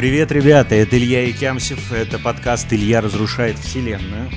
Привет, 0.00 0.32
ребята, 0.32 0.74
это 0.76 0.96
Илья 0.96 1.30
Икямсев, 1.30 1.92
это 1.92 2.18
подкаст 2.18 2.72
«Илья 2.72 3.02
разрушает 3.02 3.58
вселенную». 3.58 4.30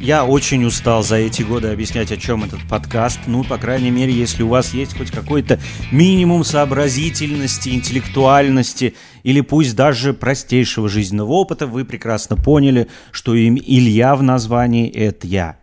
Я 0.00 0.24
очень 0.24 0.64
устал 0.64 1.02
за 1.02 1.16
эти 1.16 1.42
годы 1.42 1.66
объяснять, 1.72 2.12
о 2.12 2.16
чем 2.16 2.44
этот 2.44 2.60
подкаст. 2.68 3.18
Ну, 3.26 3.42
по 3.42 3.58
крайней 3.58 3.90
мере, 3.90 4.12
если 4.12 4.44
у 4.44 4.48
вас 4.48 4.72
есть 4.74 4.96
хоть 4.96 5.10
какой-то 5.10 5.58
минимум 5.90 6.44
сообразительности, 6.44 7.70
интеллектуальности 7.70 8.94
или 9.24 9.40
пусть 9.40 9.74
даже 9.74 10.14
простейшего 10.14 10.88
жизненного 10.88 11.32
опыта, 11.32 11.66
вы 11.66 11.84
прекрасно 11.84 12.36
поняли, 12.36 12.86
что 13.10 13.34
им 13.34 13.56
Илья 13.56 14.14
в 14.14 14.22
названии– 14.22 14.88
это 14.94 15.26
я. 15.26 15.56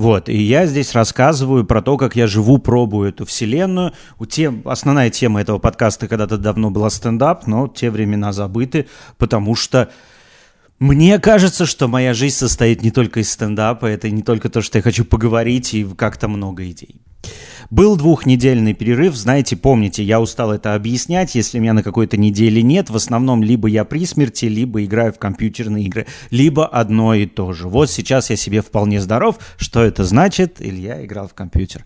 Вот, 0.00 0.30
и 0.30 0.42
я 0.42 0.64
здесь 0.64 0.94
рассказываю 0.94 1.66
про 1.66 1.82
то, 1.82 1.98
как 1.98 2.16
я 2.16 2.26
живу, 2.26 2.56
пробую 2.56 3.10
эту 3.10 3.26
вселенную. 3.26 3.92
У 4.18 4.24
тем, 4.24 4.62
основная 4.64 5.10
тема 5.10 5.42
этого 5.42 5.58
подкаста 5.58 6.08
когда-то 6.08 6.38
давно 6.38 6.70
была 6.70 6.88
стендап, 6.88 7.46
но 7.46 7.68
те 7.68 7.90
времена 7.90 8.32
забыты, 8.32 8.88
потому 9.18 9.54
что 9.54 9.90
мне 10.78 11.18
кажется, 11.18 11.66
что 11.66 11.86
моя 11.86 12.14
жизнь 12.14 12.36
состоит 12.36 12.82
не 12.82 12.90
только 12.90 13.20
из 13.20 13.30
стендапа, 13.30 13.84
это 13.84 14.08
не 14.08 14.22
только 14.22 14.48
то, 14.48 14.62
что 14.62 14.78
я 14.78 14.82
хочу 14.82 15.04
поговорить 15.04 15.74
и 15.74 15.84
как-то 15.84 16.28
много 16.28 16.70
идей. 16.70 17.02
Был 17.70 17.96
двухнедельный 17.96 18.74
перерыв, 18.74 19.14
знаете, 19.14 19.56
помните, 19.56 20.02
я 20.02 20.20
устал 20.20 20.52
это 20.52 20.74
объяснять, 20.74 21.36
если 21.36 21.60
меня 21.60 21.72
на 21.72 21.84
какой-то 21.84 22.16
неделе 22.16 22.62
нет, 22.62 22.90
в 22.90 22.96
основном 22.96 23.44
либо 23.44 23.68
я 23.68 23.84
при 23.84 24.04
смерти, 24.06 24.46
либо 24.46 24.84
играю 24.84 25.12
в 25.12 25.18
компьютерные 25.18 25.84
игры, 25.84 26.06
либо 26.30 26.66
одно 26.66 27.14
и 27.14 27.26
то 27.26 27.52
же. 27.52 27.68
Вот 27.68 27.88
сейчас 27.88 28.30
я 28.30 28.36
себе 28.36 28.60
вполне 28.60 29.00
здоров, 29.00 29.38
что 29.56 29.84
это 29.84 30.02
значит? 30.04 30.56
Илья 30.58 31.04
играл 31.04 31.28
в 31.28 31.34
компьютер. 31.34 31.84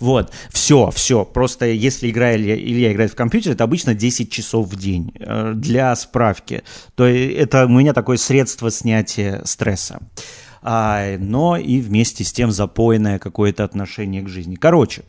Вот, 0.00 0.32
все, 0.50 0.90
все, 0.94 1.26
просто 1.26 1.66
если 1.66 2.08
игра 2.08 2.34
Илья, 2.34 2.56
Илья 2.56 2.92
играет 2.92 3.12
в 3.12 3.16
компьютер, 3.16 3.52
это 3.52 3.64
обычно 3.64 3.94
10 3.94 4.30
часов 4.30 4.68
в 4.68 4.76
день. 4.78 5.12
Э, 5.20 5.52
для 5.54 5.94
справки, 5.96 6.62
то 6.94 7.04
это 7.04 7.66
у 7.66 7.68
меня 7.68 7.92
такое 7.92 8.16
средство 8.16 8.70
снятия 8.70 9.42
стресса 9.44 10.00
но 10.66 11.56
и 11.56 11.80
вместе 11.80 12.24
с 12.24 12.32
тем 12.32 12.50
запойное 12.50 13.18
какое-то 13.18 13.62
отношение 13.62 14.22
к 14.22 14.28
жизни. 14.28 14.56
Короче, 14.56 15.02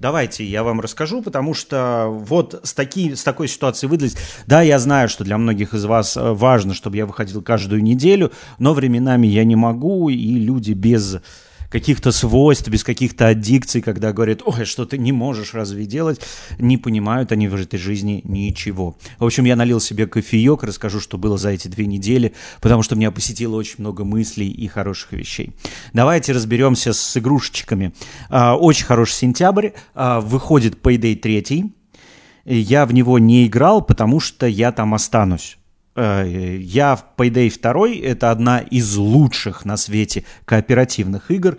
давайте 0.00 0.44
я 0.44 0.64
вам 0.64 0.80
расскажу, 0.80 1.22
потому 1.22 1.54
что 1.54 2.08
вот 2.10 2.60
с, 2.64 2.74
таки, 2.74 3.14
с 3.14 3.22
такой 3.22 3.46
ситуацией 3.46 3.90
выдались. 3.90 4.16
Да, 4.46 4.62
я 4.62 4.78
знаю, 4.78 5.08
что 5.08 5.22
для 5.22 5.38
многих 5.38 5.72
из 5.72 5.84
вас 5.84 6.16
э, 6.16 6.32
важно, 6.32 6.74
чтобы 6.74 6.96
я 6.96 7.06
выходил 7.06 7.42
каждую 7.42 7.82
неделю, 7.82 8.32
но 8.58 8.74
временами 8.74 9.28
я 9.28 9.44
не 9.44 9.56
могу, 9.56 10.08
и 10.08 10.16
люди 10.16 10.72
без 10.72 11.18
каких-то 11.74 12.12
свойств, 12.12 12.68
без 12.68 12.84
каких-то 12.84 13.26
аддикций, 13.26 13.82
когда 13.82 14.12
говорят, 14.12 14.42
ой, 14.46 14.64
что 14.64 14.86
ты 14.86 14.96
не 14.96 15.10
можешь 15.10 15.54
разве 15.54 15.86
делать, 15.86 16.20
не 16.56 16.78
понимают 16.78 17.32
они 17.32 17.48
в 17.48 17.56
этой 17.56 17.80
жизни 17.80 18.20
ничего. 18.22 18.96
В 19.18 19.24
общем, 19.24 19.44
я 19.44 19.56
налил 19.56 19.80
себе 19.80 20.06
кофеек, 20.06 20.62
расскажу, 20.62 21.00
что 21.00 21.18
было 21.18 21.36
за 21.36 21.48
эти 21.48 21.66
две 21.66 21.86
недели, 21.86 22.32
потому 22.60 22.84
что 22.84 22.94
меня 22.94 23.10
посетило 23.10 23.56
очень 23.56 23.74
много 23.78 24.04
мыслей 24.04 24.52
и 24.52 24.68
хороших 24.68 25.14
вещей. 25.14 25.50
Давайте 25.92 26.30
разберемся 26.30 26.92
с 26.92 27.16
игрушечками. 27.16 27.92
А, 28.28 28.54
очень 28.54 28.86
хороший 28.86 29.14
сентябрь, 29.14 29.70
а, 29.96 30.20
выходит 30.20 30.80
Payday 30.80 31.16
3, 31.16 31.72
я 32.44 32.86
в 32.86 32.94
него 32.94 33.18
не 33.18 33.48
играл, 33.48 33.82
потому 33.82 34.20
что 34.20 34.46
я 34.46 34.70
там 34.70 34.94
останусь. 34.94 35.58
Э, 35.96 36.56
я 36.60 36.96
в 36.96 37.04
Payday 37.16 37.52
2 37.60 38.08
это 38.08 38.30
одна 38.30 38.58
из 38.58 38.96
лучших 38.96 39.64
на 39.64 39.76
свете 39.76 40.24
кооперативных 40.44 41.30
игр, 41.30 41.58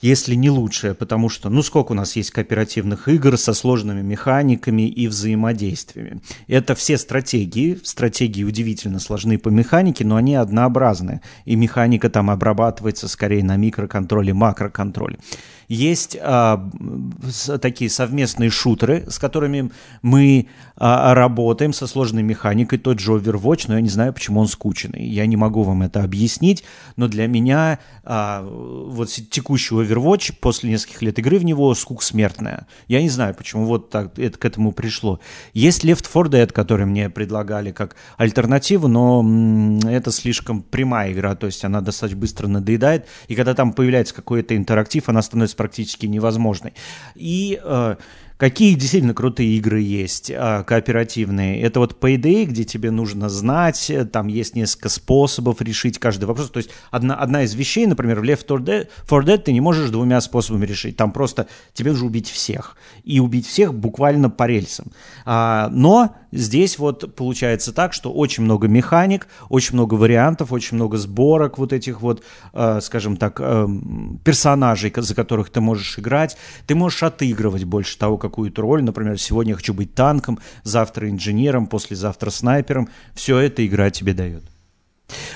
если 0.00 0.36
не 0.36 0.48
лучшая, 0.48 0.94
потому 0.94 1.28
что, 1.28 1.50
ну, 1.50 1.60
сколько 1.62 1.90
у 1.90 1.94
нас 1.94 2.14
есть 2.14 2.30
кооперативных 2.30 3.08
игр 3.08 3.36
со 3.36 3.52
сложными 3.52 4.00
механиками 4.00 4.88
и 4.88 5.08
взаимодействиями. 5.08 6.20
Это 6.46 6.76
все 6.76 6.96
стратегии. 6.98 7.80
Стратегии 7.82 8.44
удивительно 8.44 9.00
сложны 9.00 9.38
по 9.38 9.48
механике, 9.48 10.04
но 10.04 10.14
они 10.14 10.36
однообразные. 10.36 11.20
И 11.46 11.56
механика 11.56 12.10
там 12.10 12.30
обрабатывается 12.30 13.08
скорее 13.08 13.42
на 13.42 13.56
микроконтроле, 13.56 14.32
макроконтроле. 14.34 15.18
Есть 15.68 16.16
а, 16.20 16.68
такие 17.60 17.90
совместные 17.90 18.48
шутеры, 18.48 19.04
с 19.08 19.18
которыми 19.18 19.70
мы 20.00 20.48
а, 20.76 21.12
работаем 21.14 21.74
со 21.74 21.86
сложной 21.86 22.22
механикой. 22.22 22.78
Тот 22.78 23.00
же 23.00 23.12
Overwatch, 23.12 23.66
но 23.68 23.74
я 23.74 23.82
не 23.82 23.90
знаю, 23.90 24.14
почему 24.14 24.40
он 24.40 24.48
скучный. 24.48 25.04
Я 25.06 25.26
не 25.26 25.36
могу 25.36 25.62
вам 25.62 25.82
это 25.82 26.02
объяснить, 26.02 26.64
но 26.96 27.06
для 27.06 27.26
меня 27.26 27.80
а, 28.02 28.42
вот 28.42 29.10
текущий 29.10 29.74
Overwatch 29.74 30.36
после 30.40 30.70
нескольких 30.70 31.02
лет 31.02 31.18
игры 31.18 31.38
в 31.38 31.44
него 31.44 31.74
скук 31.74 32.02
смертная. 32.02 32.66
Я 32.86 33.02
не 33.02 33.10
знаю, 33.10 33.34
почему 33.34 33.66
вот 33.66 33.90
так 33.90 34.18
это 34.18 34.38
к 34.38 34.44
этому 34.46 34.72
пришло. 34.72 35.20
Есть 35.52 35.84
Left 35.84 36.06
4 36.10 36.44
Dead, 36.44 36.50
который 36.50 36.86
мне 36.86 37.10
предлагали 37.10 37.72
как 37.72 37.96
альтернативу, 38.16 38.88
но 38.88 39.78
это 39.86 40.10
слишком 40.12 40.62
прямая 40.62 41.12
игра, 41.12 41.34
то 41.34 41.46
есть 41.46 41.62
она 41.64 41.82
достаточно 41.82 42.18
быстро 42.18 42.46
надоедает, 42.46 43.06
и 43.26 43.34
когда 43.34 43.54
там 43.54 43.74
появляется 43.74 44.14
какой-то 44.14 44.56
интерактив, 44.56 45.08
она 45.08 45.20
становится 45.20 45.57
практически 45.58 46.06
невозможной. 46.06 46.72
И 47.14 47.60
э, 47.62 47.96
Какие 48.38 48.74
действительно 48.74 49.14
крутые 49.14 49.56
игры 49.56 49.80
есть, 49.80 50.30
а, 50.32 50.62
кооперативные? 50.62 51.60
Это 51.60 51.80
вот 51.80 52.00
Payday, 52.00 52.44
где 52.44 52.62
тебе 52.62 52.92
нужно 52.92 53.28
знать, 53.28 53.90
э, 53.90 54.04
там 54.04 54.28
есть 54.28 54.54
несколько 54.54 54.88
способов 54.90 55.60
решить 55.60 55.98
каждый 55.98 56.26
вопрос. 56.26 56.48
То 56.50 56.58
есть 56.58 56.70
одна, 56.92 57.16
одна 57.16 57.42
из 57.42 57.54
вещей, 57.54 57.84
например, 57.86 58.20
в 58.20 58.22
Left 58.22 58.46
4 58.46 58.60
Dead, 58.60 58.88
4 59.08 59.22
Dead 59.22 59.38
ты 59.38 59.52
не 59.52 59.60
можешь 59.60 59.90
двумя 59.90 60.20
способами 60.20 60.66
решить. 60.66 60.96
Там 60.96 61.10
просто 61.10 61.48
тебе 61.72 61.90
нужно 61.90 62.06
убить 62.06 62.30
всех. 62.30 62.76
И 63.02 63.18
убить 63.18 63.44
всех 63.44 63.74
буквально 63.74 64.30
по 64.30 64.46
рельсам. 64.46 64.92
А, 65.24 65.68
но 65.72 66.14
здесь 66.30 66.78
вот 66.78 67.16
получается 67.16 67.72
так, 67.72 67.92
что 67.92 68.12
очень 68.12 68.44
много 68.44 68.68
механик, 68.68 69.26
очень 69.48 69.74
много 69.74 69.94
вариантов, 69.94 70.52
очень 70.52 70.76
много 70.76 70.96
сборок 70.96 71.58
вот 71.58 71.72
этих 71.72 72.02
вот, 72.02 72.22
э, 72.52 72.78
скажем 72.82 73.16
так, 73.16 73.40
э, 73.40 73.66
персонажей, 74.24 74.92
за 74.94 75.14
которых 75.16 75.50
ты 75.50 75.60
можешь 75.60 75.98
играть. 75.98 76.36
Ты 76.68 76.76
можешь 76.76 77.02
отыгрывать 77.02 77.64
больше 77.64 77.98
того, 77.98 78.16
как 78.16 78.27
какую-то 78.28 78.62
роль. 78.62 78.82
Например, 78.82 79.18
сегодня 79.18 79.52
я 79.52 79.56
хочу 79.56 79.74
быть 79.74 79.94
танком, 79.94 80.38
завтра 80.62 81.08
инженером, 81.08 81.66
послезавтра 81.66 82.30
снайпером. 82.30 82.88
Все 83.14 83.38
это 83.38 83.66
игра 83.66 83.90
тебе 83.90 84.12
дает. 84.12 84.44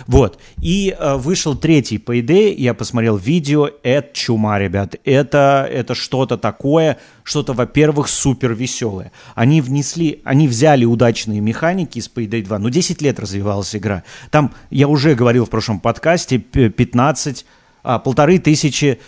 Вот. 0.06 0.38
И 0.60 0.94
э, 0.96 1.16
вышел 1.16 1.54
третий 1.56 1.96
Payday, 1.96 2.54
я 2.54 2.74
посмотрел 2.74 3.16
видео, 3.16 3.70
это 3.82 4.14
чума, 4.14 4.58
ребят. 4.58 4.96
Это, 5.04 5.68
это 5.70 5.94
что-то 5.94 6.36
такое, 6.36 6.98
что-то, 7.22 7.52
во-первых, 7.52 8.08
супер 8.08 8.52
веселое. 8.52 9.12
Они 9.34 9.60
внесли, 9.60 10.20
они 10.24 10.48
взяли 10.48 10.84
удачные 10.84 11.40
механики 11.40 11.98
из 11.98 12.10
Payday 12.14 12.42
2. 12.42 12.58
Ну, 12.58 12.70
10 12.70 13.00
лет 13.00 13.18
развивалась 13.18 13.74
игра. 13.74 14.02
Там, 14.30 14.52
я 14.70 14.88
уже 14.88 15.14
говорил 15.14 15.46
в 15.46 15.50
прошлом 15.50 15.80
подкасте, 15.80 16.38
15, 16.38 17.46
а, 17.82 17.98
полторы 17.98 18.38
тысячи 18.38 19.00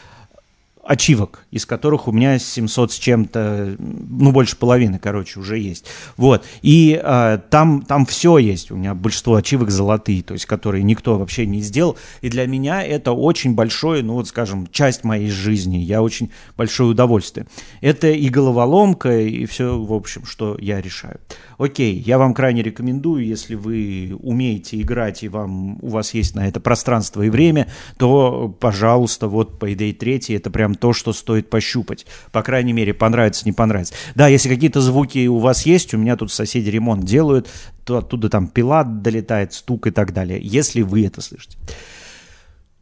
ачивок, 0.87 1.45
из 1.51 1.67
которых 1.67 2.09
у 2.09 2.13
меня 2.13 2.39
700 2.39 2.93
с 2.93 2.99
чем-то, 2.99 3.77
ну, 3.79 4.33
больше 4.33 4.57
половины, 4.57 4.99
короче, 4.99 5.41
уже 5.41 5.59
есть. 5.59 5.87
Вот. 6.17 6.45
И 6.63 7.01
э, 7.03 7.39
там, 7.51 7.83
там 7.83 8.07
все 8.07 8.39
есть. 8.39 8.71
У 8.71 8.77
меня 8.77 8.95
большинство 8.95 9.37
ачивок 9.37 9.71
золотые, 9.71 10.23
то 10.23 10.35
есть, 10.35 10.47
которые 10.47 10.83
никто 10.83 11.19
вообще 11.19 11.47
не 11.47 11.61
сделал. 11.61 11.97
И 12.21 12.29
для 12.29 12.47
меня 12.47 12.83
это 12.83 13.13
очень 13.13 13.55
большое, 13.55 14.03
ну, 14.03 14.15
вот, 14.15 14.29
скажем, 14.29 14.67
часть 14.71 15.05
моей 15.05 15.31
жизни. 15.31 15.79
Я 15.79 16.03
очень 16.03 16.31
большое 16.57 16.91
удовольствие. 16.91 17.47
Это 17.81 18.09
и 18.09 18.29
головоломка, 18.29 19.21
и 19.21 19.47
все, 19.47 19.79
в 19.79 19.93
общем, 19.93 20.25
что 20.27 20.57
я 20.61 20.81
решаю. 20.81 21.21
Окей, 21.59 21.95
я 21.99 22.19
вам 22.19 22.35
крайне 22.35 22.63
рекомендую, 22.63 23.25
если 23.25 23.55
вы 23.55 24.17
умеете 24.21 24.81
играть, 24.81 25.23
и 25.23 25.29
вам, 25.29 25.79
у 25.83 25.89
вас 25.89 26.15
есть 26.15 26.35
на 26.35 26.49
это 26.49 26.61
пространство 26.61 27.23
и 27.23 27.31
время, 27.31 27.69
то, 27.99 28.55
пожалуйста, 28.61 29.29
вот 29.29 29.63
Payday 29.63 29.93
3, 29.93 30.35
это 30.37 30.51
прям 30.51 30.74
то, 30.75 30.93
что 30.93 31.13
стоит 31.13 31.51
пощупать. 31.51 32.07
По 32.33 32.43
крайней 32.43 32.73
мере, 32.73 32.95
понравится, 32.95 33.45
не 33.45 33.53
понравится. 33.53 33.95
Да, 34.15 34.29
если 34.29 34.49
какие-то 34.49 34.81
звуки 34.81 35.27
у 35.27 35.39
вас 35.39 35.67
есть, 35.67 35.95
у 35.95 35.99
меня 35.99 36.17
тут 36.17 36.33
соседи 36.33 36.71
ремонт 36.71 37.05
делают, 37.05 37.49
то 37.85 37.99
оттуда 37.99 38.29
там 38.29 38.49
пила 38.49 38.85
долетает, 38.85 39.53
стук 39.53 39.87
и 39.87 39.91
так 39.91 40.13
далее, 40.13 40.41
если 40.43 40.83
вы 40.83 41.07
это 41.07 41.21
слышите 41.21 41.57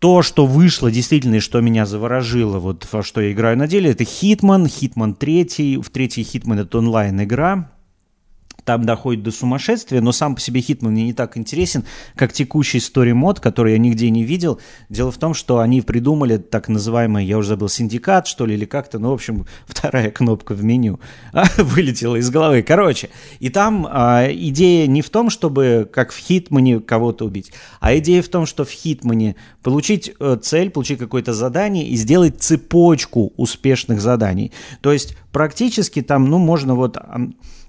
то, 0.02 0.22
что 0.22 0.46
вышло 0.46 0.90
действительно 0.90 1.36
и 1.36 1.38
что 1.40 1.60
меня 1.60 1.86
заворожило, 1.86 2.58
вот 2.58 2.88
во 2.90 3.04
что 3.04 3.20
я 3.20 3.30
играю 3.30 3.56
на 3.56 3.68
деле, 3.68 3.92
это 3.92 4.02
Hitman, 4.02 4.64
Hitman 4.64 5.14
3. 5.14 5.76
В 5.76 5.90
третий 5.90 6.22
Hitman 6.22 6.62
это 6.62 6.78
онлайн-игра 6.78 7.70
там 8.64 8.84
доходит 8.84 9.22
до 9.22 9.30
сумасшествия, 9.30 10.00
но 10.00 10.12
сам 10.12 10.34
по 10.34 10.40
себе 10.40 10.60
Хитман 10.60 10.92
мне 10.92 11.04
не 11.04 11.12
так 11.12 11.36
интересен, 11.36 11.84
как 12.16 12.32
текущий 12.32 12.78
story 12.78 13.12
мод, 13.12 13.40
который 13.40 13.72
я 13.72 13.78
нигде 13.78 14.10
не 14.10 14.24
видел. 14.24 14.60
Дело 14.88 15.10
в 15.10 15.18
том, 15.18 15.34
что 15.34 15.58
они 15.58 15.82
придумали 15.82 16.36
так 16.36 16.68
называемый, 16.68 17.24
я 17.24 17.38
уже 17.38 17.48
забыл, 17.48 17.68
синдикат, 17.68 18.26
что 18.26 18.46
ли, 18.46 18.54
или 18.54 18.64
как-то, 18.64 18.98
ну, 18.98 19.10
в 19.10 19.14
общем, 19.14 19.46
вторая 19.66 20.10
кнопка 20.10 20.54
в 20.54 20.62
меню 20.62 21.00
а, 21.32 21.44
вылетела 21.58 22.16
из 22.16 22.30
головы. 22.30 22.62
Короче, 22.62 23.10
и 23.40 23.48
там 23.48 23.86
а, 23.90 24.28
идея 24.30 24.86
не 24.86 25.02
в 25.02 25.10
том, 25.10 25.30
чтобы, 25.30 25.88
как 25.92 26.12
в 26.12 26.18
Хитмане, 26.18 26.80
кого-то 26.80 27.24
убить, 27.24 27.52
а 27.80 27.96
идея 27.98 28.22
в 28.22 28.28
том, 28.28 28.46
что 28.46 28.64
в 28.64 28.70
Хитмане 28.70 29.36
получить 29.62 30.12
э, 30.18 30.36
цель, 30.40 30.70
получить 30.70 30.98
какое-то 30.98 31.32
задание 31.32 31.86
и 31.86 31.96
сделать 31.96 32.40
цепочку 32.40 33.32
успешных 33.36 34.00
заданий. 34.00 34.52
То 34.80 34.92
есть 34.92 35.16
практически 35.32 36.02
там, 36.02 36.28
ну, 36.28 36.38
можно 36.38 36.74
вот 36.74 36.96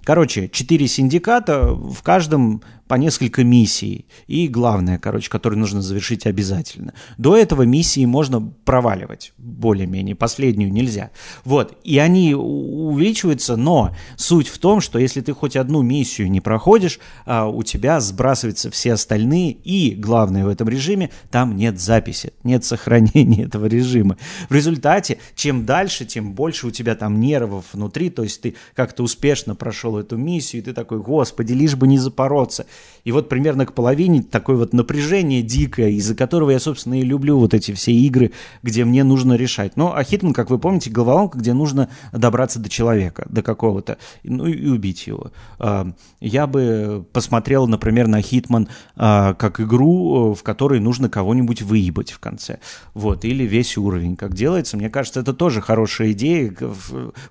Короче, 0.03 0.49
четыре 0.49 0.87
синдиката, 0.87 1.73
в 1.73 2.01
каждом 2.03 2.61
по 2.87 2.95
несколько 2.95 3.43
миссий. 3.43 4.05
И 4.27 4.47
главное, 4.47 4.99
короче, 4.99 5.29
которое 5.29 5.55
нужно 5.55 5.81
завершить 5.81 6.25
обязательно. 6.25 6.93
До 7.17 7.35
этого 7.35 7.63
миссии 7.63 8.05
можно 8.05 8.41
проваливать 8.65 9.33
более-менее, 9.37 10.15
последнюю 10.15 10.71
нельзя. 10.71 11.11
Вот, 11.45 11.77
и 11.83 11.97
они 11.97 12.35
увеличиваются, 12.35 13.55
но 13.55 13.95
суть 14.15 14.47
в 14.47 14.57
том, 14.59 14.81
что 14.81 14.99
если 14.99 15.21
ты 15.21 15.33
хоть 15.33 15.55
одну 15.55 15.81
миссию 15.81 16.29
не 16.29 16.41
проходишь, 16.41 16.99
а 17.25 17.47
у 17.47 17.63
тебя 17.63 17.99
сбрасываются 17.99 18.69
все 18.69 18.93
остальные, 18.93 19.51
и 19.51 19.95
главное 19.95 20.45
в 20.45 20.49
этом 20.49 20.67
режиме, 20.69 21.09
там 21.31 21.55
нет 21.55 21.79
записи, 21.79 22.33
нет 22.43 22.65
сохранения 22.65 23.43
этого 23.45 23.65
режима. 23.65 24.17
В 24.49 24.53
результате, 24.53 25.19
чем 25.35 25.65
дальше, 25.65 26.05
тем 26.05 26.33
больше 26.33 26.67
у 26.67 26.71
тебя 26.71 26.95
там 26.95 27.19
нервов 27.19 27.65
внутри, 27.73 28.09
то 28.09 28.23
есть 28.23 28.41
ты 28.41 28.55
как-то 28.75 29.03
успешно 29.03 29.55
прошел 29.55 29.92
эту 29.97 30.17
миссию, 30.17 30.61
и 30.61 30.65
ты 30.65 30.73
такой, 30.73 30.99
господи, 30.99 31.53
лишь 31.53 31.75
бы 31.75 31.87
не 31.87 31.97
запороться. 31.97 32.65
И 33.03 33.11
вот 33.11 33.29
примерно 33.29 33.65
к 33.65 33.73
половине 33.73 34.23
такое 34.23 34.55
вот 34.55 34.73
напряжение 34.73 35.41
дикое, 35.41 35.89
из-за 35.89 36.15
которого 36.15 36.51
я, 36.51 36.59
собственно, 36.59 36.99
и 36.99 37.03
люблю 37.03 37.37
вот 37.37 37.53
эти 37.53 37.73
все 37.73 37.91
игры, 37.91 38.31
где 38.61 38.85
мне 38.85 39.03
нужно 39.03 39.33
решать. 39.33 39.75
Ну, 39.75 39.91
а 39.93 40.03
Хитман, 40.03 40.33
как 40.33 40.49
вы 40.49 40.57
помните, 40.57 40.89
головоломка, 40.89 41.37
где 41.37 41.53
нужно 41.53 41.89
добраться 42.11 42.59
до 42.59 42.69
человека, 42.69 43.25
до 43.29 43.41
какого-то, 43.41 43.97
ну 44.23 44.47
и 44.47 44.67
убить 44.67 45.07
его. 45.07 45.31
А, 45.59 45.91
я 46.21 46.47
бы 46.47 47.05
посмотрел, 47.11 47.67
например, 47.67 48.07
на 48.07 48.21
Хитман 48.21 48.69
а, 48.95 49.33
как 49.33 49.59
игру, 49.59 50.33
в 50.33 50.43
которой 50.43 50.79
нужно 50.79 51.09
кого-нибудь 51.09 51.61
выебать 51.61 52.11
в 52.11 52.19
конце. 52.19 52.59
Вот, 52.93 53.25
или 53.25 53.43
весь 53.43 53.77
уровень, 53.77 54.15
как 54.15 54.33
делается. 54.33 54.77
Мне 54.77 54.89
кажется, 54.89 55.19
это 55.19 55.33
тоже 55.33 55.61
хорошая 55.61 56.11
идея, 56.11 56.53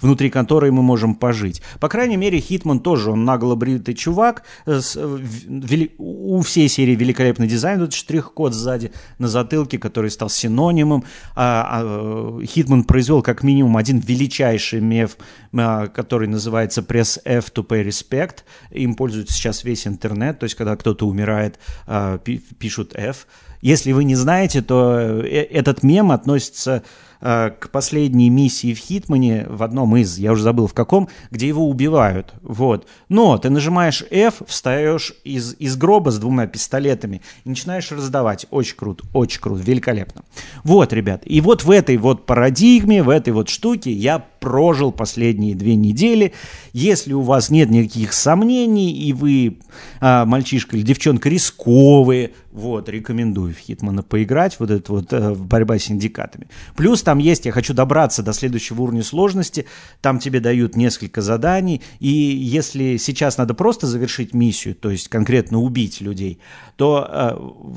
внутри 0.01 0.31
которой 0.31 0.71
мы 0.71 0.83
можем 0.83 1.15
пожить. 1.15 1.63
По 1.81 1.89
крайней 1.89 2.17
мере, 2.17 2.41
Хитман 2.53 2.81
тоже, 2.81 3.11
он 3.11 3.25
нагло 3.25 3.55
бритый 3.55 3.95
чувак, 3.95 4.43
с, 4.67 4.95
вели... 4.97 5.95
у 5.97 6.43
всей 6.43 6.69
серии 6.69 6.95
великолепный 6.95 7.47
дизайн, 7.47 7.81
тут 7.81 7.95
штрих-код 7.95 8.53
сзади 8.53 8.93
на 9.19 9.27
затылке, 9.29 9.79
который 9.79 10.11
стал 10.11 10.29
синонимом. 10.29 11.05
А, 11.35 11.81
а, 11.81 12.45
Хитман 12.45 12.85
произвел 12.85 13.23
как 13.23 13.43
минимум 13.43 13.79
один 13.79 14.01
величайший 14.01 14.81
меф, 14.81 15.17
а, 15.55 15.87
который 15.87 16.29
называется 16.29 16.83
Press 16.83 17.23
F 17.25 17.51
to 17.55 17.67
Pay 17.67 17.87
Respect. 17.87 18.41
Им 18.71 18.97
пользуется 18.97 19.33
сейчас 19.33 19.65
весь 19.65 19.87
интернет, 19.87 20.39
то 20.39 20.45
есть 20.45 20.55
когда 20.55 20.77
кто-то 20.77 21.07
умирает, 21.07 21.59
а, 21.87 22.19
пишут 22.19 22.93
F. 22.95 23.27
Если 23.63 23.93
вы 23.93 24.05
не 24.05 24.17
знаете, 24.17 24.61
то 24.61 24.99
э, 24.99 25.45
этот 25.45 25.85
мем 25.85 26.11
относится 26.11 26.83
Э, 26.83 27.12
к 27.23 27.69
последней 27.71 28.31
миссии 28.31 28.75
в 28.75 28.79
Хитмане, 28.79 29.47
в 29.49 29.63
одном 29.63 29.97
из, 29.97 30.19
я 30.19 30.33
уже 30.33 30.43
забыл 30.43 30.67
в 30.67 30.75
каком, 30.75 31.09
где 31.31 31.47
его 31.47 31.69
убивают. 31.69 32.35
Вот. 32.43 32.89
Но 33.09 33.39
ты 33.39 33.49
нажимаешь 33.49 34.03
F, 34.11 34.43
встаешь 34.47 35.15
из, 35.23 35.55
из 35.59 35.77
гроба 35.77 36.11
с 36.11 36.19
двумя 36.19 36.49
пистолетами 36.49 37.23
и 37.45 37.49
начинаешь 37.49 37.93
раздавать. 37.93 38.47
Очень 38.51 38.77
круто, 38.77 39.05
очень 39.13 39.41
круто, 39.41 39.63
великолепно. 39.63 40.23
Вот, 40.65 40.93
ребят, 40.93 41.23
и 41.25 41.41
вот 41.41 41.63
в 41.63 41.71
этой 41.71 41.97
вот 41.97 42.27
парадигме, 42.27 43.03
в 43.03 43.09
этой 43.09 43.33
вот 43.33 43.49
штуке 43.49 43.93
я 43.93 44.19
прожил 44.19 44.91
последние 44.91 45.55
две 45.55 45.77
недели. 45.77 46.33
Если 46.73 47.13
у 47.13 47.21
вас 47.21 47.51
нет 47.51 47.71
никаких 47.71 48.13
сомнений, 48.13 48.93
и 48.93 49.13
вы 49.13 49.59
а, 50.01 50.27
мальчишка 50.27 50.77
или 50.77 50.83
девчонка 50.83 51.29
рисковые, 51.29 52.33
вот, 52.53 52.89
рекомендую 52.89 53.55
в 53.55 53.59
Хитмана 53.59 54.03
поиграть, 54.03 54.57
вот 54.59 54.71
это 54.71 54.93
вот 54.93 55.13
э, 55.13 55.35
борьба 55.35 55.79
с 55.79 55.85
синдикатами. 55.85 56.49
Плюс 56.77 57.03
там 57.03 57.12
есть, 57.19 57.47
я 57.47 57.53
хочу 57.53 57.75
добраться 57.75 58.23
до 58.23 58.33
следующего 58.33 58.83
уровня 58.83 59.03
сложности, 59.03 59.67
там 60.01 60.19
тебе 60.19 60.41
дают 60.41 60.77
несколько 60.77 61.23
заданий, 61.23 61.83
и 62.01 62.09
если 62.09 62.97
сейчас 62.97 63.39
надо 63.39 63.55
просто 63.55 63.87
завершить 63.87 64.35
миссию, 64.35 64.75
то 64.75 64.91
есть 64.91 65.09
конкретно 65.09 65.59
убить 65.59 66.01
людей, 66.01 66.39
то 66.77 67.09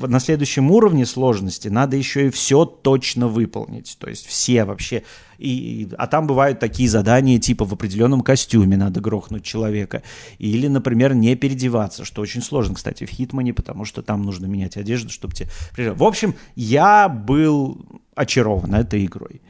э, 0.02 0.06
на 0.06 0.20
следующем 0.20 0.70
уровне 0.70 1.06
сложности 1.06 1.68
надо 1.68 1.96
еще 1.96 2.28
и 2.28 2.30
все 2.30 2.64
точно 2.64 3.28
выполнить, 3.28 3.96
то 3.98 4.08
есть 4.08 4.26
все 4.26 4.64
вообще 4.64 5.02
и, 5.38 5.88
а 5.98 6.06
там 6.06 6.26
бывают 6.26 6.58
такие 6.58 6.88
задания, 6.88 7.38
типа 7.38 7.64
в 7.64 7.72
определенном 7.72 8.20
костюме 8.20 8.76
надо 8.76 9.00
грохнуть 9.00 9.44
человека. 9.44 10.02
Или, 10.38 10.68
например, 10.68 11.14
не 11.14 11.34
переодеваться, 11.36 12.04
что 12.04 12.22
очень 12.22 12.42
сложно, 12.42 12.74
кстати, 12.74 13.04
в 13.04 13.10
Hitman 13.10 13.41
е, 13.41 13.52
потому 13.52 13.84
что 13.84 14.02
там 14.02 14.22
нужно 14.22 14.46
менять 14.46 14.76
одежду, 14.76 15.10
чтобы 15.10 15.34
тебе... 15.34 15.48
В 15.92 16.04
общем, 16.04 16.34
я 16.54 17.08
был 17.08 17.78
очарован 18.14 18.74
этой 18.74 19.04
игрой. 19.04 19.40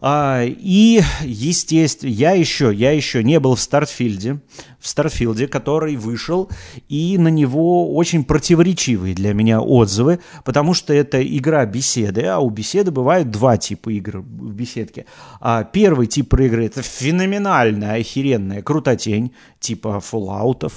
А, 0.00 0.42
и, 0.44 1.02
естественно, 1.22 2.10
я 2.10 2.32
еще, 2.32 2.72
я 2.74 2.92
еще 2.92 3.22
не 3.22 3.38
был 3.38 3.54
в 3.54 3.60
Starfield 3.60 4.25
е, 4.25 4.40
в 4.78 4.88
Starfield 4.88 5.35
е, 5.35 5.46
который 5.46 5.96
вышел, 5.96 6.48
и 6.88 7.18
на 7.18 7.28
него 7.28 7.94
очень 7.94 8.24
противоречивые 8.24 9.14
для 9.14 9.34
меня 9.34 9.60
отзывы, 9.60 10.20
потому 10.44 10.72
что 10.72 10.94
это 10.94 11.22
игра 11.22 11.66
Bethesda, 11.66 12.22
а 12.22 12.38
у 12.38 12.48
Bethesda 12.48 12.90
бывают 12.90 13.30
два 13.30 13.58
типа 13.58 13.90
игр 13.90 14.20
в 14.20 14.52
беседке. 14.54 15.04
А 15.40 15.64
первый 15.64 16.06
тип 16.06 16.32
игры 16.34 16.64
это 16.64 16.80
феноменальная, 16.82 18.00
охеренная 18.00 18.62
крутотень, 18.62 19.32
типа 19.58 20.02
Fallout'ов, 20.02 20.72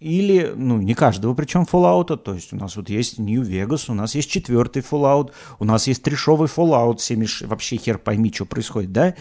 или, 0.00 0.52
ну, 0.56 0.80
не 0.80 0.94
каждого, 0.94 1.34
причем 1.34 1.66
Fallout, 1.70 2.16
то 2.16 2.34
есть 2.34 2.54
у 2.54 2.56
нас 2.56 2.76
вот 2.76 2.88
есть 2.88 3.18
New 3.18 3.42
Vegas, 3.42 3.84
у 3.88 3.94
нас 3.94 4.14
есть 4.14 4.30
четвертый 4.30 4.82
Fallout, 4.82 5.30
у 5.58 5.64
нас 5.64 5.86
есть 5.86 6.02
трешовый 6.02 6.48
Fallout, 6.48 6.98
70, 6.98 7.46
вообще 7.46 7.76
хер 7.76 7.98
пойми, 7.98 8.32
что 8.32 8.46
происходит, 8.46 8.92
да? 8.92 9.14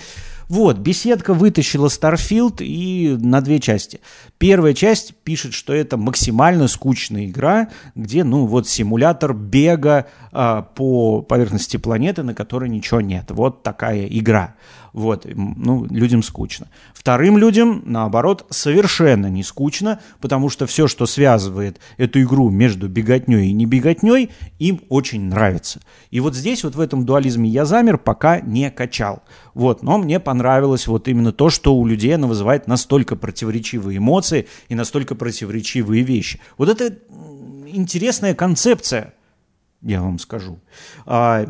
Вот, 0.47 0.77
беседка 0.79 1.35
вытащила 1.35 1.87
Starfield 1.87 2.63
и 2.63 3.15
на 3.19 3.41
две 3.41 3.59
части. 3.59 3.99
Первая 4.39 4.73
часть 4.73 5.13
пишет, 5.23 5.53
что 5.53 5.73
это 5.73 5.95
максимально 5.95 6.67
скучная 6.67 7.27
игра, 7.27 7.67
где, 7.93 8.23
ну, 8.23 8.47
вот 8.47 8.67
симулятор 8.67 9.33
бега 9.33 10.07
а, 10.31 10.63
по 10.63 11.21
поверхности 11.21 11.77
планеты, 11.77 12.23
на 12.23 12.33
которой 12.33 12.67
ничего 12.67 12.99
нет. 12.99 13.25
Вот 13.29 13.61
такая 13.61 14.07
игра. 14.07 14.55
Вот, 14.93 15.25
ну, 15.25 15.85
людям 15.85 16.23
скучно. 16.23 16.67
Вторым 16.93 17.37
людям, 17.37 17.83
наоборот, 17.85 18.45
совершенно 18.49 19.27
не 19.27 19.43
скучно, 19.43 19.99
потому 20.19 20.49
что 20.49 20.65
все, 20.65 20.87
что 20.87 21.05
связывает 21.05 21.79
эту 21.97 22.21
игру 22.21 22.49
между 22.49 22.87
беготней 22.87 23.49
и 23.49 23.53
не 23.53 23.65
беготней, 23.65 24.29
им 24.57 24.81
очень 24.89 25.23
нравится. 25.25 25.81
И 26.11 26.19
вот 26.19 26.35
здесь, 26.35 26.63
вот 26.63 26.75
в 26.75 26.79
этом 26.79 27.05
дуализме 27.05 27.49
я 27.49 27.65
замер, 27.65 27.97
пока 27.97 28.39
не 28.39 28.71
качал. 28.71 29.23
Вот, 29.53 29.83
но 29.83 29.97
мне 29.97 30.19
понравилось 30.19 30.87
вот 30.87 31.07
именно 31.07 31.31
то, 31.31 31.49
что 31.49 31.75
у 31.75 31.85
людей 31.85 32.15
она 32.15 32.27
вызывает 32.27 32.67
настолько 32.67 33.15
противоречивые 33.15 33.97
эмоции 33.97 34.47
и 34.69 34.75
настолько 34.75 35.15
противоречивые 35.15 36.03
вещи. 36.03 36.39
Вот 36.57 36.69
это 36.69 36.97
интересная 37.67 38.33
концепция, 38.33 39.13
я 39.81 40.01
вам 40.01 40.19
скажу. 40.19 40.59
А, 41.05 41.45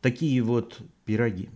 такие 0.00 0.42
вот 0.42 0.80
пироги. 1.04 1.48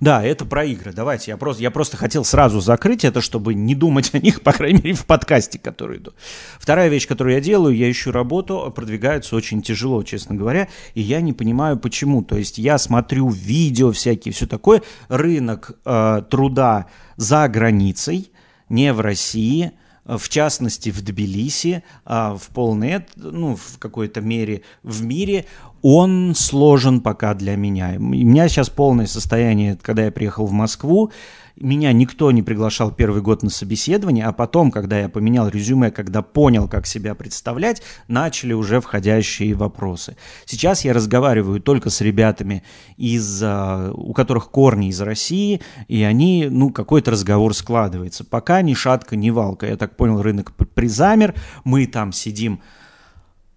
Да, 0.00 0.22
это 0.22 0.44
про 0.44 0.64
игры. 0.64 0.92
Давайте, 0.92 1.30
я 1.30 1.36
просто, 1.36 1.62
я 1.62 1.70
просто 1.70 1.96
хотел 1.96 2.24
сразу 2.24 2.60
закрыть 2.60 3.04
это, 3.04 3.20
чтобы 3.20 3.54
не 3.54 3.74
думать 3.74 4.10
о 4.14 4.18
них, 4.18 4.40
по 4.42 4.52
крайней 4.52 4.82
мере, 4.82 4.94
в 4.94 5.06
подкасте, 5.06 5.58
который 5.58 5.98
иду. 5.98 6.12
Вторая 6.58 6.88
вещь, 6.88 7.06
которую 7.06 7.34
я 7.34 7.40
делаю, 7.40 7.76
я 7.76 7.90
ищу 7.90 8.12
работу, 8.12 8.72
продвигаются 8.74 9.36
очень 9.36 9.62
тяжело, 9.62 10.02
честно 10.02 10.34
говоря, 10.34 10.68
и 10.94 11.00
я 11.00 11.20
не 11.20 11.32
понимаю, 11.32 11.78
почему. 11.78 12.22
То 12.22 12.36
есть 12.36 12.58
я 12.58 12.78
смотрю 12.78 13.28
видео 13.28 13.92
всякие, 13.92 14.32
все 14.32 14.46
такое, 14.46 14.82
рынок 15.08 15.72
э, 15.84 16.22
труда 16.30 16.86
за 17.16 17.48
границей, 17.48 18.30
не 18.68 18.92
в 18.92 19.00
России, 19.00 19.72
в 20.04 20.28
частности 20.28 20.90
в 20.90 21.02
Тбилиси, 21.02 21.84
а 22.04 22.36
в 22.36 22.48
полной, 22.48 23.04
ну, 23.16 23.56
в 23.56 23.78
какой-то 23.78 24.20
мере 24.20 24.62
в 24.82 25.04
мире, 25.04 25.46
он 25.82 26.34
сложен 26.34 27.00
пока 27.00 27.34
для 27.34 27.56
меня. 27.56 27.94
У 27.96 28.02
меня 28.02 28.48
сейчас 28.48 28.68
полное 28.68 29.06
состояние, 29.06 29.78
когда 29.80 30.04
я 30.04 30.12
приехал 30.12 30.46
в 30.46 30.52
Москву, 30.52 31.12
меня 31.56 31.92
никто 31.92 32.30
не 32.30 32.42
приглашал 32.42 32.90
первый 32.90 33.22
год 33.22 33.42
на 33.42 33.50
собеседование, 33.50 34.24
а 34.24 34.32
потом, 34.32 34.70
когда 34.70 34.98
я 34.98 35.08
поменял 35.08 35.48
резюме, 35.48 35.90
когда 35.90 36.22
понял, 36.22 36.68
как 36.68 36.86
себя 36.86 37.14
представлять, 37.14 37.82
начали 38.08 38.52
уже 38.52 38.80
входящие 38.80 39.54
вопросы. 39.54 40.16
Сейчас 40.46 40.84
я 40.84 40.92
разговариваю 40.92 41.60
только 41.60 41.90
с 41.90 42.00
ребятами, 42.00 42.62
из, 42.96 43.42
у 43.42 44.12
которых 44.14 44.50
корни 44.50 44.88
из 44.88 45.00
России, 45.00 45.60
и 45.88 46.02
они, 46.02 46.48
ну, 46.50 46.70
какой-то 46.70 47.10
разговор 47.10 47.54
складывается. 47.54 48.24
Пока 48.24 48.62
ни 48.62 48.74
шатка, 48.74 49.16
ни 49.16 49.30
валка. 49.30 49.66
Я 49.66 49.76
так 49.76 49.96
понял, 49.96 50.22
рынок 50.22 50.52
призамер, 50.74 51.34
мы 51.64 51.86
там 51.86 52.12
сидим 52.12 52.60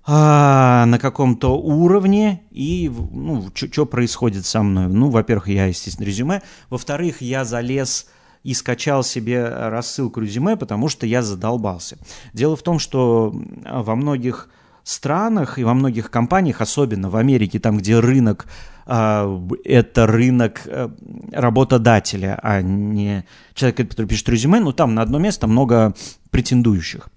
а, 0.08 0.86
на 0.86 1.00
каком-то 1.00 1.58
уровне 1.58 2.44
и 2.52 2.92
ну, 3.12 3.50
что 3.54 3.86
происходит 3.88 4.46
со 4.46 4.62
мной. 4.62 4.88
Ну, 4.88 5.10
во-первых, 5.10 5.48
я, 5.48 5.66
естественно, 5.66 6.06
резюме. 6.06 6.42
Во-вторых, 6.70 7.22
я 7.22 7.44
залез 7.44 8.08
и 8.44 8.54
скачал 8.54 9.04
себе 9.04 9.48
рассылку 9.48 10.22
резюме, 10.22 10.58
потому 10.58 10.90
что 10.90 11.08
я 11.08 11.24
задолбался. 11.24 11.98
Дело 12.34 12.56
в 12.56 12.62
том, 12.62 12.78
что 12.78 13.34
во 13.66 13.96
многих 13.96 14.50
странах 14.84 15.58
и 15.58 15.64
во 15.64 15.74
многих 15.74 16.12
компаниях, 16.12 16.62
особенно 16.62 17.10
в 17.10 17.16
Америке, 17.16 17.60
там, 17.60 17.80
где 17.80 18.00
рынок 18.00 18.46
э, 18.86 19.48
это 19.64 20.06
рынок 20.06 20.62
э, 20.66 20.90
работодателя, 21.32 22.40
а 22.44 22.62
не 22.62 23.26
человека, 23.56 23.84
который 23.86 24.06
пишет 24.06 24.30
резюме, 24.30 24.60
ну 24.60 24.72
там 24.72 24.94
на 24.94 25.02
одно 25.02 25.18
место 25.18 25.48
много 25.48 25.96
претендующих 26.30 27.10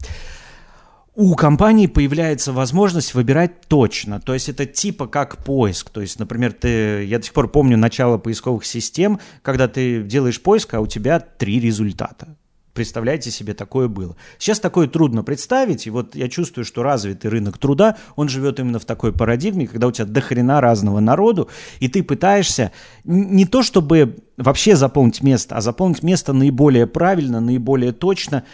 у 1.19 1.35
компании 1.35 1.89
появляется 1.89 2.53
возможность 2.53 3.13
выбирать 3.13 3.63
точно. 3.67 4.21
То 4.21 4.35
есть 4.35 4.49
это 4.49 4.67
типа 4.67 5.09
как 5.09 5.39
поиск. 5.39 5.91
То 5.91 6.01
есть, 6.01 6.21
например, 6.21 6.53
ты, 6.53 7.05
я 7.07 7.19
до 7.19 7.25
сих 7.25 7.33
пор 7.33 7.49
помню 7.51 7.77
начало 7.77 8.19
поисковых 8.19 8.65
систем, 8.65 9.19
когда 9.43 9.67
ты 9.67 10.01
делаешь 10.05 10.41
поиск, 10.41 10.75
а 10.75 10.81
у 10.81 10.87
тебя 10.87 11.19
три 11.19 11.59
результата. 11.59 12.37
Представляете 12.73 13.33
себе, 13.33 13.55
такое 13.55 13.89
было. 13.89 14.15
Сейчас 14.39 14.61
такое 14.61 14.87
трудно 14.87 15.25
представить, 15.25 15.89
и 15.89 15.91
вот 15.91 16.15
я 16.15 16.29
чувствую, 16.29 16.65
что 16.65 16.85
развитый 16.85 17.33
рынок 17.33 17.59
труда, 17.59 17.97
он 18.15 18.29
живет 18.29 18.61
именно 18.61 18.79
в 18.79 18.85
такой 18.85 19.13
парадигме, 19.13 19.67
когда 19.67 19.89
у 19.89 19.91
тебя 19.91 20.05
дохрена 20.05 20.61
разного 20.61 21.01
народу, 21.01 21.49
и 21.81 21.89
ты 21.89 22.05
пытаешься 22.05 22.71
не 23.03 23.45
то 23.45 23.65
чтобы 23.65 24.19
вообще 24.37 24.77
заполнить 24.77 25.21
место, 25.25 25.57
а 25.57 25.63
заполнить 25.63 26.05
место 26.05 26.33
наиболее 26.33 26.87
правильно, 26.87 27.41
наиболее 27.41 27.91
точно, 27.91 28.45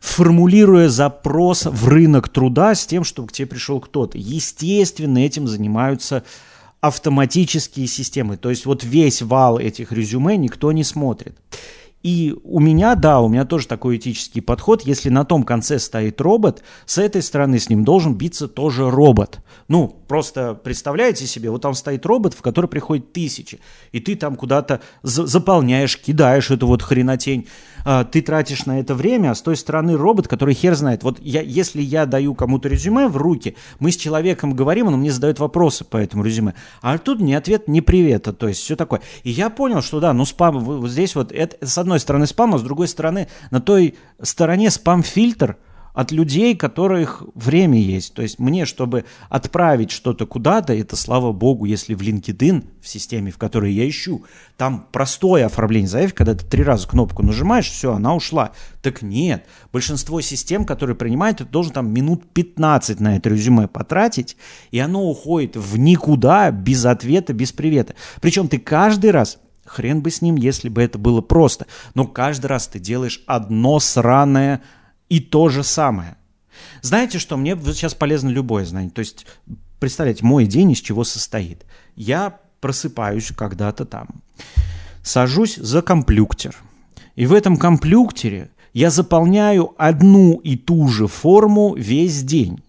формулируя 0.00 0.88
запрос 0.88 1.66
в 1.66 1.86
рынок 1.86 2.28
труда 2.28 2.74
с 2.74 2.86
тем, 2.86 3.04
чтобы 3.04 3.28
к 3.28 3.32
тебе 3.32 3.46
пришел 3.46 3.80
кто-то. 3.80 4.18
Естественно, 4.18 5.18
этим 5.18 5.46
занимаются 5.46 6.24
автоматические 6.80 7.86
системы. 7.86 8.36
То 8.38 8.50
есть 8.50 8.66
вот 8.66 8.82
весь 8.82 9.22
вал 9.22 9.58
этих 9.58 9.92
резюме 9.92 10.36
никто 10.36 10.72
не 10.72 10.82
смотрит. 10.82 11.36
И 12.02 12.34
у 12.44 12.60
меня, 12.60 12.94
да, 12.94 13.20
у 13.20 13.28
меня 13.28 13.44
тоже 13.44 13.68
такой 13.68 13.98
этический 13.98 14.40
подход. 14.40 14.82
Если 14.82 15.10
на 15.10 15.24
том 15.24 15.42
конце 15.42 15.78
стоит 15.78 16.18
робот, 16.22 16.62
с 16.86 16.96
этой 16.96 17.20
стороны 17.20 17.58
с 17.58 17.68
ним 17.68 17.84
должен 17.84 18.14
биться 18.14 18.48
тоже 18.48 18.90
робот. 18.90 19.40
Ну, 19.68 19.88
просто 20.08 20.54
представляете 20.54 21.26
себе, 21.26 21.50
вот 21.50 21.60
там 21.60 21.74
стоит 21.74 22.06
робот, 22.06 22.32
в 22.32 22.40
который 22.40 22.66
приходит 22.66 23.12
тысячи, 23.12 23.60
и 23.92 24.00
ты 24.00 24.16
там 24.16 24.36
куда-то 24.36 24.80
заполняешь, 25.02 25.98
кидаешь 25.98 26.50
эту 26.50 26.66
вот 26.66 26.82
хренотень, 26.82 27.46
а, 27.84 28.04
ты 28.04 28.22
тратишь 28.22 28.66
на 28.66 28.80
это 28.80 28.94
время, 28.94 29.30
а 29.30 29.34
с 29.34 29.42
той 29.42 29.56
стороны 29.56 29.96
робот, 29.96 30.28
который 30.28 30.54
хер 30.54 30.74
знает. 30.74 31.02
Вот 31.02 31.18
я, 31.20 31.42
если 31.42 31.82
я 31.82 32.06
даю 32.06 32.34
кому-то 32.34 32.68
резюме 32.68 33.08
в 33.08 33.16
руки, 33.16 33.56
мы 33.78 33.92
с 33.92 33.96
человеком 33.96 34.54
говорим, 34.54 34.88
он 34.88 34.98
мне 34.98 35.12
задает 35.12 35.38
вопросы 35.38 35.84
по 35.84 35.96
этому 35.96 36.24
резюме, 36.24 36.54
а 36.82 36.98
тут 36.98 37.20
ни 37.20 37.32
ответ, 37.32 37.68
ни 37.68 37.80
привета, 37.80 38.32
то 38.32 38.48
есть 38.48 38.60
все 38.60 38.76
такое. 38.76 39.00
И 39.22 39.30
я 39.30 39.50
понял, 39.50 39.82
что 39.82 40.00
да, 40.00 40.12
ну 40.12 40.24
спам, 40.24 40.58
вот 40.60 40.90
здесь 40.90 41.14
вот, 41.14 41.32
это 41.32 41.64
с 41.66 41.78
одной 41.78 42.00
стороны 42.00 42.26
спам, 42.26 42.54
а 42.54 42.58
с 42.58 42.62
другой 42.62 42.88
стороны 42.88 43.28
на 43.50 43.60
той 43.60 43.94
стороне 44.20 44.70
спам-фильтр– 44.70 45.56
от 45.92 46.12
людей, 46.12 46.56
которых 46.56 47.22
время 47.34 47.80
есть. 47.80 48.14
То 48.14 48.22
есть 48.22 48.38
мне, 48.38 48.64
чтобы 48.64 49.04
отправить 49.28 49.90
что-то 49.90 50.26
куда-то, 50.26 50.74
это 50.74 50.96
слава 50.96 51.32
богу, 51.32 51.64
если 51.64 51.94
в 51.94 52.00
LinkedIn, 52.00 52.64
в 52.80 52.88
системе, 52.88 53.30
в 53.30 53.38
которой 53.38 53.72
я 53.72 53.88
ищу, 53.88 54.24
там 54.56 54.86
простое 54.92 55.46
оформление 55.46 55.88
заявки, 55.88 56.16
когда 56.16 56.34
ты 56.34 56.46
три 56.46 56.62
раза 56.62 56.88
кнопку 56.88 57.22
нажимаешь, 57.22 57.68
все, 57.68 57.92
она 57.92 58.14
ушла. 58.14 58.52
Так 58.82 59.02
нет, 59.02 59.46
большинство 59.72 60.20
систем, 60.20 60.64
которые 60.64 60.96
принимают, 60.96 61.38
ты 61.38 61.44
должен 61.44 61.72
там 61.72 61.92
минут 61.92 62.24
15 62.32 63.00
на 63.00 63.16
это 63.16 63.28
резюме 63.28 63.68
потратить, 63.68 64.36
и 64.70 64.78
оно 64.78 65.04
уходит 65.04 65.56
в 65.56 65.78
никуда, 65.78 66.50
без 66.50 66.84
ответа, 66.84 67.32
без 67.32 67.52
привета. 67.52 67.94
Причем 68.20 68.48
ты 68.48 68.58
каждый 68.58 69.10
раз 69.10 69.38
Хрен 69.70 70.02
бы 70.02 70.10
с 70.10 70.20
ним, 70.20 70.34
если 70.34 70.68
бы 70.68 70.82
это 70.82 70.98
было 70.98 71.20
просто. 71.20 71.66
Но 71.94 72.04
каждый 72.04 72.46
раз 72.46 72.66
ты 72.66 72.80
делаешь 72.80 73.22
одно 73.26 73.78
сраное 73.78 74.62
и 75.10 75.20
то 75.20 75.50
же 75.50 75.62
самое. 75.62 76.16
Знаете 76.80 77.18
что, 77.18 77.36
мне 77.36 77.54
сейчас 77.56 77.94
полезно 77.94 78.30
любое 78.30 78.64
знание. 78.64 78.90
То 78.90 79.00
есть, 79.00 79.26
представляете, 79.78 80.24
мой 80.24 80.46
день 80.46 80.72
из 80.72 80.80
чего 80.80 81.04
состоит. 81.04 81.66
Я 81.96 82.38
просыпаюсь 82.60 83.32
когда-то 83.36 83.84
там, 83.84 84.08
сажусь 85.02 85.56
за 85.56 85.82
компьютер, 85.82 86.56
и 87.16 87.26
в 87.26 87.34
этом 87.34 87.56
компьютере 87.56 88.50
я 88.72 88.90
заполняю 88.90 89.74
одну 89.76 90.34
и 90.44 90.56
ту 90.56 90.88
же 90.88 91.06
форму 91.06 91.74
весь 91.74 92.22
день 92.22 92.62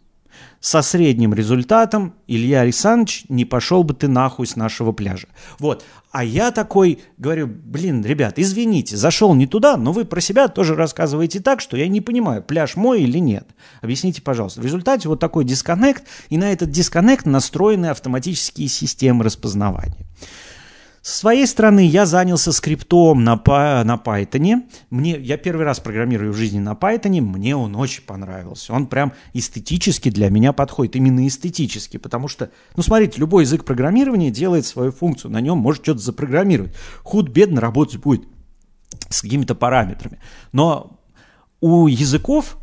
со 0.60 0.82
средним 0.82 1.34
результатом 1.34 2.14
Илья 2.28 2.62
Александрович, 2.62 3.26
не 3.30 3.46
пошел 3.46 3.84
бы 3.84 3.94
ты 3.94 4.08
нахуй 4.08 4.48
с 4.48 4.56
нашего 4.56 4.92
пляжа. 4.92 5.28
Вот. 5.60 5.84
А 6.12 6.26
я 6.26 6.52
такой 6.52 7.00
говорю, 7.18 7.48
блин, 7.48 8.04
ребят, 8.04 8.38
извините, 8.38 8.98
зашел 8.98 9.34
не 9.34 9.48
туда, 9.48 9.78
но 9.78 9.94
вы 9.94 10.04
про 10.04 10.20
себя 10.20 10.50
тоже 10.50 10.76
рассказываете 10.76 11.40
так, 11.40 11.62
что 11.62 11.78
я 11.78 11.88
не 11.88 12.02
понимаю, 12.02 12.44
пляж 12.44 12.76
мой 12.76 13.04
или 13.04 13.18
нет. 13.18 13.48
Объясните, 13.82 14.22
пожалуйста. 14.22 14.60
В 14.60 14.66
результате 14.66 15.08
вот 15.08 15.22
такой 15.22 15.46
дисконнект, 15.46 16.04
и 16.30 16.38
на 16.38 16.52
этот 16.52 16.70
дисконнект 16.70 17.26
настроены 17.26 17.88
автоматические 17.88 18.68
системы 18.68 19.24
распознавания. 19.24 20.06
С 21.02 21.18
своей 21.18 21.48
стороны 21.48 21.86
я 21.86 22.06
занялся 22.06 22.52
скриптом 22.52 23.24
на, 23.24 23.36
на 23.36 23.96
Python. 23.96 24.64
Мне, 24.92 25.18
я 25.20 25.38
первый 25.38 25.66
раз 25.66 25.80
программирую 25.80 26.32
в 26.32 26.36
жизни 26.36 26.60
на 26.60 26.74
Python, 26.74 27.22
мне 27.22 27.56
он 27.56 27.76
очень 27.76 28.04
понравился. 28.04 28.72
Он 28.72 28.86
прям 28.86 29.14
эстетически 29.34 30.10
для 30.10 30.30
меня 30.30 30.54
подходит, 30.54 30.96
именно 30.96 31.28
эстетически, 31.28 31.98
потому 31.98 32.28
что, 32.28 32.52
ну 32.76 32.84
смотрите, 32.84 33.20
любой 33.20 33.44
язык 33.44 33.66
программирования 33.66 34.30
делает 34.30 34.68
свою 34.68 34.92
функцию, 34.92 35.32
на 35.32 35.42
нем 35.42 35.58
может 35.58 35.84
что-то 35.84 36.00
запрограммировать. 36.00 36.74
Худ-бедно 37.04 37.62
работать 37.62 38.00
будет 38.00 38.28
с 39.10 39.22
какими-то 39.22 39.56
параметрами. 39.56 40.20
Но 40.52 41.00
у 41.62 41.88
языков, 41.88 42.58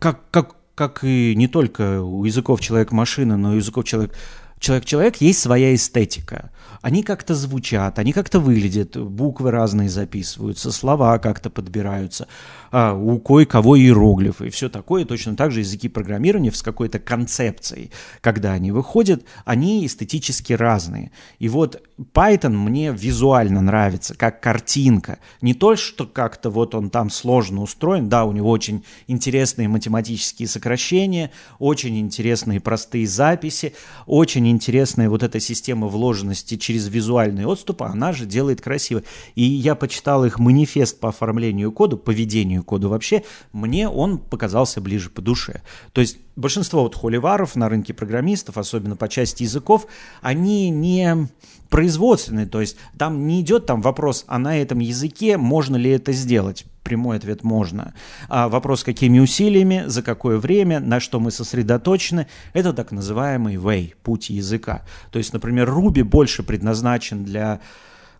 как, 0.00 0.28
как, 0.32 0.56
как 0.74 1.04
и 1.04 1.34
не 1.36 1.46
только 1.46 2.02
у 2.02 2.24
языков 2.24 2.60
человек-машина, 2.60 3.36
но 3.36 3.52
и 3.52 3.56
у 3.56 3.58
языков 3.58 3.84
человек 3.84 4.16
человек-человек 4.62 5.16
есть 5.16 5.40
своя 5.40 5.74
эстетика. 5.74 6.50
Они 6.80 7.02
как-то 7.02 7.34
звучат, 7.34 7.98
они 7.98 8.12
как-то 8.12 8.40
выглядят, 8.40 8.96
буквы 8.96 9.52
разные 9.52 9.88
записываются, 9.88 10.72
слова 10.72 11.18
как-то 11.18 11.48
подбираются, 11.48 12.26
а, 12.72 12.92
у 12.92 13.20
кое-кого 13.20 13.78
иероглифы 13.78 14.48
и 14.48 14.50
все 14.50 14.68
такое. 14.68 15.04
Точно 15.04 15.36
так 15.36 15.52
же 15.52 15.60
языки 15.60 15.88
программирования 15.88 16.50
с 16.50 16.62
какой-то 16.62 16.98
концепцией, 16.98 17.92
когда 18.20 18.52
они 18.52 18.72
выходят, 18.72 19.24
они 19.44 19.86
эстетически 19.86 20.54
разные. 20.54 21.12
И 21.38 21.48
вот 21.48 21.82
Python 22.14 22.56
мне 22.56 22.92
визуально 22.92 23.60
нравится, 23.60 24.14
как 24.16 24.40
картинка. 24.40 25.18
Не 25.40 25.54
то, 25.54 25.76
что 25.76 26.06
как-то 26.06 26.50
вот 26.50 26.74
он 26.74 26.90
там 26.90 27.10
сложно 27.10 27.62
устроен, 27.62 28.08
да, 28.08 28.24
у 28.24 28.32
него 28.32 28.50
очень 28.50 28.84
интересные 29.06 29.68
математические 29.68 30.48
сокращения, 30.48 31.30
очень 31.60 31.98
интересные 32.00 32.60
простые 32.60 33.06
записи, 33.06 33.74
очень 34.06 34.51
интересная 34.52 35.10
вот 35.10 35.24
эта 35.24 35.40
система 35.40 35.88
вложенности 35.88 36.56
через 36.56 36.86
визуальные 36.88 37.48
отступы, 37.48 37.84
она 37.84 38.12
же 38.12 38.26
делает 38.26 38.60
красиво. 38.60 39.02
И 39.34 39.42
я 39.42 39.74
почитал 39.74 40.24
их 40.24 40.38
манифест 40.38 41.00
по 41.00 41.08
оформлению 41.08 41.72
кода, 41.72 41.96
по 41.96 42.10
ведению 42.10 42.62
кода 42.62 42.88
вообще, 42.88 43.24
мне 43.52 43.88
он 43.88 44.18
показался 44.18 44.80
ближе 44.80 45.10
по 45.10 45.20
душе. 45.20 45.62
То 45.92 46.00
есть 46.00 46.18
большинство 46.36 46.82
вот 46.82 46.94
холиваров 46.94 47.56
на 47.56 47.68
рынке 47.68 47.92
программистов, 47.92 48.56
особенно 48.58 48.94
по 48.94 49.08
части 49.08 49.42
языков, 49.42 49.86
они 50.20 50.70
не 50.70 51.28
производственные, 51.68 52.46
то 52.46 52.60
есть 52.60 52.76
там 52.98 53.26
не 53.26 53.40
идет 53.40 53.66
там 53.66 53.80
вопрос, 53.80 54.24
а 54.28 54.38
на 54.38 54.56
этом 54.58 54.78
языке 54.78 55.38
можно 55.38 55.76
ли 55.76 55.90
это 55.90 56.12
сделать? 56.12 56.66
Прямой 56.82 57.16
ответ 57.16 57.44
можно. 57.44 57.94
А 58.28 58.48
вопрос, 58.48 58.82
какими 58.82 59.18
усилиями, 59.20 59.84
за 59.86 60.02
какое 60.02 60.38
время, 60.38 60.80
на 60.80 61.00
что 61.00 61.20
мы 61.20 61.30
сосредоточены, 61.30 62.26
это 62.52 62.72
так 62.72 62.90
называемый 62.92 63.56
way, 63.56 63.94
путь 64.02 64.30
языка. 64.30 64.82
То 65.10 65.18
есть, 65.18 65.32
например, 65.32 65.68
Ruby 65.70 66.02
больше 66.02 66.42
предназначен 66.42 67.24
для 67.24 67.60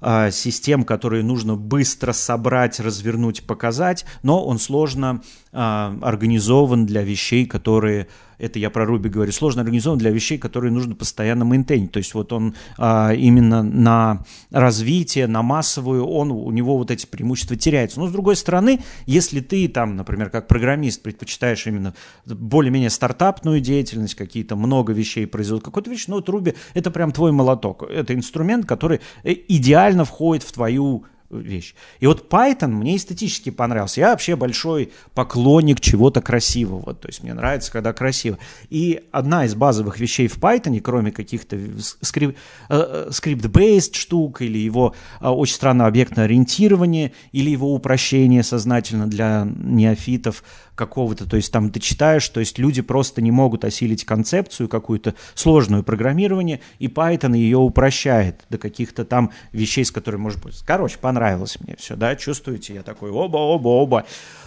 а, 0.04 0.32
систем, 0.32 0.82
которые 0.82 1.22
нужно 1.22 1.54
быстро 1.54 2.12
собрать, 2.12 2.80
развернуть, 2.80 3.44
показать, 3.44 4.04
но 4.24 4.44
он 4.44 4.58
сложно 4.58 5.22
а, 5.52 5.96
организован 6.02 6.86
для 6.86 7.02
вещей, 7.02 7.46
которые 7.46 8.08
это 8.42 8.58
я 8.58 8.70
про 8.70 8.84
Руби 8.84 9.08
говорю, 9.08 9.30
сложно 9.30 9.62
организован 9.62 9.98
для 9.98 10.10
вещей, 10.10 10.36
которые 10.36 10.72
нужно 10.72 10.96
постоянно 10.96 11.44
мейнтейнить. 11.44 11.92
То 11.92 11.98
есть 11.98 12.12
вот 12.14 12.32
он 12.32 12.54
а, 12.76 13.12
именно 13.12 13.62
на 13.62 14.24
развитие, 14.50 15.28
на 15.28 15.42
массовую, 15.42 16.04
он, 16.04 16.32
у 16.32 16.50
него 16.50 16.76
вот 16.76 16.90
эти 16.90 17.06
преимущества 17.06 17.56
теряются. 17.56 18.00
Но 18.00 18.08
с 18.08 18.12
другой 18.12 18.34
стороны, 18.34 18.80
если 19.06 19.40
ты 19.40 19.68
там, 19.68 19.94
например, 19.94 20.28
как 20.30 20.48
программист 20.48 21.02
предпочитаешь 21.02 21.66
именно 21.68 21.94
более-менее 22.26 22.90
стартапную 22.90 23.60
деятельность, 23.60 24.16
какие-то 24.16 24.56
много 24.56 24.92
вещей 24.92 25.26
производят, 25.26 25.64
какую-то 25.64 25.90
вещь, 25.90 26.06
ну 26.08 26.16
вот 26.16 26.28
Руби 26.28 26.54
это 26.74 26.90
прям 26.90 27.12
твой 27.12 27.30
молоток. 27.30 27.84
Это 27.84 28.12
инструмент, 28.12 28.66
который 28.66 29.00
э, 29.22 29.34
идеально 29.46 30.04
входит 30.04 30.42
в 30.42 30.52
твою 30.52 31.04
вещь. 31.40 31.74
И 32.00 32.06
вот 32.06 32.30
Python 32.30 32.68
мне 32.68 32.96
эстетически 32.96 33.50
понравился. 33.50 34.00
Я 34.00 34.10
вообще 34.10 34.36
большой 34.36 34.92
поклонник 35.14 35.80
чего-то 35.80 36.20
красивого. 36.20 36.94
То 36.94 37.08
есть 37.08 37.22
мне 37.22 37.34
нравится, 37.34 37.72
когда 37.72 37.92
красиво. 37.92 38.38
И 38.70 39.04
одна 39.12 39.44
из 39.44 39.54
базовых 39.54 39.98
вещей 39.98 40.28
в 40.28 40.38
Python, 40.38 40.80
кроме 40.80 41.12
каких-то 41.12 41.58
скрип, 42.00 42.36
э, 42.68 43.08
скрипт-based 43.10 43.94
штук 43.94 44.42
или 44.42 44.58
его 44.58 44.94
э, 45.20 45.28
очень 45.28 45.54
странное 45.54 45.86
объектное 45.86 46.24
ориентирование, 46.24 47.12
или 47.32 47.50
его 47.50 47.74
упрощение 47.74 48.42
сознательно 48.42 49.06
для 49.06 49.46
неофитов, 49.46 50.42
какого-то, 50.74 51.28
то 51.28 51.36
есть 51.36 51.52
там 51.52 51.70
ты 51.70 51.80
читаешь, 51.80 52.28
то 52.28 52.40
есть 52.40 52.58
люди 52.58 52.82
просто 52.82 53.20
не 53.20 53.30
могут 53.30 53.64
осилить 53.64 54.04
концепцию 54.04 54.68
какую-то 54.68 55.14
сложную 55.34 55.82
программирование, 55.82 56.60
и 56.78 56.88
Python 56.88 57.36
ее 57.36 57.58
упрощает 57.58 58.44
до 58.48 58.58
каких-то 58.58 59.04
там 59.04 59.30
вещей, 59.52 59.84
с 59.84 59.90
которыми 59.90 60.22
может 60.22 60.42
быть. 60.42 60.62
Короче, 60.66 60.98
понравилось 60.98 61.21
мне 61.60 61.76
все, 61.78 61.96
да, 61.96 62.16
чувствуете, 62.16 62.74
я 62.74 62.82
такой 62.82 63.10
оба-оба-оба. 63.10 64.04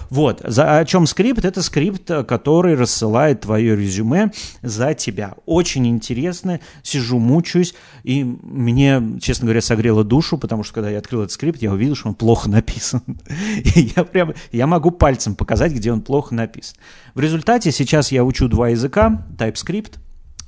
Вот, 0.09 0.41
за, 0.43 0.77
о 0.77 0.85
чем 0.85 1.07
скрипт? 1.07 1.45
Это 1.45 1.61
скрипт, 1.63 2.11
который 2.27 2.75
рассылает 2.75 3.41
твое 3.41 3.75
резюме 3.75 4.31
за 4.61 4.93
тебя. 4.93 5.33
Очень 5.45 5.87
интересно, 5.87 6.59
сижу, 6.83 7.17
мучаюсь, 7.17 7.73
и 8.03 8.23
мне, 8.23 9.01
честно 9.21 9.45
говоря, 9.45 9.61
согрело 9.61 10.03
душу, 10.03 10.37
потому 10.37 10.63
что 10.63 10.75
когда 10.75 10.89
я 10.89 10.99
открыл 10.99 11.21
этот 11.21 11.31
скрипт, 11.31 11.61
я 11.61 11.71
увидел, 11.71 11.95
что 11.95 12.09
он 12.09 12.15
плохо 12.15 12.49
написан. 12.49 13.01
И 13.75 13.93
я 13.95 14.03
прямо, 14.03 14.35
я 14.51 14.67
могу 14.67 14.91
пальцем 14.91 15.35
показать, 15.35 15.71
где 15.71 15.91
он 15.91 16.01
плохо 16.01 16.35
написан. 16.35 16.75
В 17.13 17.19
результате 17.19 17.71
сейчас 17.71 18.11
я 18.11 18.23
учу 18.23 18.47
два 18.47 18.69
языка, 18.69 19.25
TypeScript 19.37 19.93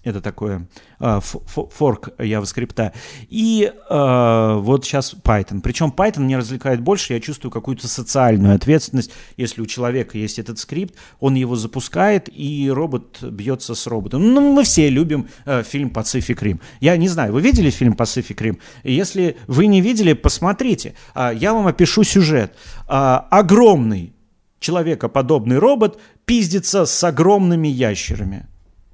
это 0.07 0.21
такое 0.21 0.67
э, 0.99 1.19
форк 1.21 2.09
JavaScript. 2.17 2.93
И 3.29 3.71
э, 3.89 4.55
вот 4.59 4.85
сейчас 4.85 5.13
Python. 5.13 5.61
Причем 5.61 5.93
Python 5.95 6.21
меня 6.21 6.37
развлекает 6.37 6.81
больше, 6.81 7.13
я 7.13 7.19
чувствую 7.19 7.51
какую-то 7.51 7.87
социальную 7.87 8.55
ответственность. 8.55 9.11
Если 9.35 9.61
у 9.61 9.65
человека 9.65 10.17
есть 10.17 10.39
этот 10.39 10.59
скрипт, 10.59 10.95
он 11.19 11.35
его 11.35 11.55
запускает, 11.55 12.29
и 12.31 12.69
робот 12.71 13.21
бьется 13.21 13.75
с 13.75 13.87
роботом. 13.87 14.33
Ну, 14.33 14.53
мы 14.53 14.63
все 14.63 14.89
любим 14.89 15.27
э, 15.45 15.63
фильм 15.63 15.89
Pacific 15.89 16.37
Rim. 16.41 16.59
Я 16.79 16.95
не 16.97 17.09
знаю, 17.09 17.33
вы 17.33 17.41
видели 17.41 17.69
фильм 17.69 17.93
Pacific 17.93 18.37
Rim? 18.37 18.59
Если 18.83 19.37
вы 19.47 19.67
не 19.67 19.81
видели, 19.81 20.13
посмотрите. 20.13 20.95
Э, 21.15 21.31
я 21.35 21.53
вам 21.53 21.67
опишу 21.67 22.03
сюжет. 22.03 22.55
Э, 22.87 23.19
огромный 23.29 24.13
человекоподобный 24.59 25.59
робот 25.59 25.99
пиздится 26.25 26.85
с 26.85 27.03
огромными 27.03 27.67
ящерами. 27.67 28.47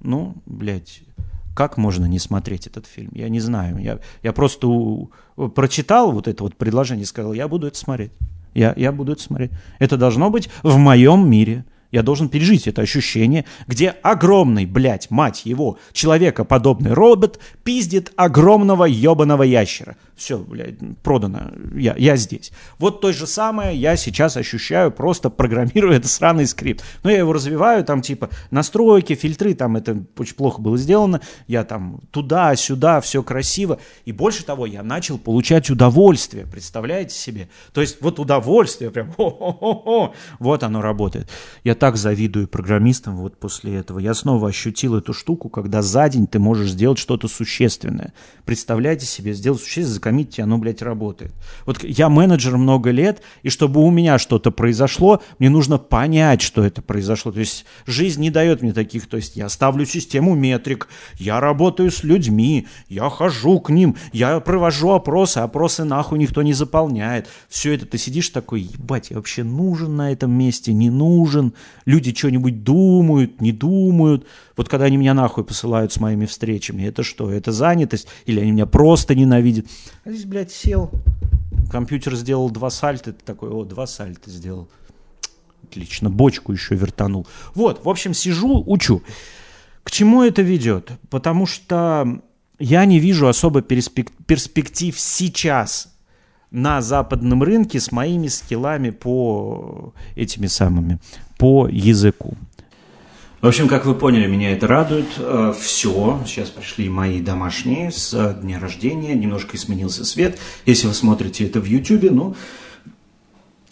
Ну, 0.04 0.36
блядь, 0.46 1.02
как 1.56 1.78
можно 1.78 2.06
не 2.06 2.20
смотреть 2.20 2.68
этот 2.68 2.86
фильм? 2.86 3.12
Я 3.14 3.30
не 3.30 3.40
знаю. 3.40 3.78
Я, 3.80 4.00
я 4.22 4.34
просто 4.34 4.68
у, 4.68 5.12
прочитал 5.56 6.12
вот 6.12 6.28
это 6.28 6.44
вот 6.44 6.56
предложение 6.56 7.04
и 7.04 7.08
сказал, 7.08 7.34
я 7.34 7.48
буду 7.48 7.68
это 7.68 7.78
смотреть. 7.78 8.12
Я, 8.54 8.74
я 8.76 8.92
буду 8.92 9.14
это 9.14 9.22
смотреть. 9.22 9.52
Это 9.80 9.98
должно 9.98 10.30
быть 10.30 10.50
в 10.62 10.78
моем 10.78 11.30
мире. 11.30 11.66
Я 11.92 12.02
должен 12.02 12.28
пережить 12.28 12.68
это 12.68 12.82
ощущение, 12.82 13.46
где 13.68 13.90
огромный, 13.90 14.66
блядь, 14.66 15.12
мать 15.12 15.46
его, 15.46 15.78
человекоподобный 15.92 16.92
робот 16.92 17.40
пиздит 17.64 18.12
огромного 18.16 18.86
ебаного 18.86 19.44
ящера. 19.44 19.96
Все, 20.16 20.38
блядь, 20.38 20.76
продано, 21.02 21.52
я, 21.76 21.96
я 21.98 22.16
здесь. 22.18 22.52
Вот 22.78 23.02
то 23.02 23.12
же 23.12 23.26
самое 23.26 23.76
я 23.76 23.96
сейчас 23.96 24.38
ощущаю, 24.38 24.92
просто 24.92 25.32
программируя 25.32 25.98
этот 25.98 26.12
сраный 26.12 26.46
скрипт. 26.46 26.84
Но 27.04 27.10
я 27.10 27.18
его 27.18 27.34
развиваю, 27.34 27.84
там 27.84 28.02
типа 28.02 28.30
настройки, 28.52 29.16
фильтры, 29.16 29.56
там 29.56 29.76
это 29.76 30.04
очень 30.18 30.36
плохо 30.36 30.62
было 30.62 30.78
сделано. 30.78 31.22
Я 31.48 31.64
там 31.64 32.00
туда-сюда, 32.12 33.02
все 33.02 33.24
красиво. 33.24 33.80
И 34.06 34.12
больше 34.12 34.46
того, 34.46 34.68
я 34.68 34.84
начал 34.84 35.18
получать 35.18 35.72
удовольствие, 35.72 36.46
представляете 36.46 37.16
себе? 37.16 37.50
То 37.74 37.82
есть 37.82 37.98
вот 38.02 38.20
удовольствие, 38.20 38.92
прям, 38.92 39.12
хо-хо-хо, 39.18 40.14
вот 40.38 40.64
оно 40.64 40.82
работает. 40.82 41.28
Я 41.64 41.74
так 41.74 41.98
завидую 41.98 42.48
программистам 42.48 43.18
вот 43.18 43.38
после 43.40 43.78
этого. 43.78 43.98
Я 43.98 44.14
снова 44.14 44.50
ощутил 44.50 44.96
эту 44.96 45.14
штуку, 45.14 45.50
когда 45.50 45.82
за 45.82 46.08
день 46.08 46.28
ты 46.28 46.38
можешь 46.38 46.70
сделать 46.70 47.00
что-то 47.00 47.28
существенное. 47.28 48.14
Представляете 48.46 49.08
себе, 49.08 49.34
сделать 49.34 49.62
существенное, 49.62 49.96
закоммитить, 50.04 50.40
оно, 50.40 50.58
блядь, 50.58 50.82
работает. 50.82 51.32
Вот 51.66 51.84
я 51.84 52.10
менеджер 52.10 52.58
много 52.58 52.92
лет, 52.92 53.22
и 53.42 53.50
чтобы 53.50 53.82
у 53.82 53.90
меня 53.90 54.18
что-то 54.20 54.52
произошло, 54.52 55.22
мне 55.40 55.50
нужно 55.50 55.78
понять, 55.78 56.42
что 56.42 56.64
это 56.64 56.82
произошло. 56.82 57.32
То 57.32 57.40
есть 57.40 57.66
жизнь 57.86 58.22
не 58.22 58.30
дает 58.30 58.62
мне 58.62 58.74
таких, 58.74 59.08
то 59.08 59.18
есть 59.18 59.36
я 59.36 59.50
ставлю 59.50 59.86
систему 59.86 60.36
метрик, 60.36 60.90
я 61.18 61.40
работаю 61.40 61.90
с 61.90 62.04
людьми, 62.04 62.68
я 62.90 63.10
хожу 63.10 63.60
к 63.60 63.70
ним, 63.70 63.96
я 64.12 64.40
провожу 64.40 64.92
опросы, 64.92 65.38
опросы 65.38 65.86
нахуй 65.86 66.20
никто 66.20 66.42
не 66.42 66.54
заполняет. 66.54 67.28
Все 67.48 67.74
это 67.74 67.86
ты 67.86 67.98
сидишь 67.98 68.30
такой, 68.30 68.62
ебать, 68.62 69.12
я 69.12 69.18
вообще 69.18 69.44
нужен 69.44 69.96
на 69.96 70.12
этом 70.12 70.32
месте, 70.32 70.74
не 70.74 70.90
нужен 70.90 71.54
люди 71.86 72.14
что-нибудь 72.14 72.64
думают, 72.64 73.42
не 73.42 73.52
думают. 73.52 74.26
Вот 74.56 74.70
когда 74.70 74.86
они 74.86 74.98
меня 74.98 75.14
нахуй 75.14 75.44
посылают 75.44 75.92
с 75.92 76.00
моими 76.00 76.26
встречами, 76.26 76.84
это 76.84 77.04
что? 77.04 77.32
Это 77.32 77.52
занятость? 77.52 78.08
Или 78.26 78.40
они 78.40 78.52
меня 78.52 78.66
просто 78.66 79.16
ненавидят? 79.16 79.66
А 80.06 80.12
здесь, 80.12 80.26
блядь, 80.26 80.52
сел, 80.52 80.92
компьютер 81.72 82.16
сделал 82.16 82.50
два 82.50 82.70
сальта, 82.70 83.14
ты 83.14 83.24
такой, 83.24 83.50
о, 83.50 83.64
два 83.64 83.88
сальта 83.88 84.30
сделал. 84.30 84.68
Отлично, 85.64 86.10
бочку 86.10 86.52
еще 86.52 86.76
вертанул. 86.76 87.26
Вот, 87.56 87.86
в 87.86 87.90
общем, 87.90 88.14
сижу, 88.14 88.64
учу. 88.66 89.02
К 89.84 89.92
чему 89.92 90.22
это 90.22 90.42
ведет? 90.42 90.92
Потому 91.10 91.46
что 91.46 92.22
я 92.60 92.86
не 92.86 93.00
вижу 93.00 93.28
особо 93.28 93.62
перспектив 93.62 95.00
сейчас 95.00 95.96
на 96.52 96.82
западном 96.82 97.42
рынке 97.42 97.80
с 97.80 97.92
моими 97.92 98.28
скиллами 98.28 98.90
по 98.90 99.94
этими 100.16 100.48
самыми, 100.48 101.00
по 101.38 101.68
языку. 101.68 102.38
В 103.44 103.48
общем, 103.48 103.68
как 103.68 103.86
вы 103.86 103.94
поняли, 103.94 104.26
меня 104.26 104.54
это 104.54 104.68
радует. 104.68 105.06
Э, 105.18 105.54
Все, 105.60 106.22
сейчас 106.26 106.50
пришли 106.50 106.88
мои 106.88 107.20
домашние 107.20 107.92
с 107.92 108.36
дня 108.42 108.58
рождения, 108.58 109.16
немножко 109.16 109.58
изменился 109.58 110.06
свет. 110.06 110.40
Если 110.66 110.88
вы 110.88 110.94
смотрите 110.94 111.46
это 111.46 111.60
в 111.60 111.66
YouTube, 111.66 112.10
ну, 112.10 112.38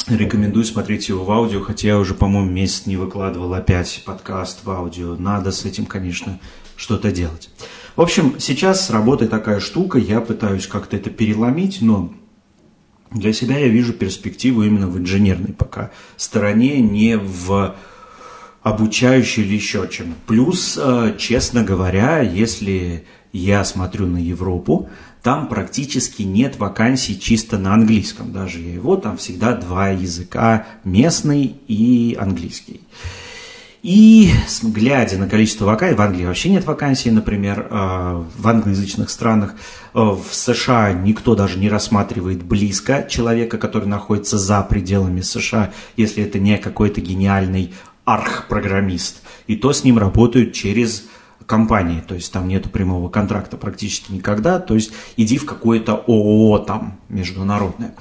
рекомендую 0.08 0.66
смотреть 0.66 1.08
его 1.08 1.24
в 1.24 1.32
аудио, 1.32 1.62
хотя 1.62 1.88
я 1.88 2.00
уже, 2.00 2.14
по-моему, 2.16 2.52
месяц 2.52 2.86
не 2.86 2.98
выкладывал 2.98 3.54
опять 3.54 4.04
подкаст 4.06 4.66
в 4.66 4.70
аудио. 4.70 5.16
Надо 5.16 5.54
с 5.54 5.64
этим, 5.64 5.86
конечно, 5.86 6.38
что-то 6.76 7.10
делать. 7.10 7.50
В 7.96 8.02
общем, 8.02 8.42
сейчас 8.42 8.90
работает 8.90 9.32
такая 9.32 9.62
штука, 9.62 10.00
я 10.00 10.20
пытаюсь 10.20 10.68
как-то 10.68 10.98
это 10.98 11.10
переломить, 11.10 11.78
но 11.80 12.14
для 13.10 13.32
себя 13.32 13.58
я 13.58 13.70
вижу 13.70 13.94
перспективу 13.94 14.64
именно 14.64 14.90
в 14.90 14.98
инженерной 14.98 15.54
пока 15.54 15.92
стороне, 16.18 16.82
не 16.82 17.16
в 17.18 17.74
обучающей 18.62 19.44
или 19.44 19.56
еще 19.56 19.88
чем. 19.90 20.16
Плюс, 20.28 20.78
э, 20.82 21.16
честно 21.18 21.64
говоря, 21.64 22.22
если 22.22 23.06
я 23.34 23.64
смотрю 23.64 24.08
на 24.08 24.18
Европу, 24.18 24.90
там 25.24 25.48
практически 25.48 26.24
нет 26.24 26.58
вакансий 26.58 27.20
чисто 27.20 27.58
на 27.58 27.74
английском. 27.74 28.32
Даже 28.32 28.60
я 28.60 28.74
его, 28.74 28.96
там 28.96 29.18
всегда 29.18 29.56
два 29.56 29.90
языка, 29.90 30.66
местный 30.84 31.56
и 31.68 32.18
английский. 32.20 32.82
И 33.84 34.30
глядя 34.62 35.18
на 35.18 35.28
количество 35.28 35.66
вакансий, 35.66 35.96
в 35.96 36.02
Англии 36.02 36.26
вообще 36.26 36.50
нет 36.50 36.66
вакансий, 36.66 37.10
например, 37.10 37.68
э, 37.68 38.24
в 38.38 38.48
англоязычных 38.48 39.10
странах, 39.10 39.56
э, 39.96 40.00
в 40.00 40.28
США 40.30 40.94
никто 40.94 41.34
даже 41.34 41.58
не 41.58 41.68
рассматривает 41.68 42.44
близко 42.44 43.08
человека, 43.10 43.58
который 43.58 43.88
находится 43.88 44.38
за 44.38 44.62
пределами 44.62 45.22
США, 45.22 45.72
если 45.98 46.24
это 46.24 46.38
не 46.38 46.60
какой-то 46.60 47.02
гениальный 47.02 47.74
арх-программист. 48.06 49.22
И 49.48 49.56
то 49.56 49.74
с 49.74 49.84
ним 49.84 49.98
работают 49.98 50.54
через 50.54 51.08
компании, 51.46 52.02
то 52.02 52.16
есть 52.16 52.32
там 52.32 52.48
нету 52.48 52.70
прямого 52.70 53.10
контракта 53.10 53.58
практически 53.58 54.12
никогда, 54.14 54.60
то 54.60 54.74
есть 54.76 54.94
иди 55.18 55.38
в 55.38 55.46
какое-то 55.46 55.96
ООО 56.08 56.60
там 56.60 57.00
международное. 57.10 57.96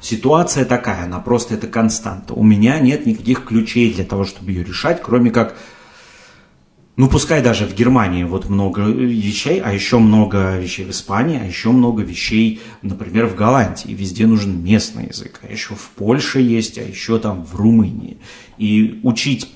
Ситуация 0.00 0.64
такая, 0.64 1.04
она 1.04 1.20
просто 1.20 1.54
это 1.54 1.68
константа. 1.68 2.34
У 2.34 2.42
меня 2.42 2.80
нет 2.80 3.06
никаких 3.06 3.44
ключей 3.44 3.92
для 3.94 4.04
того, 4.04 4.24
чтобы 4.24 4.50
ее 4.50 4.64
решать, 4.64 5.00
кроме 5.02 5.30
как, 5.30 5.56
ну 6.96 7.08
пускай 7.08 7.42
даже 7.42 7.66
в 7.66 7.74
Германии 7.74 8.24
вот 8.24 8.48
много 8.48 8.82
вещей, 8.82 9.60
а 9.60 9.72
еще 9.72 9.98
много 9.98 10.58
вещей 10.58 10.84
в 10.84 10.90
Испании, 10.90 11.40
а 11.42 11.46
еще 11.46 11.70
много 11.70 12.02
вещей, 12.02 12.60
например, 12.82 13.26
в 13.26 13.34
Голландии. 13.34 13.92
Везде 13.92 14.26
нужен 14.26 14.62
местный 14.62 15.08
язык, 15.08 15.40
а 15.42 15.50
еще 15.50 15.74
в 15.74 15.90
Польше 15.96 16.40
есть, 16.40 16.78
а 16.78 16.82
еще 16.82 17.18
там 17.18 17.44
в 17.44 17.54
Румынии. 17.54 18.18
И 18.58 19.00
учить 19.02 19.48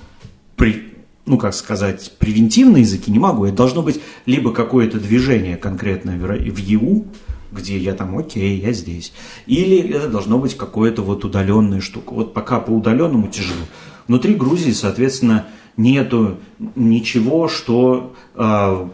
при, 0.57 0.94
ну, 1.27 1.37
как 1.37 1.55
сказать, 1.55 2.12
превентивные 2.18 2.83
языки 2.83 3.11
не 3.11 3.18
могу. 3.18 3.44
Это 3.44 3.57
должно 3.57 3.83
быть 3.83 4.01
либо 4.25 4.53
какое-то 4.53 4.99
движение 4.99 5.57
конкретное 5.57 6.18
в 6.18 6.57
ЕУ, 6.57 7.07
где 7.53 7.79
я 7.79 7.94
там, 7.94 8.16
окей, 8.16 8.59
я 8.59 8.72
здесь. 8.72 9.12
Или 9.46 9.79
это 9.79 10.09
должно 10.09 10.38
быть 10.38 10.57
какое-то 10.57 11.03
вот 11.03 11.25
удаленная 11.25 11.81
штука. 11.81 12.14
Вот 12.14 12.35
пока 12.35 12.61
по 12.61 12.70
удаленному 12.70 13.29
тяжело. 13.29 13.61
Внутри 14.09 14.35
Грузии, 14.35 14.72
соответственно, 14.72 15.46
нету 15.76 16.38
ничего, 16.74 17.48
что... 17.48 18.14
Э, 18.34 18.88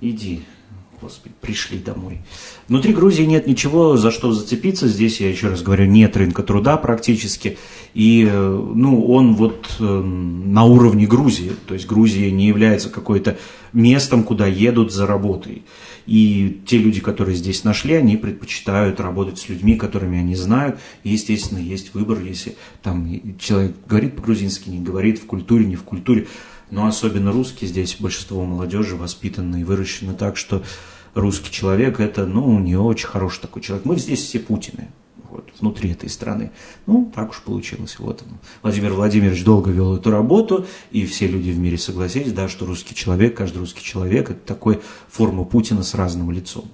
иди, 0.00 0.42
господи, 1.02 1.34
пришли 1.40 1.78
домой. 1.78 2.20
Внутри 2.68 2.94
Грузии 2.94 3.24
нет 3.24 3.46
ничего, 3.46 3.96
за 3.96 4.10
что 4.10 4.32
зацепиться. 4.32 4.88
Здесь, 4.88 5.20
я 5.20 5.28
еще 5.28 5.48
раз 5.48 5.62
говорю, 5.62 5.86
нет 5.86 6.16
рынка 6.16 6.42
труда 6.42 6.76
практически. 6.76 7.58
И 7.94 8.24
ну, 8.24 9.04
он 9.06 9.34
вот 9.34 9.76
э, 9.80 9.84
на 9.84 10.64
уровне 10.64 11.06
Грузии. 11.06 11.52
То 11.66 11.74
есть 11.74 11.86
Грузия 11.86 12.30
не 12.30 12.46
является 12.46 12.88
какой-то 12.88 13.36
местом, 13.72 14.22
куда 14.22 14.46
едут 14.46 14.92
за 14.92 15.06
работой. 15.06 15.62
И 16.06 16.62
те 16.66 16.78
люди, 16.78 17.00
которые 17.00 17.36
здесь 17.36 17.64
нашли, 17.64 17.94
они 17.94 18.16
предпочитают 18.16 19.00
работать 19.00 19.38
с 19.38 19.48
людьми, 19.48 19.76
которыми 19.76 20.18
они 20.18 20.34
знают. 20.34 20.78
И, 21.04 21.10
естественно, 21.10 21.58
есть 21.58 21.94
выбор, 21.94 22.20
если 22.20 22.56
там 22.82 23.38
человек 23.38 23.76
говорит 23.86 24.16
по-грузински, 24.16 24.68
не 24.70 24.80
говорит, 24.80 25.18
в 25.18 25.26
культуре, 25.26 25.64
не 25.64 25.76
в 25.76 25.82
культуре. 25.82 26.26
Но 26.70 26.86
особенно 26.86 27.32
русские 27.32 27.68
здесь, 27.68 27.96
большинство 28.00 28.44
молодежи 28.44 28.96
воспитаны 28.96 29.60
и 29.60 29.64
выращены 29.64 30.14
так, 30.14 30.38
что 30.38 30.62
русский 31.14 31.50
человек 31.50 32.00
это, 32.00 32.26
ну, 32.26 32.58
не 32.58 32.76
очень 32.76 33.06
хороший 33.06 33.40
такой 33.40 33.62
человек. 33.62 33.84
Мы 33.84 33.96
здесь 33.96 34.22
все 34.22 34.38
Путины 34.38 34.88
вот, 35.32 35.50
внутри 35.58 35.90
этой 35.90 36.08
страны. 36.08 36.50
Ну, 36.86 37.10
так 37.14 37.30
уж 37.30 37.40
получилось. 37.40 37.98
Вот. 37.98 38.22
Владимир 38.62 38.92
Владимирович 38.92 39.44
долго 39.44 39.70
вел 39.70 39.96
эту 39.96 40.10
работу, 40.10 40.66
и 40.90 41.06
все 41.06 41.26
люди 41.26 41.50
в 41.50 41.58
мире 41.58 41.78
согласились, 41.78 42.32
да, 42.32 42.48
что 42.48 42.66
русский 42.66 42.94
человек, 42.94 43.36
каждый 43.36 43.58
русский 43.58 43.82
человек– 43.82 44.30
это 44.30 44.40
такой 44.40 44.80
форма 45.08 45.44
Путина 45.44 45.82
с 45.82 45.94
разным 45.94 46.30
лицом. 46.30 46.66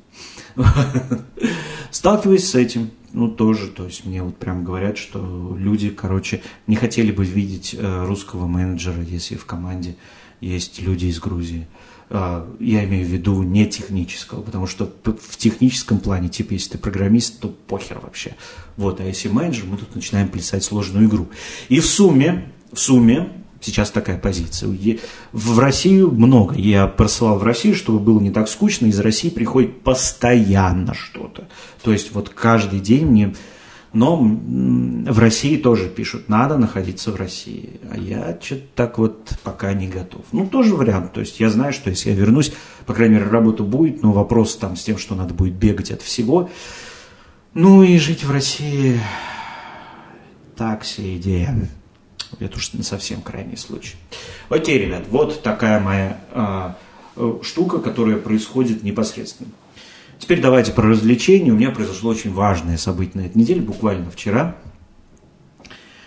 Сталкиваюсь 1.91 2.49
с 2.49 2.55
этим, 2.55 2.91
ну, 3.13 3.29
тоже, 3.29 3.69
то 3.69 3.87
есть 3.87 4.05
мне 4.05 4.23
вот 4.23 4.37
прям 4.37 4.65
говорят, 4.65 4.99
что 4.99 5.57
люди, 5.57 5.91
короче, 5.91 6.43
не 6.67 6.77
хотели 6.77 7.13
бы 7.13 7.25
видеть 7.25 7.75
э, 7.79 8.05
русского 8.05 8.47
менеджера, 8.47 9.03
если 9.03 9.37
в 9.37 9.47
команде 9.47 9.97
есть 10.41 10.81
люди 10.81 11.07
из 11.07 11.19
Грузии. 11.19 11.67
А, 12.11 12.49
я 12.59 12.85
имею 12.85 13.07
в 13.07 13.11
виду 13.11 13.43
не 13.43 13.67
технического, 13.67 14.41
потому 14.41 14.67
что 14.67 14.91
в 15.05 15.37
техническом 15.37 16.01
плане, 16.01 16.29
типа, 16.29 16.55
если 16.55 16.73
ты 16.73 16.79
программист, 16.79 17.41
то 17.41 17.49
похер 17.49 17.99
вообще. 18.03 18.35
Вот, 18.77 19.01
а 19.01 19.05
если 19.05 19.29
менеджер, 19.29 19.67
мы 19.67 19.77
тут 19.77 19.95
начинаем 19.95 20.29
плясать 20.29 20.65
сложную 20.65 21.07
игру. 21.07 21.29
И 21.69 21.81
в 21.81 21.87
сумме, 21.87 22.51
в 22.73 22.79
сумме, 22.79 23.29
сейчас 23.61 23.91
такая 23.91 24.19
позиция. 24.19 24.75
В 25.33 25.59
Россию 25.59 26.11
много. 26.11 26.55
Я 26.55 26.87
просылал 26.87 27.39
в 27.39 27.43
Россию, 27.43 27.75
чтобы 27.75 27.99
было 27.99 28.21
не 28.21 28.31
так 28.31 28.49
скучно. 28.49 28.87
Из 28.87 28.99
России 29.01 29.29
приходит 29.29 29.83
постоянно 29.83 30.95
что-то. 30.95 31.49
То 31.83 31.93
есть 31.93 32.13
вот 32.13 32.31
каждый 32.31 32.81
день 32.81 33.07
мне... 33.07 33.35
Но 33.93 34.17
в 34.19 35.19
России 35.19 35.57
тоже 35.57 35.89
пишут, 35.89 36.29
надо 36.29 36.59
находиться 36.59 37.11
в 37.11 37.17
России. 37.17 37.81
А 37.91 37.97
я 37.97 38.39
что-то 38.41 38.63
так 38.75 38.99
вот 38.99 39.33
пока 39.43 39.73
не 39.73 39.89
готов. 39.89 40.25
Ну, 40.33 40.47
тоже 40.47 40.75
вариант. 40.75 41.13
То 41.15 41.21
есть 41.21 41.41
я 41.41 41.49
знаю, 41.49 41.73
что 41.73 41.89
если 41.89 42.11
я 42.11 42.17
вернусь, 42.17 42.53
по 42.85 42.93
крайней 42.93 43.15
мере, 43.15 43.27
работа 43.27 43.63
будет, 43.63 44.03
но 44.03 44.13
вопрос 44.13 44.57
там 44.57 44.77
с 44.77 44.85
тем, 44.85 44.99
что 44.99 45.15
надо 45.15 45.33
будет 45.33 45.55
бегать 45.55 45.91
от 45.91 46.03
всего. 46.03 46.51
Ну 47.55 47.83
и 47.83 47.97
жить 47.99 48.25
в 48.25 48.31
России 48.31 49.01
так 50.55 50.85
себе 50.85 51.17
идея. 51.17 51.69
Это 52.41 52.59
уж 52.59 52.75
не 52.75 52.83
совсем 52.83 53.23
крайний 53.23 53.57
случай. 53.57 53.97
Окей, 54.51 54.79
ребят, 54.79 55.05
вот 55.09 55.43
такая 55.43 55.81
моя 55.81 56.21
а, 56.33 56.77
э, 57.17 57.39
штука, 57.43 57.79
которая 57.79 58.17
происходит 58.17 58.83
непосредственно. 58.83 59.51
Теперь 60.19 60.41
давайте 60.41 60.73
про 60.73 60.89
развлечения. 60.89 61.53
У 61.53 61.57
меня 61.57 61.71
произошло 61.71 62.11
очень 62.11 62.33
важное 62.33 62.77
событие 62.77 63.23
на 63.23 63.27
этой 63.27 63.39
неделе, 63.39 63.61
буквально 63.61 64.11
вчера. 64.11 64.57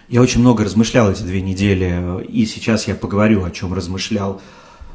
Я 0.09 0.21
очень 0.21 0.41
много 0.41 0.65
размышлял 0.65 1.09
эти 1.09 1.23
две 1.23 1.41
недели, 1.41 2.25
и 2.25 2.45
сейчас 2.45 2.87
я 2.87 2.95
поговорю, 2.95 3.45
о 3.45 3.51
чем 3.51 3.73
размышлял 3.73 4.41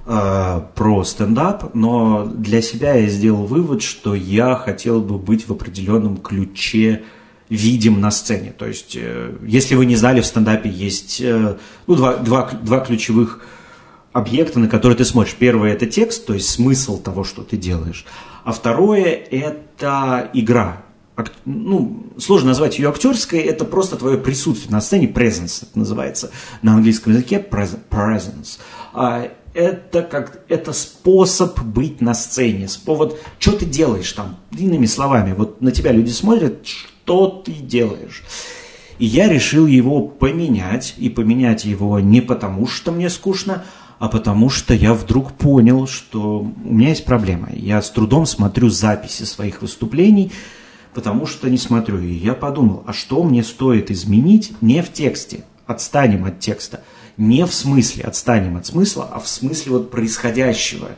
э, 0.05 0.61
про 0.75 1.05
стендап, 1.05 1.75
но 1.75 2.27
для 2.27 2.61
себя 2.61 2.95
я 2.97 3.09
сделал 3.09 3.47
вывод, 3.47 3.83
что 3.83 4.15
я 4.15 4.55
хотел 4.57 5.01
бы 5.01 5.19
быть 5.19 5.49
в 5.49 5.53
определенном 5.53 6.19
ключе 6.19 7.03
видим 7.49 8.01
на 8.01 8.11
сцене. 8.11 8.53
То 8.57 8.67
есть, 8.67 8.95
э, 8.95 9.35
если 9.43 9.75
вы 9.75 9.87
не 9.87 9.97
знали, 9.97 10.21
в 10.21 10.27
стендапе 10.27 10.69
есть 10.69 11.23
э, 11.23 11.57
ну, 11.87 11.95
два, 11.95 12.17
два, 12.17 12.51
два 12.51 12.81
ключевых 12.81 13.41
объекта, 14.17 14.59
на 14.59 14.69
которые 14.69 14.97
ты 14.97 15.05
смотришь. 15.05 15.37
Первое– 15.39 15.73
это 15.75 15.87
текст, 15.87 16.27
то 16.27 16.33
есть 16.33 16.49
смысл 16.49 16.99
того, 16.99 17.23
что 17.23 17.43
ты 17.43 17.57
делаешь. 17.59 18.07
А 18.45 18.53
второе– 18.53 19.05
это 19.31 20.31
игра. 20.33 20.83
Ну, 21.45 22.07
сложно 22.19 22.49
назвать 22.49 22.79
ее 22.79 22.89
актерской, 22.89 23.41
это 23.41 23.65
просто 23.65 23.97
твое 23.97 24.19
присутствие 24.19 24.73
на 24.73 24.81
сцене, 24.81 25.07
presence 25.07 25.63
это 25.63 25.79
называется 25.79 26.31
на 26.63 26.75
английском 26.75 27.13
языке, 27.13 27.45
presence. 27.91 28.59
А 28.93 29.31
это 29.55 30.03
как 30.03 30.43
это 30.49 30.73
способ 30.73 31.61
быть 31.63 32.01
на 32.01 32.15
сцене. 32.15 32.69
Вот 32.87 33.19
что 33.39 33.53
ты 33.53 33.65
делаешь 33.65 34.13
там, 34.13 34.37
длинными 34.51 34.87
словами. 34.87 35.35
Вот 35.35 35.61
на 35.61 35.73
тебя 35.73 35.93
люди 35.93 36.11
смотрят, 36.11 36.67
что 36.67 37.29
ты 37.29 37.53
делаешь? 37.53 38.23
И 38.99 39.05
я 39.05 39.29
решил 39.29 39.67
его 39.67 40.03
поменять, 40.03 40.95
и 40.97 41.11
поменять 41.11 41.67
его 41.67 42.01
не 42.01 42.23
потому, 42.23 42.67
что 42.67 42.93
мне 42.93 43.11
скучно, 43.11 43.65
а 43.99 44.09
потому 44.09 44.51
что 44.51 44.75
я 44.75 44.93
вдруг 44.93 45.33
понял, 45.33 45.87
что 45.87 46.41
у 46.41 46.73
меня 46.73 46.91
есть 46.91 47.05
проблема. 47.05 47.49
Я 47.53 47.81
с 47.81 47.91
трудом 47.91 48.27
смотрю 48.27 48.69
записи 48.69 49.23
своих 49.23 49.63
выступлений, 49.63 50.33
потому 50.93 51.27
что 51.27 51.49
не 51.49 51.59
смотрю. 51.59 52.01
И 52.01 52.13
я 52.13 52.35
подумал, 52.35 52.85
а 52.87 52.93
что 52.93 53.23
мне 53.23 53.43
стоит 53.43 53.91
изменить 53.91 54.53
не 54.61 54.83
в 54.83 54.93
тексте, 54.93 55.45
отстанем 55.67 56.25
от 56.27 56.41
текста, 56.41 56.83
не 57.17 57.47
в 57.47 57.55
смысле, 57.55 58.05
отстанем 58.05 58.57
от 58.57 58.67
смысла, 58.67 59.09
а 59.11 59.19
в 59.19 59.29
смысле 59.29 59.73
вот 59.73 59.91
происходящего. 59.91 60.91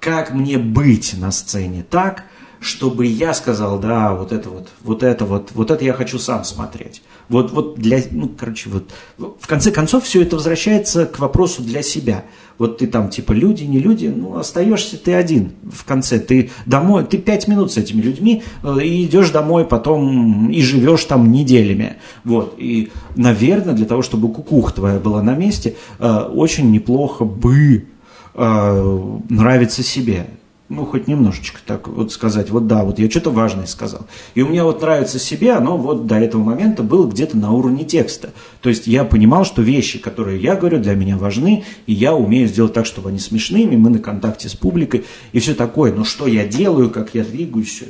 Как 0.00 0.32
мне 0.32 0.58
быть 0.58 1.14
на 1.18 1.30
сцене 1.30 1.84
так, 1.88 2.24
чтобы 2.60 3.06
я 3.06 3.34
сказал, 3.34 3.78
да, 3.78 4.14
вот 4.14 4.32
это 4.32 4.48
вот, 4.48 4.68
вот 4.80 5.02
это 5.02 5.24
вот, 5.24 5.50
вот 5.52 5.70
это 5.70 5.84
я 5.84 5.92
хочу 5.92 6.18
сам 6.18 6.44
смотреть. 6.44 7.02
Вот, 7.28 7.52
вот 7.52 7.78
для, 7.78 8.00
ну, 8.10 8.28
короче, 8.28 8.70
вот, 8.70 8.90
в 9.38 9.46
конце 9.46 9.70
концов 9.70 10.04
все 10.04 10.22
это 10.22 10.36
возвращается 10.36 11.04
к 11.06 11.18
вопросу 11.18 11.62
для 11.62 11.82
себя. 11.82 12.24
Вот 12.56 12.78
ты 12.78 12.86
там 12.86 13.08
типа 13.08 13.32
люди, 13.32 13.64
не 13.64 13.78
люди, 13.78 14.06
ну, 14.06 14.36
остаешься 14.36 14.96
ты 14.96 15.14
один 15.14 15.52
в 15.70 15.84
конце. 15.84 16.18
Ты 16.18 16.50
домой, 16.66 17.04
ты 17.04 17.18
пять 17.18 17.46
минут 17.46 17.72
с 17.72 17.76
этими 17.76 18.00
людьми 18.00 18.42
э, 18.62 18.78
и 18.82 19.04
идешь 19.04 19.30
домой 19.30 19.64
потом 19.64 20.50
и 20.50 20.60
живешь 20.62 21.04
там 21.04 21.30
неделями. 21.30 21.96
Вот, 22.24 22.54
и, 22.58 22.90
наверное, 23.14 23.74
для 23.74 23.86
того, 23.86 24.02
чтобы 24.02 24.32
кукуха 24.32 24.74
твоя 24.74 24.98
была 24.98 25.22
на 25.22 25.34
месте, 25.34 25.76
э, 25.98 26.18
очень 26.34 26.70
неплохо 26.70 27.24
бы 27.24 27.86
э, 28.34 29.18
нравиться 29.28 29.82
себе 29.82 30.26
ну, 30.68 30.84
хоть 30.84 31.08
немножечко 31.08 31.60
так 31.64 31.88
вот 31.88 32.12
сказать, 32.12 32.50
вот 32.50 32.66
да, 32.66 32.84
вот 32.84 32.98
я 32.98 33.10
что-то 33.10 33.30
важное 33.30 33.66
сказал. 33.66 34.06
И 34.34 34.42
у 34.42 34.48
меня 34.48 34.64
вот 34.64 34.82
нравится 34.82 35.18
себе, 35.18 35.52
оно 35.52 35.78
вот 35.78 36.06
до 36.06 36.16
этого 36.16 36.42
момента 36.42 36.82
было 36.82 37.08
где-то 37.08 37.38
на 37.38 37.52
уровне 37.52 37.84
текста. 37.84 38.32
То 38.60 38.68
есть 38.68 38.86
я 38.86 39.04
понимал, 39.04 39.46
что 39.46 39.62
вещи, 39.62 39.98
которые 39.98 40.40
я 40.40 40.56
говорю, 40.56 40.78
для 40.78 40.94
меня 40.94 41.16
важны, 41.16 41.64
и 41.86 41.94
я 41.94 42.14
умею 42.14 42.48
сделать 42.48 42.74
так, 42.74 42.84
чтобы 42.84 43.08
они 43.08 43.18
смешными, 43.18 43.76
мы 43.76 43.88
на 43.88 43.98
контакте 43.98 44.48
с 44.48 44.54
публикой 44.54 45.04
и 45.32 45.38
все 45.38 45.54
такое. 45.54 45.92
Но 45.92 46.04
что 46.04 46.26
я 46.26 46.46
делаю, 46.46 46.90
как 46.90 47.14
я 47.14 47.24
двигаюсь. 47.24 47.84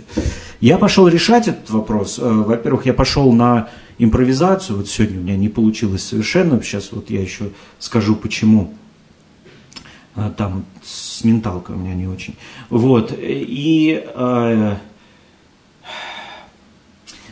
Я 0.61 0.79
пошел 0.79 1.09
решать 1.09 1.49
этот 1.49 1.71
вопрос. 1.71 2.19
Э, 2.19 2.29
во-первых, 2.29 2.87
я 2.87 2.95
пошел 2.95 3.33
на 3.33 3.71
импровизацию. 3.99 4.77
Вот 4.77 4.89
сегодня 4.89 5.19
у 5.19 5.23
меня 5.23 5.37
не 5.37 5.49
получилось 5.49 6.05
совершенно. 6.05 6.63
Сейчас 6.63 6.91
вот 6.93 7.11
я 7.11 7.21
еще 7.21 7.51
скажу, 7.81 8.15
почему. 8.15 8.73
А, 10.15 10.31
там 10.31 10.65
с 10.83 11.23
менталкой 11.25 11.77
у 11.77 11.79
меня 11.79 11.95
не 11.95 12.07
очень. 12.07 12.35
Вот, 12.71 13.13
и, 13.17 14.05
э, 14.15 14.77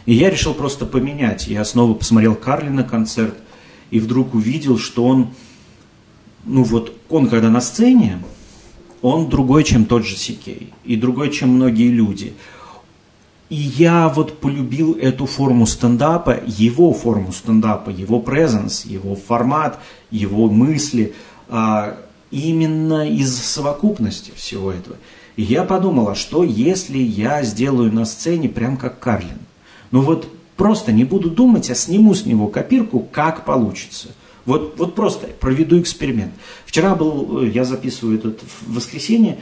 и 0.04 0.14
я 0.14 0.30
решил 0.30 0.54
просто 0.54 0.86
поменять. 0.86 1.48
Я 1.48 1.64
снова 1.64 1.94
посмотрел 1.94 2.34
Карлина 2.34 2.84
концерт 2.84 3.36
и 3.90 3.98
вдруг 3.98 4.34
увидел, 4.34 4.78
что 4.78 5.04
он, 5.04 5.28
ну 6.44 6.62
вот, 6.62 6.96
он 7.08 7.28
когда 7.28 7.50
на 7.50 7.60
сцене, 7.60 8.22
он 9.02 9.28
другой, 9.28 9.64
чем 9.64 9.84
тот 9.84 10.04
же 10.04 10.16
Сикей, 10.16 10.72
и 10.84 10.96
другой, 10.96 11.30
чем 11.30 11.50
многие 11.50 11.88
люди. 11.88 12.34
И 13.48 13.54
я 13.54 14.08
вот 14.08 14.40
полюбил 14.40 14.94
эту 14.94 15.26
форму 15.26 15.66
стендапа, 15.66 16.40
его 16.46 16.92
форму 16.92 17.32
стендапа, 17.32 17.90
его 17.90 18.18
презенс, 18.20 18.84
его 18.84 19.14
формат, 19.14 19.78
его 20.10 20.50
мысли, 20.50 21.14
а, 21.48 21.96
именно 22.37 23.09
из 23.09 23.35
совокупности 23.35 24.33
всего 24.35 24.70
этого. 24.70 24.96
И 25.37 25.42
я 25.42 25.64
подумала, 25.64 26.14
что 26.14 26.44
если 26.44 26.99
я 26.99 27.42
сделаю 27.42 27.92
на 27.92 28.05
сцене 28.05 28.49
прям 28.49 28.77
как 28.77 28.99
Карлин? 28.99 29.38
Ну 29.90 30.03
вот 30.03 30.29
просто 30.57 30.92
не 30.92 31.05
буду 31.05 31.31
думать, 31.31 31.70
а 31.70 31.75
сниму 31.75 32.14
с 32.14 32.27
него 32.27 32.49
копирку, 32.49 33.01
как 33.01 33.44
получится. 33.44 34.09
Вот, 34.44 34.75
вот 34.79 34.94
просто 34.94 35.27
проведу 35.27 35.81
эксперимент. 35.81 36.33
Вчера 36.66 36.94
был, 36.94 37.42
я 37.42 37.64
записываю 37.64 38.18
этот 38.18 38.40
в 38.42 38.75
воскресенье, 38.75 39.38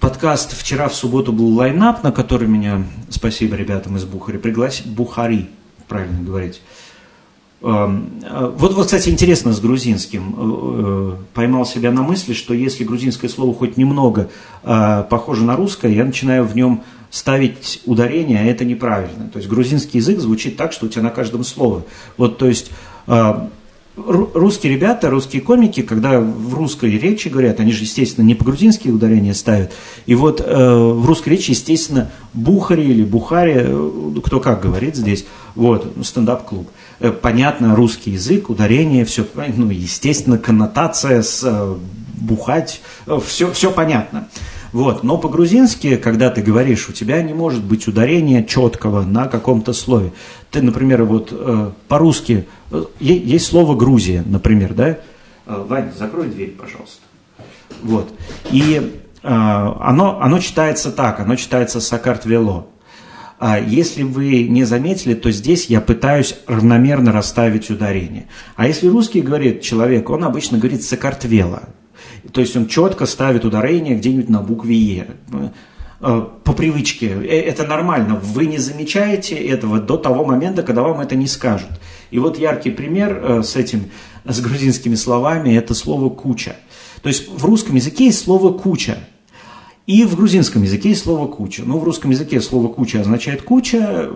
подкаст 0.00 0.52
вчера 0.56 0.88
в 0.88 0.94
субботу 0.94 1.32
был 1.32 1.48
лайнап, 1.54 2.02
на 2.02 2.10
который 2.10 2.48
меня, 2.48 2.86
спасибо 3.10 3.56
ребятам 3.56 3.96
из 3.96 4.04
Бухари, 4.04 4.38
пригласили, 4.38 4.88
Бухари, 4.88 5.50
правильно 5.88 6.22
говорить, 6.22 6.56
э, 6.56 6.83
вот, 7.64 8.74
вот, 8.74 8.84
кстати, 8.84 9.08
интересно 9.08 9.54
с 9.54 9.60
грузинским. 9.60 10.34
Э, 10.36 11.16
поймал 11.32 11.64
себя 11.64 11.92
на 11.92 12.02
мысли, 12.02 12.34
что 12.34 12.52
если 12.52 12.84
грузинское 12.84 13.30
слово 13.30 13.54
хоть 13.54 13.78
немного 13.78 14.28
э, 14.62 15.04
похоже 15.08 15.44
на 15.44 15.56
русское, 15.56 15.90
я 15.90 16.04
начинаю 16.04 16.44
в 16.44 16.54
нем 16.54 16.82
ставить 17.10 17.80
ударение, 17.86 18.40
а 18.40 18.44
это 18.44 18.66
неправильно. 18.66 19.28
То 19.32 19.38
есть 19.38 19.48
грузинский 19.48 19.98
язык 19.98 20.20
звучит 20.20 20.58
так, 20.58 20.72
что 20.72 20.86
у 20.86 20.88
тебя 20.90 21.04
на 21.04 21.10
каждом 21.10 21.42
слове. 21.42 21.84
Вот, 22.18 22.36
то 22.36 22.46
есть 22.46 22.70
русские 23.96 24.74
ребята, 24.74 25.08
русские 25.08 25.40
комики, 25.40 25.82
когда 25.82 26.20
в 26.20 26.54
русской 26.54 26.98
речи 26.98 27.28
говорят, 27.28 27.60
они 27.60 27.72
же, 27.72 27.84
естественно, 27.84 28.24
не 28.24 28.34
по-грузински 28.34 28.88
ударения 28.88 29.34
ставят. 29.34 29.72
И 30.06 30.14
вот 30.14 30.40
э, 30.40 30.44
в 30.44 31.06
русской 31.06 31.30
речи, 31.30 31.50
естественно, 31.52 32.10
бухари 32.32 32.84
или 32.84 33.04
бухари, 33.04 33.54
э, 33.56 34.12
кто 34.24 34.40
как 34.40 34.62
говорит 34.62 34.96
здесь, 34.96 35.26
вот, 35.54 35.92
стендап-клуб. 36.02 36.68
Э, 36.68 36.70
понятно, 37.22 37.74
русский 37.74 38.12
язык, 38.12 38.50
ударение, 38.50 39.04
все, 39.04 39.26
ну, 39.56 39.70
естественно, 39.70 40.38
коннотация 40.38 41.22
с 41.22 41.42
э, 41.44 41.76
бухать, 42.20 42.80
все, 43.24 43.52
все 43.52 43.70
понятно. 43.70 44.28
Вот. 44.74 45.04
Но 45.04 45.18
по-грузински, 45.18 45.96
когда 45.96 46.30
ты 46.30 46.42
говоришь, 46.42 46.88
у 46.88 46.92
тебя 46.92 47.22
не 47.22 47.32
может 47.32 47.62
быть 47.62 47.86
ударения 47.86 48.42
четкого 48.42 49.02
на 49.02 49.28
каком-то 49.28 49.72
слове. 49.72 50.12
Ты, 50.50 50.62
например, 50.62 51.04
вот 51.04 51.28
э, 51.30 51.70
по-русски, 51.86 52.48
э, 52.72 52.84
есть 52.98 53.46
слово 53.46 53.76
Грузия, 53.76 54.24
например, 54.26 54.74
да? 54.74 54.98
Э, 55.46 55.64
Вань, 55.68 55.92
закрой 55.96 56.26
дверь, 56.26 56.56
пожалуйста. 56.60 57.02
Вот. 57.82 58.12
И 58.50 59.00
э, 59.22 59.28
оно, 59.28 60.20
оно 60.20 60.40
читается 60.40 60.90
так, 60.90 61.20
оно 61.20 61.36
читается 61.36 61.80
Сакартвело. 61.80 62.66
А 63.46 63.58
если 63.58 64.04
вы 64.04 64.44
не 64.44 64.64
заметили, 64.64 65.12
то 65.12 65.30
здесь 65.30 65.66
я 65.66 65.82
пытаюсь 65.82 66.34
равномерно 66.46 67.12
расставить 67.12 67.68
ударение. 67.68 68.26
А 68.56 68.66
если 68.66 68.88
русский 68.88 69.20
говорит 69.20 69.60
человек, 69.60 70.08
он 70.08 70.24
обычно 70.24 70.56
говорит 70.56 70.82
Сакартвела. 70.82 71.68
То 72.32 72.40
есть 72.40 72.56
он 72.56 72.68
четко 72.68 73.04
ставит 73.04 73.44
ударение 73.44 73.96
где-нибудь 73.96 74.30
на 74.30 74.40
букве 74.40 74.74
Е. 74.74 75.06
Э, 76.00 76.26
по 76.42 76.54
привычке. 76.54 77.08
Э, 77.08 77.40
это 77.42 77.66
нормально. 77.66 78.18
Вы 78.22 78.46
не 78.46 78.56
замечаете 78.56 79.34
этого 79.34 79.78
до 79.78 79.98
того 79.98 80.24
момента, 80.24 80.62
когда 80.62 80.80
вам 80.80 81.00
это 81.00 81.14
не 81.14 81.26
скажут. 81.26 81.68
И 82.10 82.18
вот 82.18 82.38
яркий 82.38 82.70
пример 82.70 83.20
э, 83.22 83.42
с 83.42 83.56
этим, 83.56 83.90
с 84.24 84.40
грузинскими 84.40 84.94
словами, 84.94 85.54
это 85.54 85.74
слово 85.74 86.08
«куча». 86.08 86.56
То 87.02 87.10
есть 87.10 87.28
в 87.28 87.44
русском 87.44 87.76
языке 87.76 88.06
есть 88.06 88.24
слово 88.24 88.56
«куча». 88.56 88.96
И 89.86 90.04
в 90.04 90.16
грузинском 90.16 90.62
языке 90.62 90.90
есть 90.90 91.02
слово 91.02 91.26
«куча». 91.26 91.62
Ну, 91.64 91.78
в 91.78 91.84
русском 91.84 92.10
языке 92.10 92.40
слово 92.40 92.68
«куча» 92.68 93.00
означает 93.00 93.42
«куча». 93.42 94.10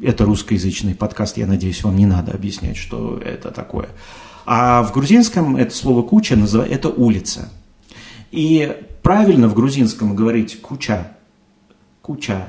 Это 0.00 0.24
русскоязычный 0.24 0.94
подкаст, 0.94 1.36
я 1.36 1.46
надеюсь, 1.46 1.82
вам 1.82 1.96
не 1.96 2.06
надо 2.06 2.32
объяснять, 2.32 2.76
что 2.76 3.18
это 3.18 3.50
такое. 3.50 3.88
А 4.46 4.82
в 4.82 4.92
грузинском 4.92 5.56
это 5.56 5.74
слово 5.74 6.02
«куча» 6.02 6.36
называется, 6.36 6.74
это 6.74 6.88
улица. 6.88 7.50
И 8.30 8.74
правильно 9.02 9.48
в 9.48 9.54
грузинском 9.54 10.16
говорить 10.16 10.60
«куча», 10.62 11.12
«куча», 12.00 12.48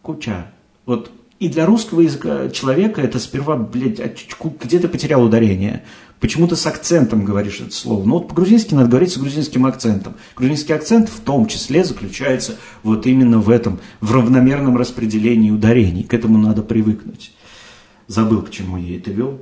«куча». 0.00 0.46
Вот 0.86 1.10
и 1.40 1.48
для 1.48 1.66
русского 1.66 2.00
языка 2.00 2.48
человека 2.50 3.02
это 3.02 3.18
сперва, 3.18 3.56
блядь, 3.56 4.00
где 4.62 4.78
ты 4.78 4.88
потерял 4.88 5.22
ударение? 5.22 5.82
Почему 6.20 6.48
ты 6.48 6.56
с 6.56 6.66
акцентом 6.66 7.24
говоришь 7.24 7.60
это 7.60 7.72
слово? 7.72 8.04
Ну 8.04 8.14
вот 8.14 8.28
по-грузински 8.28 8.74
надо 8.74 8.88
говорить 8.88 9.12
с 9.12 9.18
грузинским 9.18 9.66
акцентом. 9.66 10.14
Грузинский 10.36 10.72
акцент 10.72 11.08
в 11.08 11.20
том 11.20 11.46
числе 11.46 11.84
заключается 11.84 12.56
вот 12.82 13.06
именно 13.06 13.40
в 13.40 13.50
этом, 13.50 13.78
в 14.00 14.12
равномерном 14.12 14.76
распределении 14.76 15.50
ударений. 15.50 16.02
К 16.02 16.14
этому 16.14 16.38
надо 16.38 16.62
привыкнуть. 16.62 17.32
Забыл, 18.06 18.42
к 18.42 18.50
чему 18.50 18.76
я 18.76 18.96
это 18.96 19.10
вел. 19.10 19.40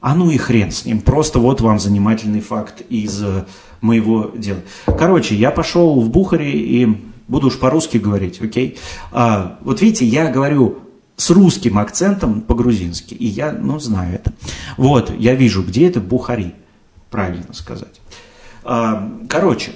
А 0.00 0.14
ну 0.14 0.30
и 0.30 0.36
хрен 0.36 0.70
с 0.70 0.84
ним. 0.84 1.00
Просто 1.00 1.38
вот 1.38 1.62
вам 1.62 1.78
занимательный 1.78 2.40
факт 2.40 2.82
из 2.90 3.22
э, 3.22 3.46
моего 3.80 4.32
дела. 4.36 4.60
Короче, 4.86 5.34
я 5.34 5.50
пошел 5.50 5.98
в 5.98 6.10
Бухаре 6.10 6.52
и 6.52 7.00
буду 7.26 7.46
уж 7.46 7.58
по-русски 7.58 7.96
говорить, 7.96 8.40
окей? 8.42 8.76
А, 9.12 9.58
вот 9.62 9.80
видите, 9.80 10.04
я 10.04 10.30
говорю 10.30 10.78
с 11.16 11.30
русским 11.30 11.78
акцентом 11.78 12.40
по-грузински, 12.40 13.14
и 13.14 13.26
я, 13.26 13.52
ну, 13.52 13.78
знаю 13.78 14.14
это. 14.16 14.32
Вот, 14.76 15.12
я 15.18 15.34
вижу, 15.34 15.62
где 15.62 15.88
это 15.88 16.00
Бухари, 16.00 16.54
правильно 17.10 17.52
сказать. 17.52 18.00
А, 18.64 19.10
короче, 19.28 19.72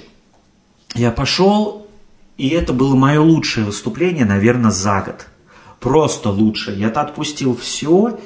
я 0.95 1.11
пошел, 1.11 1.87
и 2.37 2.49
это 2.49 2.73
было 2.73 2.95
мое 2.95 3.21
лучшее 3.21 3.65
выступление, 3.65 4.25
наверное, 4.25 4.71
за 4.71 5.01
год. 5.01 5.27
Просто 5.79 6.29
лучше. 6.29 6.71
Я-то 6.71 7.01
отпустил 7.01 7.55
все, 7.55 8.19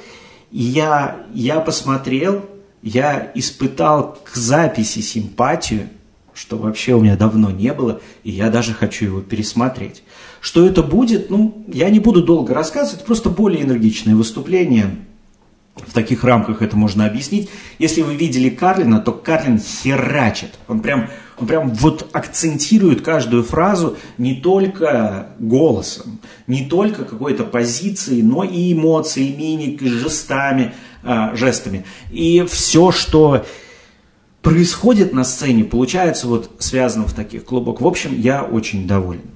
и 0.50 0.62
я, 0.62 1.18
я 1.32 1.60
посмотрел, 1.60 2.44
я 2.82 3.30
испытал 3.34 4.18
к 4.24 4.34
записи 4.34 5.00
симпатию, 5.00 5.88
что 6.32 6.56
вообще 6.56 6.94
у 6.94 7.00
меня 7.00 7.16
давно 7.16 7.50
не 7.50 7.72
было, 7.72 8.00
и 8.24 8.30
я 8.30 8.50
даже 8.50 8.74
хочу 8.74 9.06
его 9.06 9.20
пересмотреть. 9.20 10.02
Что 10.44 10.66
это 10.66 10.82
будет, 10.82 11.30
ну, 11.30 11.64
я 11.68 11.88
не 11.88 12.00
буду 12.00 12.22
долго 12.22 12.52
рассказывать, 12.52 13.06
просто 13.06 13.30
более 13.30 13.62
энергичное 13.62 14.14
выступление. 14.14 14.96
В 15.74 15.94
таких 15.94 16.22
рамках 16.22 16.60
это 16.60 16.76
можно 16.76 17.06
объяснить. 17.06 17.48
Если 17.78 18.02
вы 18.02 18.14
видели 18.14 18.50
Карлина, 18.50 19.00
то 19.00 19.12
Карлин 19.12 19.58
херачит. 19.58 20.58
Он 20.68 20.80
прям 20.80 21.08
он 21.38 21.46
прям 21.46 21.70
вот 21.70 22.10
акцентирует 22.12 23.00
каждую 23.00 23.42
фразу 23.42 23.96
не 24.18 24.34
только 24.34 25.30
голосом, 25.38 26.20
не 26.46 26.66
только 26.66 27.06
какой-то 27.06 27.44
позицией, 27.44 28.22
но 28.22 28.44
и 28.44 28.74
эмоцией, 28.74 29.34
мимикой, 29.34 29.88
жестами, 29.88 30.74
э, 31.04 31.34
жестами. 31.34 31.86
И 32.12 32.44
все, 32.50 32.92
что 32.92 33.46
происходит 34.42 35.14
на 35.14 35.24
сцене, 35.24 35.64
получается 35.64 36.26
вот 36.26 36.50
связано 36.58 37.06
в 37.06 37.14
таких 37.14 37.46
клубок. 37.46 37.80
В 37.80 37.86
общем, 37.86 38.20
я 38.20 38.42
очень 38.42 38.86
доволен. 38.86 39.33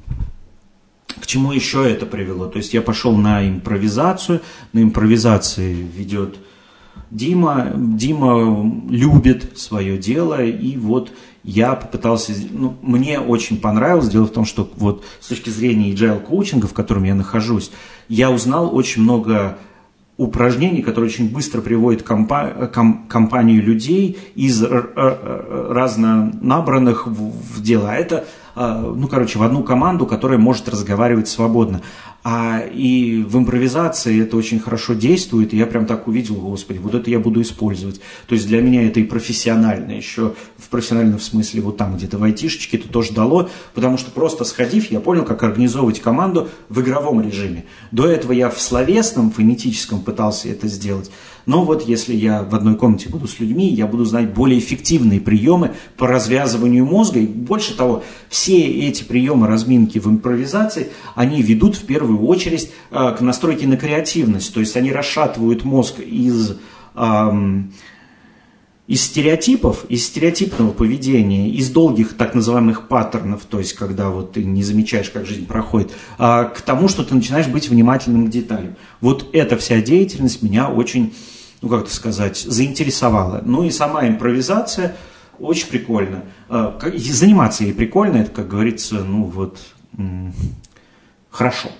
Чему 1.29 1.53
еще 1.53 1.87
это 1.87 2.07
привело? 2.07 2.47
То 2.47 2.57
есть 2.57 2.73
я 2.73 2.81
пошел 2.81 3.15
на 3.15 3.47
импровизацию, 3.47 4.41
на 4.73 4.83
импровизации 4.83 5.75
ведет 5.75 6.37
Дима. 7.11 7.71
Дима 7.77 8.73
любит 8.89 9.59
свое 9.59 9.99
дело, 9.99 10.43
и 10.43 10.79
вот 10.79 11.13
я 11.45 11.75
попытался, 11.75 12.33
ну, 12.51 12.79
мне 12.81 13.21
очень 13.21 13.61
понравилось. 13.61 14.09
Дело 14.09 14.25
в 14.25 14.33
том, 14.33 14.47
что 14.47 14.71
вот 14.77 15.05
с 15.21 15.29
точки 15.29 15.51
зрения 15.51 15.93
agile 15.93 16.19
коучинга, 16.19 16.67
в 16.67 16.73
котором 16.73 17.05
я 17.05 17.15
нахожусь, 17.15 17.71
я 18.09 18.31
узнал 18.31 18.75
очень 18.75 19.03
много 19.03 19.59
упражнений, 20.17 20.81
которые 20.81 21.11
очень 21.11 21.31
быстро 21.31 21.61
приводят 21.61 22.03
компа- 22.03 22.71
ком- 22.73 23.07
компанию 23.07 23.63
людей 23.63 24.17
из 24.35 24.63
разно 24.65 26.33
набранных 26.41 27.07
в, 27.07 27.33
в. 27.33 27.87
А 27.87 27.95
это, 27.95 28.25
ну, 28.55 29.09
короче, 29.09 29.39
в 29.39 29.43
одну 29.43 29.63
команду, 29.63 30.07
которая 30.07 30.39
может 30.39 30.69
разговаривать 30.69 31.29
свободно. 31.29 31.83
А, 32.25 32.61
и 32.61 33.23
в 33.23 33.39
импровизации 33.39 34.23
это 34.23 34.37
очень 34.37 34.59
хорошо 34.59 34.95
действует, 34.95 35.55
и 35.55 35.57
я 35.57 35.67
прям 35.67 35.87
так 35.87 36.09
увидел, 36.09 36.35
господи, 36.35 36.79
вот 36.79 36.95
это 36.95 37.09
я 37.11 37.21
буду 37.21 37.41
использовать. 37.41 38.01
То 38.27 38.35
есть 38.35 38.47
для 38.49 38.61
меня 38.61 38.87
это 38.87 39.01
и 39.01 39.05
профессионально, 39.05 39.93
еще 39.93 40.35
в 40.57 40.69
профессиональном 40.69 41.21
смысле, 41.21 41.63
вот 41.63 41.77
там 41.77 41.97
где-то 41.97 42.19
в 42.19 42.25
айтишечке 42.25 42.77
это 42.77 42.89
тоже 42.89 43.13
дало, 43.13 43.49
потому 43.73 43.99
что 43.99 44.11
просто 44.11 44.45
сходив, 44.45 44.91
я 44.91 45.01
понял, 45.01 45.25
как 45.25 45.43
организовывать 45.43 46.01
команду 46.01 46.49
в 46.69 46.81
игровом 46.81 47.23
режиме. 47.23 47.65
До 47.93 48.07
этого 48.07 48.33
я 48.33 48.51
в 48.51 48.61
словесном, 48.61 49.31
фонетическом 49.31 50.01
пытался 50.01 50.49
это 50.49 50.67
сделать, 50.67 51.11
но 51.49 51.65
вот 51.65 51.89
если 51.89 52.15
я 52.15 52.43
в 52.43 52.55
одной 52.55 52.77
комнате 52.77 53.09
буду 53.09 53.27
с 53.27 53.41
людьми, 53.41 53.71
я 53.71 53.87
буду 53.87 54.05
знать 54.05 54.35
более 54.35 54.59
эффективные 54.59 55.19
приемы 55.19 55.73
по 55.97 56.07
развязыванию 56.07 56.85
мозга. 56.85 57.21
И 57.21 57.27
больше 57.27 57.75
того, 57.75 58.05
все 58.29 58.59
эти 58.59 59.03
приемы 59.03 59.47
разминки 59.47 59.99
в 59.99 60.07
импровизации, 60.09 60.91
они 61.15 61.41
ведут 61.41 61.75
в 61.75 61.87
первую 61.87 62.23
очередь 62.27 62.71
э, 62.91 63.15
к 63.17 63.23
настройке 63.23 63.67
на 63.67 63.79
креативность. 63.79 64.53
То 64.53 64.61
есть 64.61 64.77
они 64.77 64.93
расшатывают 64.93 65.65
мозг 65.65 66.01
из... 66.01 66.59
Эм, 66.95 67.73
из 68.87 69.03
стереотипов, 69.03 69.85
из 69.91 70.07
стереотипного 70.07 70.73
поведения, 70.73 71.51
из 71.51 71.69
долгих 71.69 72.17
так 72.17 72.35
называемых 72.35 72.89
паттернов, 72.89 73.45
то 73.45 73.59
есть 73.59 73.75
когда 73.75 74.09
вот 74.09 74.33
ты 74.33 74.45
не 74.45 74.63
замечаешь, 74.63 75.11
как 75.11 75.27
жизнь 75.27 75.45
проходит, 75.45 75.93
а, 76.17 76.45
к 76.45 76.63
тому, 76.63 76.89
что 76.89 77.05
ты 77.05 77.15
начинаешь 77.15 77.49
быть 77.49 77.69
внимательным 77.69 78.29
к 78.29 78.31
деталям. 78.31 78.77
Вот 79.03 79.29
эта 79.35 79.59
вся 79.59 79.83
деятельность 79.83 80.43
меня 80.43 80.71
очень 80.71 81.13
ну 81.61 81.69
как 81.69 81.83
это 81.83 81.95
сказать, 81.95 82.39
заинтересовала. 82.39 83.43
Ну 83.45 83.65
и 83.65 83.71
сама 83.71 84.07
импровизация 84.07 84.97
очень 85.39 85.69
прикольно. 85.69 86.25
А, 86.49 86.79
заниматься 86.97 87.65
ей 87.65 87.73
прикольно, 87.73 88.19
это, 88.19 88.31
как 88.31 88.49
говорится, 88.49 89.05
ну 89.05 89.25
вот, 89.25 89.59
хорошо. 91.31 91.71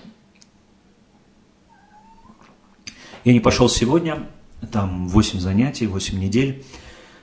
Я 3.25 3.33
не 3.33 3.39
пошел 3.39 3.69
сегодня, 3.69 4.27
там 4.71 5.07
8 5.07 5.39
занятий, 5.39 5.87
8 5.87 6.17
недель, 6.19 6.65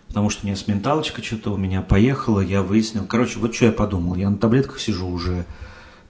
потому 0.09 0.31
что 0.31 0.45
у 0.45 0.47
меня 0.47 0.57
с 0.57 0.67
менталочка 0.67 1.23
что-то 1.23 1.53
у 1.53 1.57
меня 1.57 1.83
поехало, 1.83 2.41
я 2.41 2.63
выяснил. 2.63 3.07
Короче, 3.07 3.39
вот 3.39 3.55
что 3.55 3.67
я 3.67 3.73
подумал. 3.73 4.15
Я 4.15 4.31
на 4.31 4.37
таблетках 4.37 4.79
сижу 4.79 5.09
уже 5.09 5.47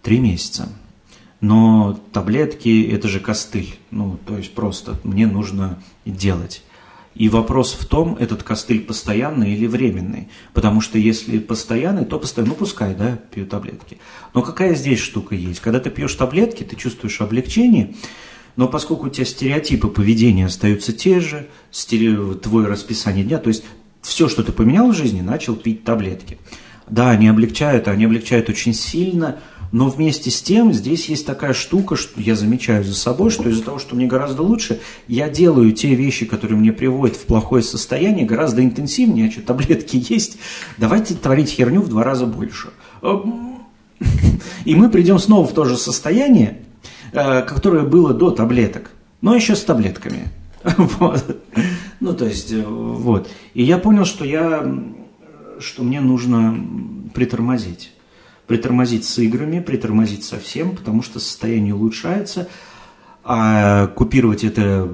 3 0.02 0.18
месяца. 0.20 0.68
Но 1.40 2.00
таблетки– 2.12 2.88
это 2.92 3.08
же 3.08 3.20
костыль. 3.20 3.76
Ну, 3.90 4.18
то 4.26 4.36
есть 4.36 4.54
просто 4.54 4.98
мне 5.04 5.26
нужно 5.26 5.82
делать. 6.04 6.62
И 7.14 7.30
вопрос 7.30 7.72
в 7.72 7.86
том, 7.86 8.16
этот 8.20 8.42
костыль 8.42 8.80
постоянный 8.80 9.54
или 9.54 9.66
временный. 9.66 10.28
Потому 10.52 10.80
что 10.80 10.98
если 10.98 11.38
постоянный, 11.38 12.04
то 12.04 12.18
постоянно, 12.18 12.52
ну 12.52 12.58
пускай, 12.58 12.94
да, 12.94 13.18
пью 13.34 13.46
таблетки. 13.46 13.98
Но 14.34 14.42
какая 14.42 14.74
здесь 14.74 15.00
штука 15.00 15.34
есть? 15.34 15.60
Когда 15.60 15.80
ты 15.80 15.90
пьешь 15.90 16.14
таблетки, 16.14 16.62
ты 16.62 16.76
чувствуешь 16.76 17.20
облегчение, 17.20 17.94
но 18.56 18.68
поскольку 18.68 19.06
у 19.06 19.10
тебя 19.10 19.24
стереотипы 19.24 19.88
поведения 19.88 20.46
остаются 20.46 20.92
те 20.92 21.20
же, 21.20 21.48
твое 22.42 22.66
расписание 22.66 23.24
дня, 23.24 23.38
то 23.38 23.48
есть 23.48 23.64
все, 24.02 24.28
что 24.28 24.42
ты 24.42 24.52
поменял 24.52 24.90
в 24.90 24.96
жизни, 24.96 25.20
начал 25.20 25.56
пить 25.56 25.84
таблетки. 25.84 26.38
Да, 26.88 27.10
они 27.10 27.28
облегчают, 27.28 27.88
они 27.88 28.04
облегчают 28.04 28.48
очень 28.48 28.72
сильно, 28.72 29.40
но 29.76 29.90
вместе 29.90 30.30
с 30.30 30.40
тем 30.40 30.72
здесь 30.72 31.10
есть 31.10 31.26
такая 31.26 31.52
штука, 31.52 31.96
что 31.96 32.18
я 32.18 32.34
замечаю 32.34 32.82
за 32.82 32.94
собой, 32.94 33.28
что 33.28 33.46
из-за 33.50 33.62
того, 33.62 33.78
что 33.78 33.94
мне 33.94 34.06
гораздо 34.06 34.40
лучше, 34.40 34.80
я 35.06 35.28
делаю 35.28 35.70
те 35.72 35.94
вещи, 35.94 36.24
которые 36.24 36.56
мне 36.58 36.72
приводят 36.72 37.14
в 37.14 37.26
плохое 37.26 37.62
состояние, 37.62 38.24
гораздо 38.24 38.64
интенсивнее, 38.64 39.28
а 39.28 39.30
что 39.30 39.42
таблетки 39.42 40.02
есть, 40.08 40.38
давайте 40.78 41.14
творить 41.14 41.50
херню 41.50 41.82
в 41.82 41.90
два 41.90 42.04
раза 42.04 42.24
больше. 42.24 42.68
И 44.64 44.74
мы 44.74 44.88
придем 44.88 45.18
снова 45.18 45.46
в 45.46 45.52
то 45.52 45.66
же 45.66 45.76
состояние, 45.76 46.62
э, 47.12 47.42
которое 47.42 47.82
было 47.82 48.14
до 48.14 48.30
таблеток, 48.30 48.92
но 49.20 49.34
еще 49.34 49.54
с 49.54 49.62
таблетками. 49.62 50.28
Вот. 50.98 51.38
Ну, 52.00 52.14
то 52.14 52.24
есть, 52.24 52.50
э, 52.50 52.62
вот. 52.64 53.28
И 53.52 53.62
я 53.62 53.76
понял, 53.76 54.06
что 54.06 54.24
я, 54.24 54.66
что 55.58 55.82
мне 55.82 56.00
нужно 56.00 56.58
притормозить. 57.12 57.92
Притормозить 58.46 59.04
с 59.04 59.18
играми, 59.18 59.60
притормозить 59.60 60.24
со 60.24 60.38
всем, 60.38 60.76
потому 60.76 61.02
что 61.02 61.18
состояние 61.18 61.74
улучшается, 61.74 62.48
а 63.24 63.88
купировать 63.88 64.44
это, 64.44 64.88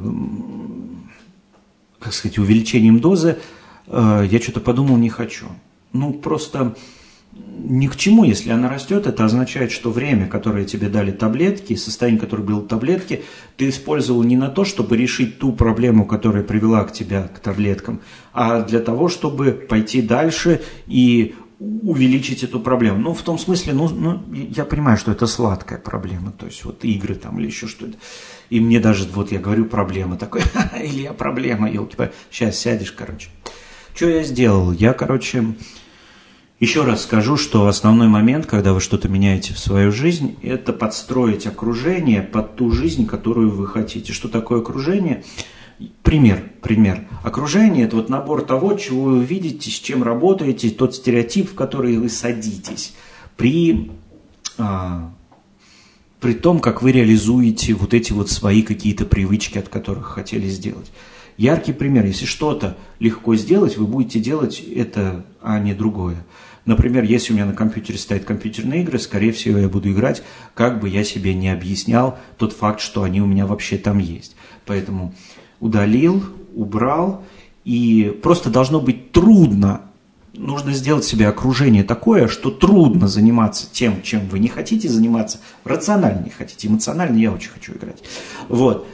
как 1.99 2.12
сказать, 2.15 2.38
увеличением 2.38 3.01
дозы, 3.01 3.38
э, 3.87 4.27
я 4.31 4.41
что-то 4.41 4.61
подумал, 4.61 4.97
не 4.97 5.11
хочу. 5.11 5.47
Ну, 5.93 6.15
просто 6.15 6.75
ни 7.35 7.87
к 7.87 7.97
чему, 7.97 8.25
если 8.25 8.51
она 8.51 8.69
растет, 8.69 9.07
это 9.07 9.25
означает, 9.25 9.73
что 9.73 9.91
время, 9.91 10.27
которое 10.27 10.65
тебе 10.65 10.88
дали 10.88 11.12
таблетки, 11.12 11.77
состояние, 11.77 12.21
которое 12.21 12.43
было 12.43 12.62
таблетки, 12.62 13.23
ты 13.57 13.69
использовал 13.69 14.23
не 14.23 14.37
на 14.37 14.49
то, 14.49 14.65
чтобы 14.65 14.97
решить 14.97 15.38
ту 15.38 15.53
проблему, 15.53 16.05
которая 16.05 16.43
привела 16.43 16.85
к 16.85 16.93
тебе 16.93 17.31
к 17.35 17.38
таблеткам, 17.38 18.01
а 18.33 18.62
для 18.62 18.81
того, 18.81 19.09
чтобы 19.09 19.53
пойти 19.53 20.03
дальше 20.03 20.61
и 20.87 21.35
увеличить 21.83 22.42
эту 22.42 22.61
проблему. 22.61 22.98
Ну, 22.98 23.14
в 23.14 23.22
том 23.22 23.38
смысле, 23.38 23.72
ну, 23.72 23.88
ну, 23.88 24.22
я 24.33 24.64
понимаю, 24.64 24.96
что 24.96 25.12
это 25.12 25.27
сладкая 25.27 25.79
проблема, 25.79 26.33
то 26.33 26.46
есть 26.46 26.64
вот 26.64 26.85
игры 26.85 27.14
там 27.14 27.38
или 27.38 27.46
еще 27.46 27.66
что-то. 27.66 27.96
И 28.51 28.61
мне 28.61 28.81
даже, 28.81 29.07
вот 29.12 29.33
я 29.33 29.38
говорю, 29.38 29.64
проблема 29.64 30.16
такой, 30.16 30.42
или 30.83 31.03
я 31.03 31.12
проблема, 31.12 31.70
елки 31.70 31.96
сейчас 32.31 32.59
сядешь, 32.59 32.92
короче. 32.92 33.29
Что 33.94 34.09
я 34.09 34.22
сделал? 34.22 34.72
Я, 34.72 34.94
короче, 34.94 35.55
еще 36.59 36.85
раз 36.85 37.03
скажу, 37.03 37.37
что 37.37 37.66
основной 37.66 38.09
момент, 38.09 38.46
когда 38.46 38.72
вы 38.72 38.81
что-то 38.81 39.09
меняете 39.09 39.53
в 39.53 39.59
свою 39.59 39.92
жизнь, 39.92 40.37
это 40.42 40.72
подстроить 40.72 41.46
окружение 41.46 42.22
под 42.22 42.57
ту 42.57 42.70
жизнь, 42.70 43.07
которую 43.07 43.51
вы 43.51 43.66
хотите. 43.66 44.12
Что 44.12 44.29
такое 44.29 44.61
окружение? 44.61 45.25
Пример, 46.02 46.50
пример. 46.61 47.06
Окружение– 47.22 47.85
это 47.87 47.96
вот 47.96 48.08
набор 48.08 48.42
того, 48.42 48.74
чего 48.74 49.04
вы 49.04 49.24
видите, 49.24 49.70
с 49.70 49.74
чем 49.74 50.02
работаете, 50.02 50.70
тот 50.70 50.94
стереотип, 50.94 51.50
в 51.50 51.54
который 51.54 51.96
вы 51.96 52.08
садитесь 52.08 52.94
при, 53.37 53.90
а, 54.58 55.12
при 56.20 56.35
том, 56.35 56.61
как 56.61 56.82
вы 56.82 56.92
реализуете 56.92 57.74
вот 57.74 57.94
эти 57.94 58.12
вот 58.12 58.30
свои 58.30 58.62
какие-то 58.62 59.04
привычки, 59.06 59.58
от 59.58 59.68
которых 59.68 60.06
хотели 60.06 60.48
сделать. 60.48 60.92
Яркий 61.37 61.72
пример. 61.72 62.04
Если 62.04 62.26
что-то 62.26 62.76
легко 62.98 63.35
сделать, 63.37 63.76
вы 63.76 63.87
будете 63.87 64.20
делать 64.20 64.61
это, 64.61 65.24
а 65.40 65.58
не 65.58 65.74
другое. 65.74 66.24
Например, 66.64 67.02
если 67.02 67.32
у 67.32 67.37
меня 67.37 67.46
на 67.46 67.54
компьютере 67.54 67.98
стоят 67.98 68.24
компьютерные 68.24 68.82
игры, 68.82 68.98
скорее 69.00 69.32
всего, 69.32 69.58
я 69.58 69.68
буду 69.68 69.90
играть, 69.90 70.22
как 70.54 70.78
бы 70.78 70.88
я 70.88 71.02
себе 71.02 71.35
не 71.35 71.48
объяснял 71.48 72.18
тот 72.38 72.52
факт, 72.52 72.80
что 72.80 73.02
они 73.02 73.20
у 73.20 73.26
меня 73.26 73.46
вообще 73.46 73.78
там 73.78 73.98
есть. 73.98 74.37
Поэтому 74.64 75.12
удалил, 75.62 76.22
убрал, 76.55 77.25
и 77.64 78.18
просто 78.22 78.51
должно 78.51 78.81
быть 78.81 79.12
трудно 79.12 79.81
нужно 80.35 80.72
сделать 80.72 81.05
себе 81.05 81.29
окружение 81.29 81.85
такое, 81.85 82.29
что 82.29 82.51
трудно 82.51 83.09
заниматься 83.09 83.66
тем, 83.70 84.03
чем 84.03 84.29
вы 84.29 84.38
не 84.38 84.48
хотите 84.48 84.88
заниматься, 84.88 85.38
рационально 85.64 86.25
не 86.25 86.31
хотите, 86.31 86.68
эмоционально 86.68 87.16
я 87.18 87.33
очень 87.33 87.51
хочу 87.51 87.72
играть. 87.75 88.03
Вот. 88.48 88.87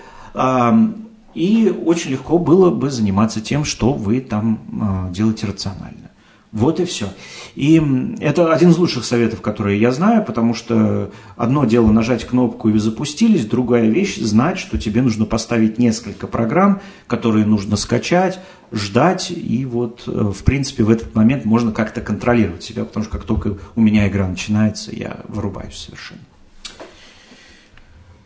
И 1.34 1.82
очень 1.84 2.10
легко 2.10 2.38
было 2.38 2.70
бы 2.70 2.90
заниматься 2.90 3.40
тем, 3.40 3.64
что 3.64 3.92
вы 3.92 4.20
там 4.20 4.60
а, 4.80 5.10
делаете 5.10 5.46
рационально. 5.46 6.10
Вот 6.50 6.80
и 6.80 6.86
все. 6.86 7.08
И 7.54 7.82
это 8.20 8.52
один 8.52 8.70
из 8.70 8.78
лучших 8.78 9.04
советов, 9.04 9.42
которые 9.42 9.78
я 9.78 9.92
знаю, 9.92 10.24
потому 10.24 10.54
что 10.54 11.10
одно 11.36 11.66
дело 11.66 11.90
нажать 11.92 12.24
кнопку 12.24 12.70
и 12.70 12.78
запустились, 12.78 13.44
другая 13.44 13.88
вещь 13.88 14.16
знать, 14.16 14.58
что 14.58 14.78
тебе 14.78 15.02
нужно 15.02 15.26
поставить 15.26 15.78
несколько 15.78 16.26
программ, 16.26 16.80
которые 17.06 17.44
нужно 17.44 17.76
скачать, 17.76 18.40
ждать, 18.72 19.30
и 19.30 19.66
вот, 19.66 20.04
э, 20.06 20.10
в 20.10 20.42
принципе, 20.44 20.84
в 20.84 20.90
этот 20.90 21.14
момент 21.14 21.44
можно 21.44 21.70
как-то 21.70 22.00
контролировать 22.00 22.62
себя, 22.62 22.84
потому 22.84 23.04
что 23.04 23.18
как 23.18 23.26
только 23.26 23.58
у 23.76 23.80
меня 23.82 24.08
игра 24.08 24.26
начинается, 24.26 24.94
я 24.94 25.20
вырубаюсь 25.28 25.76
совершенно. 25.76 26.20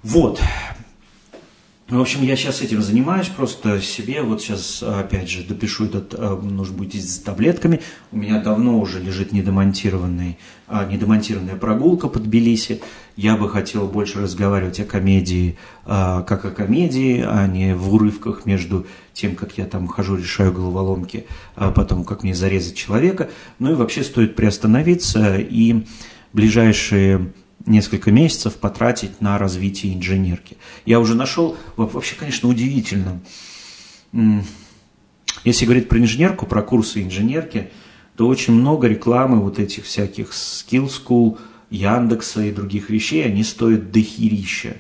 Вот. 0.04 0.40
Ну, 1.92 1.98
в 1.98 2.00
общем, 2.00 2.22
я 2.22 2.37
сейчас 2.37 2.62
этим 2.62 2.81
занимаюсь, 2.81 3.28
просто 3.28 3.83
себе 3.83 4.22
вот 4.22 4.40
сейчас, 4.40 4.83
опять 4.83 5.28
же, 5.28 5.42
допишу 5.42 5.85
этот, 5.85 6.14
э, 6.14 6.38
нужно 6.40 6.74
будет 6.74 6.94
с 6.94 7.18
таблетками. 7.18 7.83
У 8.12 8.16
меня 8.16 8.40
давно 8.40 8.81
уже 8.81 8.98
лежит 8.98 9.33
недомонтированный, 9.33 10.38
а, 10.68 10.87
недомонтированная 10.87 11.57
прогулка 11.57 12.09
под 12.09 12.22
Тбилиси. 12.22 12.81
Я 13.14 13.37
бы 13.37 13.50
хотел 13.50 13.88
больше 13.88 14.22
разговаривать 14.22 14.81
о 14.81 14.87
комедии, 14.87 15.59
а, 15.85 16.22
как 16.22 16.46
о 16.46 16.50
комедии, 16.50 17.22
а 17.28 17.46
не 17.46 17.74
в 17.76 17.92
урывках 17.92 18.46
между 18.46 18.87
тем, 19.12 19.37
как 19.37 19.59
я 19.59 19.66
там 19.66 19.87
хожу, 19.87 20.16
решаю 20.16 20.50
головоломки, 20.50 21.26
а 21.57 21.72
потом, 21.72 22.05
как 22.05 22.22
мне 22.22 22.35
зарезать 22.35 22.74
человека. 22.74 23.28
Ну 23.59 23.70
и 23.70 23.74
вообще 23.74 24.02
стоит 24.02 24.35
приостановиться 24.35 25.37
и 25.37 25.85
ближайшие 26.33 27.35
несколько 27.66 28.11
месяцев 28.11 28.55
потратить 28.57 29.20
на 29.20 29.38
развитие 29.38 29.94
инженерки. 29.94 30.57
Я 30.85 31.01
уже 31.01 31.14
нашел, 31.14 31.57
вообще, 31.77 32.14
конечно, 32.16 32.48
удивительно. 32.48 33.20
Если 35.44 35.64
говорить 35.64 35.88
про 35.88 35.98
инженерку, 35.98 36.46
про 36.46 36.62
курсы 36.62 37.03
инженерки, 37.03 37.70
то 38.16 38.29
очень 38.29 38.55
много 38.55 38.87
рекламы 38.87 39.40
вот 39.40 39.59
этих 39.59 39.85
всяких 39.85 40.31
Skill 40.31 40.90
School, 40.90 41.38
Яндекса 41.70 42.42
и 42.42 42.53
других 42.53 42.90
вещей, 42.90 43.25
они 43.25 43.42
стоят 43.42 43.90
дохерища. 43.90 44.77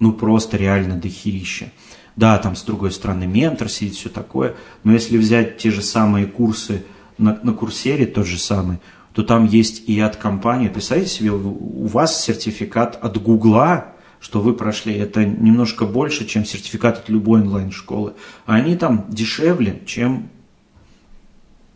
Ну, 0.00 0.12
просто 0.12 0.56
реально 0.56 0.96
дохерища. 0.96 1.70
Да, 2.16 2.38
там 2.38 2.56
с 2.56 2.62
другой 2.62 2.92
стороны 2.92 3.26
ментор 3.26 3.68
сидит, 3.68 3.94
все 3.94 4.08
такое, 4.08 4.54
но 4.82 4.92
если 4.92 5.16
взять 5.16 5.58
те 5.58 5.70
же 5.70 5.82
самые 5.82 6.26
курсы 6.26 6.84
на, 7.18 7.38
на 7.42 7.52
курсере, 7.52 8.06
тот 8.06 8.26
же 8.26 8.38
самый, 8.38 8.78
то 9.14 9.22
там 9.22 9.46
есть 9.46 9.88
и 9.88 9.98
от 10.00 10.16
компании. 10.16 10.68
Представьте 10.68 11.08
себе, 11.08 11.30
у 11.30 11.86
вас 11.86 12.22
сертификат 12.22 12.98
от 13.00 13.22
Гугла, 13.22 13.94
что 14.20 14.40
вы 14.40 14.54
прошли, 14.54 14.94
это 14.94 15.24
немножко 15.24 15.86
больше, 15.86 16.26
чем 16.26 16.44
сертификат 16.44 16.98
от 16.98 17.08
любой 17.08 17.42
онлайн-школы. 17.42 18.14
А 18.44 18.54
они 18.54 18.74
там 18.74 19.06
дешевле, 19.08 19.82
чем, 19.86 20.30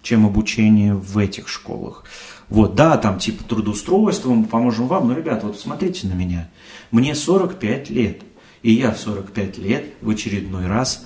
чем 0.02 0.26
обучение 0.26 0.94
в 0.94 1.16
этих 1.16 1.48
школах. 1.48 2.04
Вот, 2.48 2.74
да, 2.74 2.96
там 2.96 3.18
типа 3.18 3.44
трудоустройство, 3.44 4.30
мы 4.30 4.46
поможем 4.46 4.88
вам, 4.88 5.06
но, 5.06 5.14
ребята, 5.14 5.46
вот 5.46 5.60
смотрите 5.60 6.08
на 6.08 6.14
меня. 6.14 6.50
Мне 6.90 7.14
45 7.14 7.90
лет, 7.90 8.22
и 8.62 8.72
я 8.72 8.90
в 8.90 8.98
45 8.98 9.58
лет 9.58 9.84
в 10.00 10.10
очередной 10.10 10.66
раз 10.66 11.04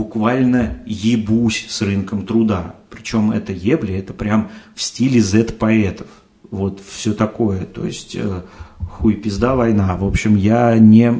буквально 0.00 0.78
ебусь 0.86 1.66
с 1.68 1.82
рынком 1.82 2.24
труда. 2.24 2.74
Причем 2.88 3.32
это 3.32 3.52
ебли, 3.52 3.94
это 3.94 4.14
прям 4.14 4.50
в 4.74 4.80
стиле 4.80 5.20
Z-поэтов. 5.20 6.06
Вот 6.50 6.80
все 6.80 7.12
такое. 7.12 7.66
То 7.66 7.84
есть 7.84 8.16
э, 8.16 8.42
хуй 8.78 9.12
пизда 9.14 9.54
война. 9.56 9.96
В 9.96 10.06
общем, 10.06 10.36
я 10.36 10.78
не, 10.78 11.14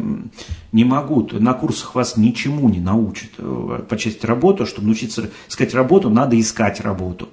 не 0.73 0.85
могу. 0.85 1.29
На 1.33 1.53
курсах 1.53 1.95
вас 1.95 2.17
ничему 2.17 2.71
не 2.71 2.81
научат. 2.81 3.33
Э, 3.37 3.83
по 3.87 3.99
части 3.99 4.25
чтобы 4.65 4.87
научиться 4.87 5.29
искать 5.47 5.75
работу, 5.75 6.09
надо 6.09 6.41
искать 6.41 6.81
работу. 6.81 7.29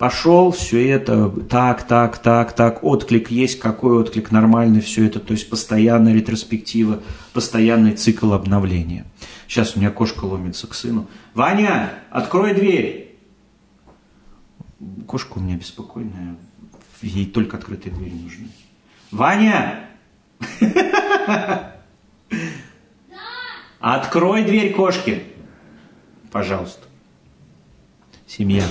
Пошел, 0.00 0.50
все 0.50 0.88
это, 0.88 1.28
так, 1.28 1.82
так, 1.82 2.16
так, 2.16 2.54
так, 2.54 2.82
отклик 2.82 3.30
есть, 3.30 3.60
какой 3.60 3.98
отклик, 3.98 4.30
нормальный 4.30 4.80
все 4.80 5.04
это, 5.04 5.20
то 5.20 5.34
есть 5.34 5.50
постоянная 5.50 6.14
ретроспектива, 6.14 7.02
постоянный 7.34 7.92
цикл 7.92 8.32
обновления. 8.32 9.04
Сейчас 9.46 9.76
у 9.76 9.78
меня 9.78 9.90
кошка 9.90 10.24
ломится 10.24 10.66
к 10.66 10.72
сыну. 10.72 11.06
Ваня, 11.34 11.92
открой 12.10 12.54
дверь! 12.54 13.14
Кошка 15.06 15.36
у 15.36 15.40
меня 15.40 15.58
беспокойная, 15.58 16.36
ей 17.02 17.26
только 17.26 17.58
открытые 17.58 17.94
двери 17.94 18.14
нужны. 18.14 18.48
Ваня! 19.10 19.80
Открой 23.80 24.44
дверь 24.44 24.72
кошки. 24.72 25.24
Пожалуйста. 26.32 26.86
Семья. 28.26 28.64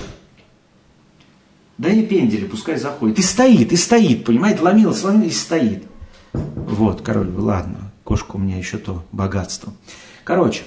Да 1.80 1.90
не 1.92 2.04
пендели, 2.04 2.44
пускай 2.44 2.78
заходит. 2.78 3.20
И 3.20 3.22
стоит, 3.22 3.72
и 3.72 3.78
стоит, 3.78 4.26
понимаете, 4.26 4.62
ломила, 4.62 4.92
сломила 4.92 5.24
и 5.24 5.32
стоит. 5.32 5.86
Вот, 6.34 7.02
король, 7.02 7.32
ладно, 7.38 7.94
кошка 8.04 8.36
у 8.36 8.38
меня 8.38 8.58
еще 8.58 8.78
то 8.78 9.06
богатство. 9.14 9.72
Короче, 10.26 10.64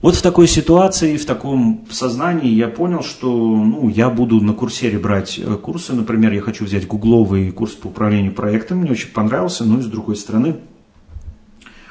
вот 0.00 0.14
в 0.14 0.22
такой 0.22 0.46
ситуации, 0.46 1.16
в 1.16 1.26
таком 1.26 1.84
сознании 1.90 2.54
я 2.54 2.68
понял, 2.68 3.02
что 3.02 3.28
ну, 3.28 3.88
я 3.88 4.10
буду 4.10 4.40
на 4.40 4.52
курсере 4.52 4.96
брать 5.00 5.40
э, 5.40 5.56
курсы. 5.56 5.92
Например, 5.92 6.32
я 6.32 6.40
хочу 6.40 6.64
взять 6.64 6.86
гугловый 6.86 7.50
курс 7.50 7.72
по 7.72 7.88
управлению 7.88 8.32
проектом. 8.32 8.78
Мне 8.78 8.92
очень 8.92 9.10
понравился, 9.10 9.64
но 9.64 9.80
и 9.80 9.82
с 9.82 9.86
другой 9.86 10.14
стороны, 10.14 10.58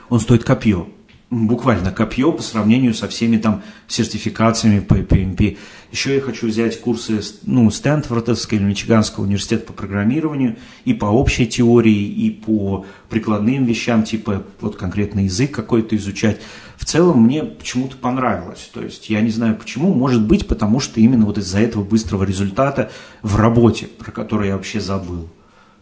он 0.07 0.21
стоит 0.21 0.45
копье 0.45 0.87
буквально 1.33 1.91
копье 1.91 2.31
по 2.31 2.41
сравнению 2.41 2.93
со 2.93 3.07
всеми 3.07 3.37
там 3.37 3.63
сертификациями 3.87 4.79
по 4.79 4.95
PMP. 4.95 5.57
Еще 5.93 6.15
я 6.15 6.21
хочу 6.21 6.47
взять 6.47 6.81
курсы 6.81 7.21
ну, 7.43 7.69
Стэнфордовского 7.69 8.57
или 8.57 8.65
Мичиганского 8.65 9.25
университета 9.25 9.67
по 9.67 9.73
программированию 9.73 10.57
и 10.85 10.93
по 10.95 11.05
общей 11.05 11.45
теории, 11.45 12.07
и 12.07 12.31
по 12.31 12.87
прикладным 13.09 13.65
вещам, 13.65 14.03
типа 14.03 14.41
вот 14.59 14.75
конкретно 14.75 15.19
язык 15.19 15.51
какой-то 15.51 15.95
изучать. 15.95 16.41
В 16.77 16.85
целом 16.85 17.21
мне 17.21 17.43
почему-то 17.43 17.95
понравилось. 17.95 18.71
То 18.73 18.81
есть 18.81 19.11
я 19.11 19.21
не 19.21 19.29
знаю 19.29 19.55
почему, 19.55 19.93
может 19.93 20.25
быть, 20.25 20.47
потому 20.47 20.79
что 20.79 20.99
именно 20.99 21.27
вот 21.27 21.37
из-за 21.37 21.59
этого 21.59 21.83
быстрого 21.83 22.23
результата 22.23 22.91
в 23.21 23.35
работе, 23.35 23.85
про 23.85 24.11
который 24.11 24.47
я 24.47 24.55
вообще 24.55 24.79
забыл. 24.79 25.29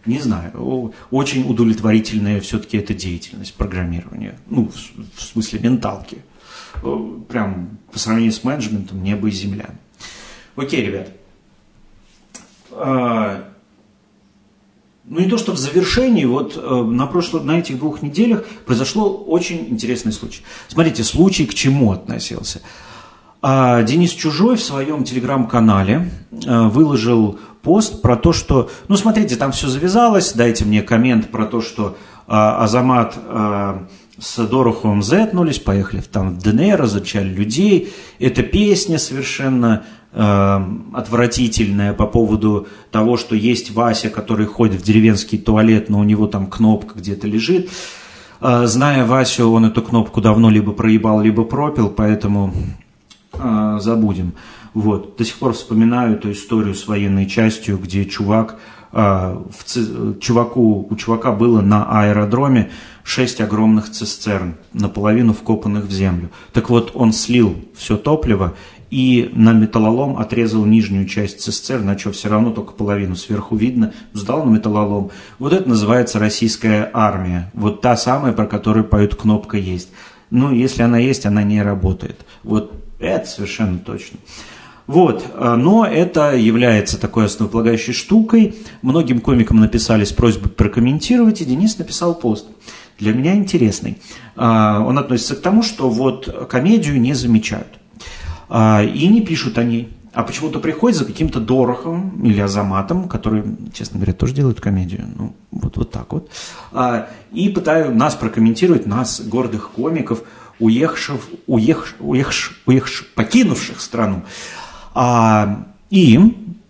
Не 0.05 0.19
знаю, 0.19 0.93
очень 1.09 1.49
удовлетворительная 1.49 2.41
все-таки 2.41 2.75
эта 2.75 2.93
деятельность 2.93 3.53
программирования, 3.53 4.37
ну, 4.49 4.69
в, 5.15 5.21
смысле 5.21 5.59
менталки. 5.59 6.17
Прям 7.29 7.77
по 7.93 7.97
сравнению 7.97 8.33
с 8.33 8.43
менеджментом 8.43 9.01
небо 9.01 9.29
и 9.29 9.31
земля. 9.31 9.69
Окей, 10.55 10.85
ребят. 10.85 11.09
А, 12.71 13.51
ну 15.05 15.19
не 15.19 15.27
то, 15.27 15.37
что 15.37 15.51
в 15.51 15.57
завершении, 15.57 16.25
вот 16.25 16.55
э, 16.55 16.83
на, 16.83 17.05
прошлых, 17.05 17.43
на 17.43 17.59
этих 17.59 17.77
двух 17.79 18.01
неделях 18.01 18.45
произошло 18.65 19.11
очень 19.11 19.67
интересный 19.69 20.13
случай. 20.13 20.43
Смотрите, 20.67 21.03
случай 21.03 21.45
к 21.45 21.53
чему 21.53 21.91
относился. 21.91 22.61
А 23.41 23.81
Денис 23.83 24.11
Чужой 24.11 24.55
в 24.55 24.63
своем 24.63 25.03
телеграм-канале 25.03 26.09
э, 26.31 26.67
выложил 26.67 27.39
пост 27.61 28.01
про 28.01 28.15
то, 28.15 28.31
что, 28.33 28.69
ну 28.87 28.95
смотрите, 28.95 29.35
там 29.35 29.51
все 29.51 29.67
завязалось, 29.67 30.33
дайте 30.33 30.65
мне 30.65 30.81
коммент 30.81 31.29
про 31.29 31.45
то, 31.45 31.61
что 31.61 31.97
а, 32.27 32.63
Азамат 32.63 33.17
с 34.17 34.37
Дороховым 34.47 35.03
зетнулись, 35.03 35.59
поехали 35.59 36.01
там 36.01 36.37
в 36.37 36.41
ДНР, 36.41 36.79
разучали 36.79 37.27
людей. 37.27 37.93
Эта 38.19 38.43
песня 38.43 38.97
совершенно 38.97 39.83
э, 40.13 40.59
отвратительная 40.93 41.93
по 41.93 42.05
поводу 42.05 42.67
того, 42.91 43.17
что 43.17 43.35
есть 43.35 43.71
Вася, 43.71 44.09
который 44.09 44.45
ходит 44.45 44.81
в 44.81 44.83
деревенский 44.83 45.37
туалет, 45.37 45.89
но 45.89 45.99
у 45.99 46.03
него 46.03 46.27
там 46.27 46.47
кнопка 46.47 46.99
где-то 46.99 47.27
лежит. 47.27 47.69
Э, 48.41 48.65
зная 48.65 49.05
Васю, 49.05 49.49
он 49.51 49.65
эту 49.65 49.81
кнопку 49.81 50.21
давно 50.21 50.49
либо 50.49 50.71
проебал, 50.71 51.21
либо 51.21 51.43
пропил, 51.43 51.89
поэтому 51.89 52.53
э, 53.33 53.77
забудем. 53.79 54.33
Вот. 54.73 55.17
До 55.17 55.25
сих 55.25 55.35
пор 55.35 55.53
вспоминаю 55.53 56.15
эту 56.15 56.31
историю 56.31 56.75
с 56.75 56.87
военной 56.87 57.27
частью, 57.27 57.77
где 57.77 58.05
чувак, 58.05 58.57
э, 58.93 58.97
в, 58.97 60.19
чуваку, 60.19 60.87
у 60.89 60.95
чувака 60.95 61.31
было 61.31 61.61
на 61.61 61.85
аэродроме 61.85 62.71
шесть 63.03 63.41
огромных 63.41 63.91
цистерн, 63.91 64.55
наполовину 64.73 65.33
вкопанных 65.33 65.85
в 65.85 65.91
землю. 65.91 66.29
Так 66.53 66.69
вот, 66.69 66.91
он 66.93 67.13
слил 67.13 67.55
все 67.75 67.97
топливо 67.97 68.53
и 68.91 69.31
на 69.33 69.53
металлолом 69.53 70.17
отрезал 70.17 70.65
нижнюю 70.65 71.07
часть 71.07 71.39
цистерн, 71.39 71.85
на 71.85 71.97
что 71.97 72.11
все 72.11 72.29
равно 72.29 72.51
только 72.51 72.73
половину 72.73 73.15
сверху 73.15 73.55
видно, 73.55 73.93
сдал 74.13 74.43
на 74.43 74.51
металлолом. 74.51 75.11
Вот 75.39 75.53
это 75.53 75.67
называется 75.67 76.19
российская 76.19 76.91
армия. 76.93 77.49
Вот 77.53 77.81
та 77.81 77.95
самая, 77.95 78.33
про 78.33 78.45
которую 78.45 78.83
поют 78.83 79.15
кнопка 79.15 79.57
«Есть». 79.57 79.89
Ну, 80.29 80.53
если 80.53 80.83
она 80.83 80.97
есть, 80.97 81.25
она 81.25 81.43
не 81.43 81.61
работает. 81.61 82.25
Вот 82.43 82.73
это 82.99 83.27
совершенно 83.27 83.79
точно. 83.79 84.19
Вот, 84.87 85.25
э, 85.33 85.55
но 85.55 85.85
это 85.85 86.35
является 86.35 86.99
такой 86.99 87.25
основополагающей 87.25 87.93
штукой. 87.93 88.55
Многим 88.81 89.21
комикам 89.21 89.59
написали 89.59 90.03
с 90.03 90.11
просьбой 90.11 90.49
прокомментировать, 90.49 91.41
и 91.41 91.45
Денис 91.45 91.77
написал 91.77 92.15
пост. 92.15 92.47
Для 92.99 93.13
меня 93.13 93.35
интересный. 93.35 93.99
Э, 94.35 94.79
он 94.79 94.97
относится 94.97 95.35
к 95.35 95.41
тому, 95.41 95.63
что 95.63 95.89
вот 95.89 96.47
комедию 96.49 96.99
не 96.99 97.13
замечают. 97.13 97.80
Э, 98.51 98.85
и 98.85 99.07
не 99.07 99.21
пишут 99.21 99.57
они, 99.57 99.89
а 100.13 100.23
почему-то 100.23 100.59
приходят 100.59 100.97
за 100.97 101.05
каким-то 101.05 101.39
Дороховым 101.39 102.23
или 102.23 102.41
Азаматом, 102.41 103.07
который, 103.07 103.43
честно 103.73 103.97
говоря, 103.97 104.13
тоже 104.13 104.33
делают 104.33 104.59
комедию. 104.59 105.05
Ну, 105.15 105.33
вот, 105.51 105.77
вот 105.77 105.91
так 105.91 106.11
вот. 106.11 106.29
И 107.31 107.49
пытают 107.49 107.95
нас 107.95 108.15
прокомментировать, 108.15 108.85
нас, 108.85 109.21
гордых 109.21 109.71
комиков, 109.71 110.23
уехавших, 110.59 111.21
уех, 111.47 111.95
уех, 111.99 112.31
уех, 112.65 112.87
покинувших 113.15 113.79
страну. 113.79 114.23
А, 114.93 115.65
и 115.89 116.19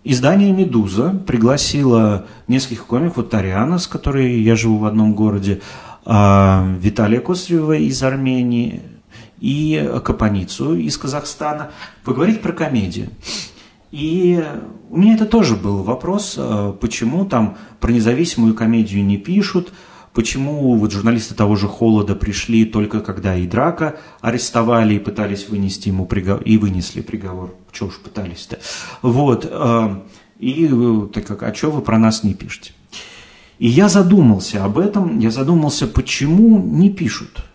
издание 0.03 0.51
«Медуза» 0.51 1.09
пригласило 1.27 2.25
нескольких 2.47 2.86
комиков, 2.86 3.17
вот 3.17 3.29
Тариана, 3.29 3.79
с 3.79 3.88
которой 3.88 4.41
я 4.41 4.55
живу 4.55 4.77
в 4.77 4.86
одном 4.86 5.13
городе, 5.13 5.61
а, 6.05 6.75
Виталия 6.79 7.19
Косарева 7.19 7.73
из 7.73 8.01
Армении 8.01 8.82
и 9.41 9.91
Капаницу 10.05 10.75
из 10.75 10.97
Казахстана 10.97 11.71
поговорить 12.05 12.41
про 12.41 12.53
комедию. 12.53 13.09
И 13.91 14.41
у 14.89 14.97
меня 14.97 15.15
это 15.15 15.25
тоже 15.25 15.57
был 15.57 15.83
вопрос, 15.83 16.35
а, 16.37 16.71
почему 16.71 17.25
там 17.25 17.57
про 17.81 17.91
независимую 17.91 18.53
комедию 18.53 19.03
не 19.03 19.17
пишут, 19.17 19.73
Почему 20.13 20.75
вот 20.75 20.91
журналисты 20.91 21.35
того 21.35 21.55
же 21.55 21.69
«Холода» 21.69 22.15
пришли 22.15 22.65
только 22.65 22.99
когда 22.99 23.33
и 23.37 23.47
Драка 23.47 23.95
арестовали 24.19 24.95
и 24.95 24.99
пытались 24.99 25.47
вынести 25.47 25.87
ему 25.87 26.05
приговор, 26.05 26.41
и 26.43 26.57
вынесли 26.57 26.99
приговор. 26.99 27.55
Чего 27.71 27.87
уж 27.87 27.97
пытались-то. 27.97 28.59
Вот. 29.01 29.47
Э, 29.49 30.01
и 30.37 30.67
э, 30.69 31.07
так 31.13 31.25
как, 31.25 31.43
а 31.43 31.53
что 31.53 31.71
вы 31.71 31.81
про 31.81 31.97
нас 31.97 32.25
не 32.25 32.33
пишете? 32.33 32.73
И 33.57 33.69
я 33.69 33.87
задумался 33.87 34.65
об 34.65 34.79
этом, 34.79 35.19
я 35.19 35.31
задумался, 35.31 35.87
почему 35.87 36.59
не 36.61 36.89
пишут. 36.89 37.45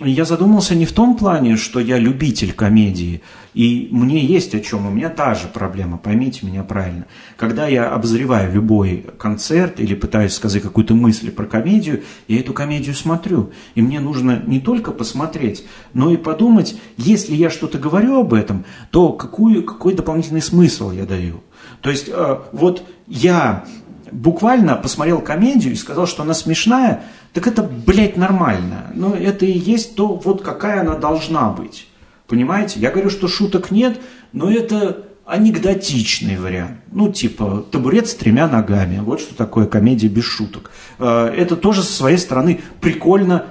Я 0.00 0.26
задумался 0.26 0.74
не 0.74 0.84
в 0.84 0.92
том 0.92 1.16
плане, 1.16 1.56
что 1.56 1.80
я 1.80 1.96
любитель 1.98 2.52
комедии, 2.52 3.22
и 3.54 3.88
мне 3.90 4.22
есть 4.22 4.54
о 4.54 4.60
чем, 4.60 4.86
у 4.86 4.90
меня 4.90 5.08
та 5.08 5.34
же 5.34 5.48
проблема, 5.48 5.96
поймите 5.96 6.44
меня 6.44 6.62
правильно. 6.64 7.06
Когда 7.38 7.66
я 7.66 7.88
обозреваю 7.90 8.52
любой 8.52 9.06
концерт 9.18 9.80
или 9.80 9.94
пытаюсь 9.94 10.34
сказать 10.34 10.62
какую-то 10.62 10.94
мысль 10.94 11.30
про 11.30 11.46
комедию, 11.46 12.02
я 12.28 12.40
эту 12.40 12.52
комедию 12.52 12.94
смотрю. 12.94 13.52
И 13.74 13.80
мне 13.80 13.98
нужно 14.00 14.42
не 14.46 14.60
только 14.60 14.92
посмотреть, 14.92 15.64
но 15.94 16.10
и 16.10 16.18
подумать, 16.18 16.78
если 16.98 17.34
я 17.34 17.48
что-то 17.48 17.78
говорю 17.78 18.20
об 18.20 18.34
этом, 18.34 18.66
то 18.90 19.14
какую, 19.14 19.64
какой 19.64 19.94
дополнительный 19.94 20.42
смысл 20.42 20.90
я 20.90 21.06
даю. 21.06 21.42
То 21.80 21.88
есть 21.88 22.10
э, 22.10 22.38
вот 22.52 22.82
я 23.06 23.64
буквально 24.12 24.76
посмотрел 24.76 25.20
комедию 25.20 25.72
и 25.72 25.76
сказал, 25.76 26.06
что 26.06 26.22
она 26.22 26.34
смешная, 26.34 27.04
так 27.36 27.46
это, 27.48 27.62
блядь, 27.62 28.16
нормально. 28.16 28.90
Но 28.94 29.14
это 29.14 29.44
и 29.44 29.52
есть 29.52 29.94
то, 29.94 30.06
вот 30.06 30.40
какая 30.40 30.80
она 30.80 30.94
должна 30.94 31.50
быть. 31.50 31.86
Понимаете? 32.26 32.80
Я 32.80 32.90
говорю, 32.90 33.10
что 33.10 33.28
шуток 33.28 33.70
нет, 33.70 34.00
но 34.32 34.50
это 34.50 35.04
анекдотичный 35.26 36.38
вариант. 36.38 36.78
Ну, 36.90 37.12
типа, 37.12 37.66
табурет 37.70 38.08
с 38.08 38.14
тремя 38.14 38.48
ногами. 38.48 39.00
Вот 39.00 39.20
что 39.20 39.34
такое 39.34 39.66
комедия 39.66 40.08
без 40.08 40.24
шуток. 40.24 40.70
Э, 40.98 41.26
это 41.26 41.56
тоже 41.56 41.82
со 41.82 41.92
своей 41.92 42.16
стороны 42.16 42.62
прикольно 42.80 43.44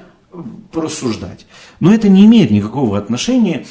порассуждать. 0.72 1.46
Но 1.80 1.94
это 1.94 2.10
не 2.10 2.26
имеет 2.26 2.50
никакого 2.50 2.98
отношения 2.98 3.68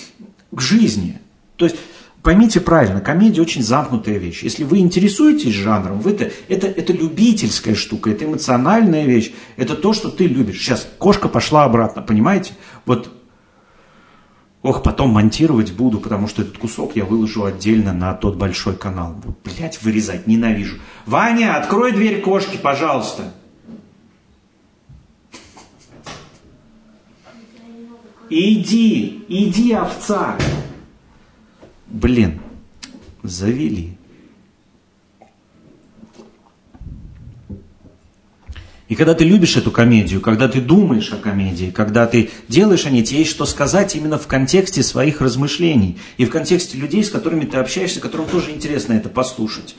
к 0.53 0.61
жизни. 0.61 1.19
То 1.57 1.65
есть, 1.65 1.77
поймите 2.25 2.59
правильно, 2.59 3.01
комедия 3.01 3.43
очень 3.43 3.63
замкнутая 3.63 4.17
вещь. 4.17 4.43
Если 4.43 4.65
вы 4.65 4.79
интересуетесь 4.79 5.53
жанром, 5.53 6.01
вы 6.01 6.13
это, 6.13 6.31
это, 6.49 6.67
это 6.67 6.93
любительская 6.93 7.75
штука, 7.75 8.11
это 8.11 8.25
эмоциональная 8.25 9.05
вещь, 9.05 9.33
это 9.57 9.77
то, 9.77 9.93
что 9.93 10.11
ты 10.11 10.27
любишь. 10.27 10.59
Сейчас 10.59 10.89
кошка 10.99 11.29
пошла 11.29 11.65
обратно, 11.65 12.03
понимаете? 12.03 12.55
Вот 12.87 13.11
Ох, 14.63 14.83
потом 14.83 15.11
монтировать 15.11 15.73
буду, 15.73 16.01
потому 16.01 16.27
что 16.27 16.41
этот 16.41 16.57
кусок 16.57 16.97
я 16.97 17.05
выложу 17.05 17.45
отдельно 17.45 17.93
на 17.93 18.15
тот 18.15 18.37
большой 18.37 18.75
канал. 18.75 19.15
Блять, 19.45 19.83
вырезать 19.83 20.27
ненавижу. 20.27 20.77
Ваня, 21.05 21.59
открой 21.59 21.93
дверь 21.93 22.23
кошки, 22.23 22.57
пожалуйста. 22.57 23.35
Иди, 28.31 29.23
иди, 29.29 29.73
овца. 29.73 30.39
Блин, 31.95 32.41
завели. 33.23 33.97
И 38.89 38.97
когда 38.97 39.15
ты 39.15 39.25
любишь 39.25 39.57
эту 39.57 39.71
комедию, 39.71 40.21
когда 40.21 40.49
ты 40.49 40.61
думаешь 40.61 41.13
о 41.13 41.19
комедии, 41.19 41.71
когда 41.71 42.09
ты 42.09 42.31
делаешь 42.49 42.85
о 42.85 42.91
ней, 42.91 43.05
тебе 43.05 43.21
есть 43.21 43.31
что 43.31 43.47
сказать 43.47 43.95
именно 43.95 44.19
в 44.19 44.27
контексте 44.27 44.83
своих 44.83 45.21
размышлений 45.21 45.97
и 46.17 46.25
в 46.25 46.31
контексте 46.31 46.77
людей, 46.79 47.05
с 47.05 47.11
которыми 47.11 47.45
ты 47.45 47.59
общаешься, 47.59 48.01
которым 48.01 48.27
тоже 48.27 48.51
интересно 48.51 48.95
это 48.95 49.09
послушать. 49.09 49.77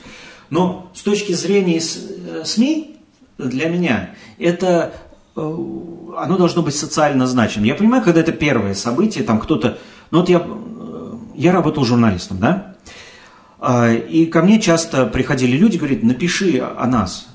Но 0.48 0.90
с 0.94 1.02
точки 1.02 1.32
зрения 1.32 1.82
э, 1.82 2.44
СМИ, 2.46 2.96
для 3.36 3.68
меня, 3.68 4.14
это 4.38 4.94
э, 5.36 5.40
оно 5.40 6.38
должно 6.38 6.62
быть 6.62 6.74
социально 6.74 7.26
значимым. 7.26 7.66
Я 7.66 7.74
понимаю, 7.74 8.02
когда 8.02 8.20
это 8.20 8.32
первое 8.32 8.72
событие, 8.72 9.22
там 9.22 9.38
кто-то... 9.38 9.76
Ну 10.10 10.20
вот 10.20 10.28
я, 10.30 10.38
я 11.36 11.52
работал 11.52 11.84
журналистом, 11.84 12.38
да? 12.38 12.76
А, 13.58 13.92
и 13.92 14.26
ко 14.26 14.42
мне 14.42 14.60
часто 14.60 15.06
приходили 15.06 15.56
люди, 15.56 15.76
говорят, 15.76 16.02
напиши 16.02 16.58
о 16.58 16.86
нас. 16.86 17.28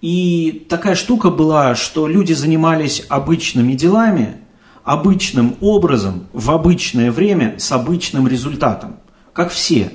И 0.00 0.66
такая 0.68 0.94
штука 0.94 1.30
была, 1.30 1.74
что 1.74 2.06
люди 2.06 2.32
занимались 2.32 3.04
обычными 3.08 3.72
делами, 3.72 4.36
обычным 4.82 5.56
образом, 5.60 6.26
в 6.32 6.50
обычное 6.50 7.10
время, 7.10 7.54
с 7.58 7.72
обычным 7.72 8.28
результатом, 8.28 8.96
как 9.32 9.50
все. 9.50 9.90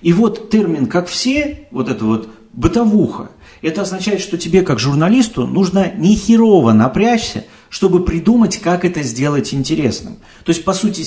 И 0.00 0.12
вот 0.14 0.48
термин 0.48 0.86
«как 0.86 1.06
все», 1.06 1.68
вот 1.70 1.90
это 1.90 2.04
вот 2.04 2.30
бытовуха, 2.54 3.30
это 3.60 3.82
означает, 3.82 4.22
что 4.22 4.38
тебе, 4.38 4.62
как 4.62 4.78
журналисту, 4.78 5.46
нужно 5.46 5.92
не 5.94 6.14
херово 6.14 6.72
напрячься, 6.72 7.44
чтобы 7.70 8.04
придумать, 8.04 8.58
как 8.58 8.84
это 8.84 9.02
сделать 9.02 9.54
интересным. 9.54 10.16
То 10.44 10.50
есть, 10.50 10.64
по 10.64 10.74
сути, 10.74 11.06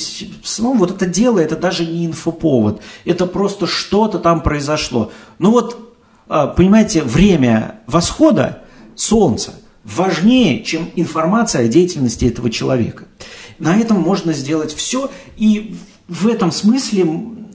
ну, 0.57 0.73
вот 0.75 0.91
это 0.91 1.05
дело, 1.05 1.37
это 1.37 1.55
даже 1.55 1.85
не 1.85 2.07
инфоповод, 2.07 2.81
это 3.05 3.27
просто 3.27 3.67
что-то 3.67 4.17
там 4.17 4.41
произошло. 4.41 5.11
Ну 5.37 5.51
вот 5.51 5.93
а, 6.27 6.47
понимаете, 6.47 7.03
время 7.03 7.81
восхода 7.85 8.63
Солнца 8.95 9.53
важнее, 9.83 10.63
чем 10.63 10.89
информация 10.95 11.65
о 11.65 11.67
деятельности 11.67 12.25
этого 12.25 12.49
человека. 12.49 13.05
На 13.59 13.77
этом 13.77 13.99
можно 13.99 14.33
сделать 14.33 14.73
все, 14.73 15.11
и 15.37 15.75
в 16.07 16.27
этом 16.27 16.51
смысле 16.51 17.05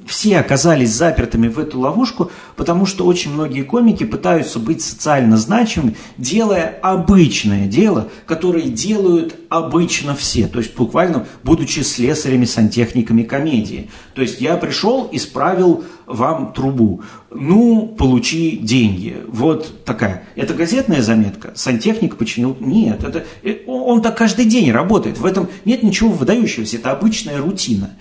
все 0.08 0.38
оказались 0.38 0.90
запертыми 0.90 1.48
в 1.48 1.58
эту 1.58 1.78
ловушку, 1.78 2.30
потому 2.56 2.86
что 2.86 3.04
очень 3.04 3.32
многие 3.32 3.62
комики 3.62 4.04
пытаются 4.04 4.58
быть 4.58 4.82
социально 4.82 5.36
значимыми, 5.36 5.96
делая 6.16 6.78
обычное 6.82 7.66
дело, 7.66 8.08
которое 8.26 8.64
делают 8.64 9.36
обычно 9.50 10.14
все, 10.14 10.48
то 10.48 10.58
есть 10.58 10.74
буквально 10.74 11.26
будучи 11.44 11.80
слесарями, 11.80 12.46
сантехниками 12.46 13.22
комедии. 13.22 13.90
То 14.14 14.22
есть 14.22 14.40
я 14.40 14.56
пришел, 14.56 15.08
исправил 15.12 15.84
вам 16.06 16.54
трубу. 16.54 17.02
Ну, 17.30 17.86
получи 17.86 18.56
деньги. 18.56 19.18
Вот 19.28 19.84
такая. 19.84 20.24
Это 20.34 20.54
газетная 20.54 21.02
заметка. 21.02 21.52
Сантехник 21.54 22.16
починил. 22.16 22.56
Нет, 22.58 23.04
это, 23.04 23.26
э, 23.42 23.58
он 23.66 24.00
так 24.00 24.16
каждый 24.16 24.46
день 24.46 24.72
работает. 24.72 25.18
В 25.18 25.26
этом 25.26 25.48
нет 25.66 25.82
ничего 25.82 26.10
выдающегося. 26.10 26.78
Это 26.78 26.92
обычная 26.92 27.38
рутина. 27.38 27.96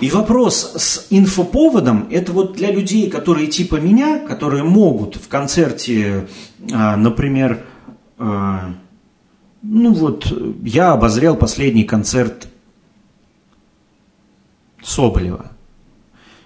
И 0.00 0.10
вопрос 0.10 0.74
с 0.76 1.06
инфоповодом, 1.10 2.08
это 2.10 2.32
вот 2.32 2.54
для 2.54 2.72
людей, 2.72 3.08
которые 3.08 3.46
типа 3.46 3.76
меня, 3.76 4.18
которые 4.18 4.64
могут 4.64 5.16
в 5.16 5.28
концерте, 5.28 6.26
а, 6.72 6.96
например, 6.96 7.64
а, 8.18 8.74
ну 9.62 9.92
вот, 9.94 10.32
я 10.62 10.92
обозрел 10.92 11.36
последний 11.36 11.84
концерт 11.84 12.48
Соболева. 14.82 15.52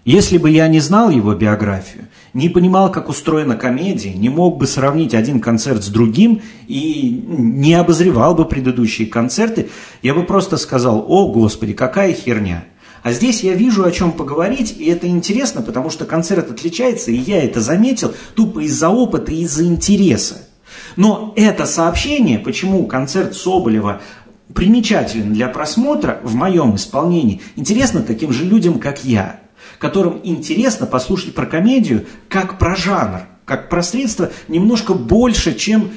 Если 0.05 0.39
бы 0.39 0.51
я 0.51 0.69
не 0.69 0.81
знал 0.81 1.11
его 1.11 1.35
биографию, 1.35 2.07
не 2.33 2.49
понимал, 2.49 2.91
как 2.93 3.09
устроена 3.09 3.57
комедия, 3.57 4.15
не 4.15 4.29
мог 4.29 4.57
бы 4.57 4.67
сравнить 4.67 5.13
один 5.13 5.41
концерт 5.41 5.83
с 5.83 5.89
другим 5.89 6.41
и 6.67 7.25
не 7.27 7.75
обозревал 7.75 8.35
бы 8.35 8.45
предыдущие 8.45 9.09
концерты, 9.09 9.69
я 10.03 10.15
бы 10.15 10.23
просто 10.23 10.57
сказал, 10.57 11.05
о, 11.09 11.33
Господи, 11.33 11.73
какая 11.73 12.13
херня. 12.13 12.65
А 13.09 13.13
здесь 13.13 13.43
я 13.43 13.55
вижу, 13.55 13.85
о 13.85 13.91
чем 13.91 14.13
поговорить, 14.13 14.75
и 14.77 14.85
это 14.85 15.07
интересно, 15.07 15.63
потому 15.63 15.89
что 15.89 16.05
концерт 16.05 16.51
отличается, 16.51 17.11
и 17.11 17.17
я 17.17 17.43
это 17.43 17.63
заметил 17.63 18.13
тупо 18.35 18.59
из-за 18.59 18.91
опыта 18.91 19.33
и 19.33 19.45
из-за 19.45 19.65
интереса. 19.65 20.47
Но 20.97 21.33
это 21.35 21.65
сообщение, 21.65 22.39
почему 22.39 22.87
концерт 22.87 23.35
Соболева 23.35 24.03
примечателен 24.53 25.33
для 25.33 25.49
просмотра 25.49 26.21
в 26.23 26.35
моем 26.35 26.77
исполнении, 26.77 27.41
интересно 27.57 28.03
таким 28.03 28.31
же 28.31 28.45
людям, 28.45 28.79
как 28.79 29.07
я– 29.07 29.41
которым 29.79 30.21
интересно 30.23 30.87
послушать 30.87 31.35
про 31.35 31.47
комедию 31.47 32.05
как 32.29 32.59
про 32.59 32.77
жанр, 32.77 33.23
как 33.47 33.71
про 33.71 33.83
средство 33.83 34.31
немножко 34.49 34.93
больше, 34.93 35.55
чем 35.55 35.93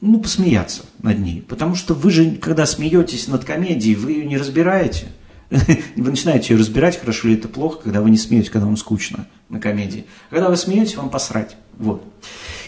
ну, 0.00 0.20
посмеяться 0.20 0.84
над 1.02 1.18
ней. 1.18 1.42
Потому 1.42 1.74
что 1.74 1.92
вы 1.92 2.10
же, 2.10 2.30
когда 2.36 2.64
смеетесь 2.64 3.28
над 3.28 3.44
комедией, 3.44 3.94
вы 3.94 4.12
ее 4.12 4.24
не 4.24 4.38
разбираете. 4.38 5.08
Вы 5.96 6.10
начинаете 6.10 6.54
ее 6.54 6.60
разбирать, 6.60 6.98
хорошо 6.98 7.28
ли 7.28 7.34
это 7.34 7.48
плохо, 7.48 7.80
когда 7.84 8.00
вы 8.00 8.10
не 8.10 8.16
смеетесь, 8.16 8.50
когда 8.50 8.66
вам 8.66 8.76
скучно 8.76 9.26
на 9.48 9.60
комедии. 9.60 10.06
Когда 10.30 10.48
вы 10.48 10.56
смеетесь, 10.56 10.96
вам 10.96 11.10
посрать. 11.10 11.56
Вот. 11.78 12.02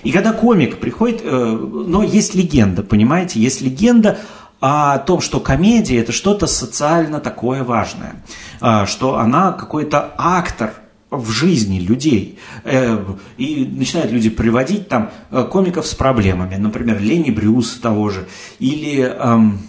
И 0.03 0.12
когда 0.12 0.33
комик 0.33 0.79
приходит, 0.79 1.22
э, 1.24 1.29
но 1.29 2.03
есть 2.03 2.35
легенда, 2.35 2.83
понимаете, 2.83 3.41
есть 3.41 3.61
легенда 3.61 4.18
о 4.61 4.99
том, 4.99 5.20
что 5.20 5.41
комедия 5.41 5.99
это 5.99 6.12
что-то 6.12 6.47
социально 6.47 7.20
такое 7.20 7.62
важное, 7.62 8.22
а, 8.61 8.87
что 8.87 9.18
она 9.18 9.53
какой-то 9.53 10.14
актор 10.16 10.72
в 11.11 11.31
жизни 11.31 11.79
людей. 11.79 12.39
Э, 12.64 12.99
и 13.37 13.64
начинают 13.64 14.11
люди 14.11 14.29
приводить 14.29 14.89
там 14.89 15.11
э, 15.31 15.45
комиков 15.45 15.87
с 15.87 15.95
проблемами. 15.95 16.57
Например, 16.57 17.01
Лени 17.01 17.31
Брюс 17.31 17.74
того 17.74 18.11
же. 18.11 18.27
Или 18.59 19.03
эм, 19.03 19.61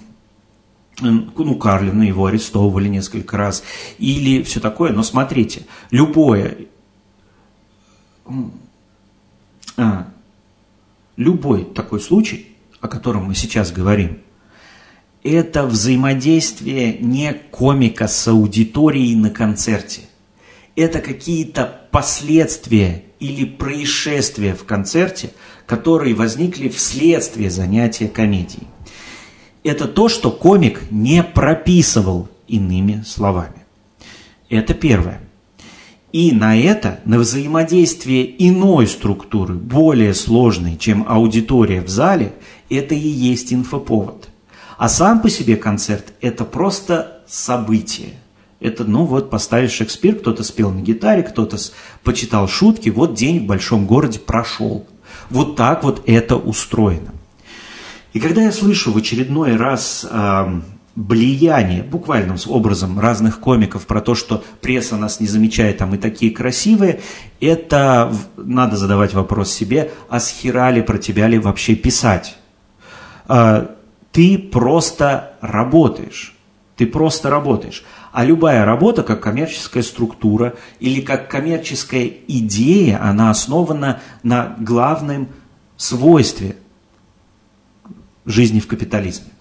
ну, 1.00 1.56
Карлина, 1.56 2.04
его 2.04 2.26
арестовывали 2.26 2.88
несколько 2.88 3.38
раз. 3.38 3.64
Или 4.00 4.42
все 4.44 4.60
такое. 4.60 4.92
Но 4.92 5.04
смотрите, 5.04 5.66
любое... 5.92 6.58
А, 9.78 10.08
любой 11.16 11.66
такой 11.66 12.02
случай, 12.02 12.56
о 12.82 12.88
котором 12.88 13.26
мы 13.26 13.36
сейчас 13.36 13.72
говорим, 13.72 14.20
это 15.24 15.66
взаимодействие 15.66 16.98
не 17.00 17.34
комика 17.34 18.08
с 18.08 18.28
аудиторией 18.28 19.16
на 19.16 19.30
концерте. 19.30 20.02
Это 20.76 21.00
какие-то 21.00 21.88
последствия 21.92 23.04
или 23.20 23.46
происшествия 23.46 24.54
в 24.54 24.66
концерте, 24.66 25.32
которые 25.66 26.16
возникли 26.16 26.70
вследствие 26.70 27.50
занятия 27.50 28.08
комедией. 28.08 28.68
Это 29.68 29.88
то, 29.88 30.08
что 30.08 30.32
комик 30.32 30.90
не 30.92 31.24
прописывал 31.24 32.30
иными 32.48 33.04
словами. 33.06 33.66
Это 34.50 34.74
первое. 34.74 35.22
И 36.14 36.32
на 36.32 36.58
это, 36.58 37.02
на 37.06 37.20
взаимодействие 37.20 38.48
иной 38.48 38.88
структуры, 38.88 39.56
более 39.56 40.14
сложной, 40.14 40.78
чем 40.78 41.06
аудитория 41.08 41.82
в 41.82 41.90
зале, 41.90 42.34
это 42.70 42.96
и 42.96 43.08
есть 43.08 43.54
инфоповод– 43.54 44.30
а 44.78 44.90
сам 44.90 45.22
по 45.22 45.30
себе 45.30 45.58
концерт– 45.58 46.14
это 46.22 46.46
просто 46.46 47.24
событие. 47.28 48.14
Это, 48.60 48.84
ну 48.84 49.06
вот, 49.06 49.30
поставили 49.30 49.68
Шекспир, 49.68 50.16
кто-то 50.16 50.44
спел 50.44 50.72
на 50.72 50.82
гитаре, 50.82 51.24
кто-то 51.24 51.58
почитал 52.04 52.48
шутки, 52.48 52.90
вот 52.90 53.16
день 53.16 53.40
в 53.40 53.48
большом 53.48 53.88
городе 53.88 54.20
прошел. 54.20 54.86
Вот 55.30 55.56
так 55.56 55.84
вот 55.84 56.04
это 56.06 56.36
устроено. 56.36 57.12
И 58.18 58.20
когда 58.20 58.42
я 58.42 58.52
слышу 58.52 58.92
в 58.92 58.98
очередной 58.98 59.58
раз 59.58 60.04
э, 60.10 60.62
влияние, 60.96 61.84
буквальным 61.84 62.38
образом, 62.48 63.00
разных 63.00 63.40
комиков 63.40 63.86
про 63.86 64.02
то, 64.02 64.16
что 64.16 64.44
пресса 64.60 64.98
нас 64.98 65.20
не 65.20 65.28
замечает, 65.28 65.84
а 65.84 65.86
мы 65.86 66.00
такие 66.00 66.32
красивые, 66.32 67.02
это 67.40 68.12
надо 68.36 68.76
задавать 68.76 69.14
вопрос 69.14 69.52
себе, 69.52 69.92
а 70.10 70.20
с 70.20 70.32
хера 70.32 70.72
ли 70.72 70.82
про 70.82 70.98
тебя 70.98 71.28
ли 71.28 71.38
вообще 71.38 71.76
писать? 71.76 72.40
А, 73.28 73.76
ты 74.12 74.40
просто 74.40 75.34
работаешь. 75.42 76.36
Ты 76.76 76.88
просто 76.88 77.30
работаешь. 77.30 77.86
А 78.12 78.26
любая 78.26 78.66
работа, 78.66 79.04
как 79.04 79.22
коммерческая 79.22 79.84
структура 79.84 80.56
или 80.80 81.02
как 81.02 81.30
коммерческая 81.30 82.12
идея, 82.28 83.00
она 83.00 83.30
основана 83.30 84.02
на 84.24 84.56
главном 84.60 85.28
свойстве 85.76 86.56
жизни 88.28 88.60
в 88.60 88.68
капитализме. 88.68 89.32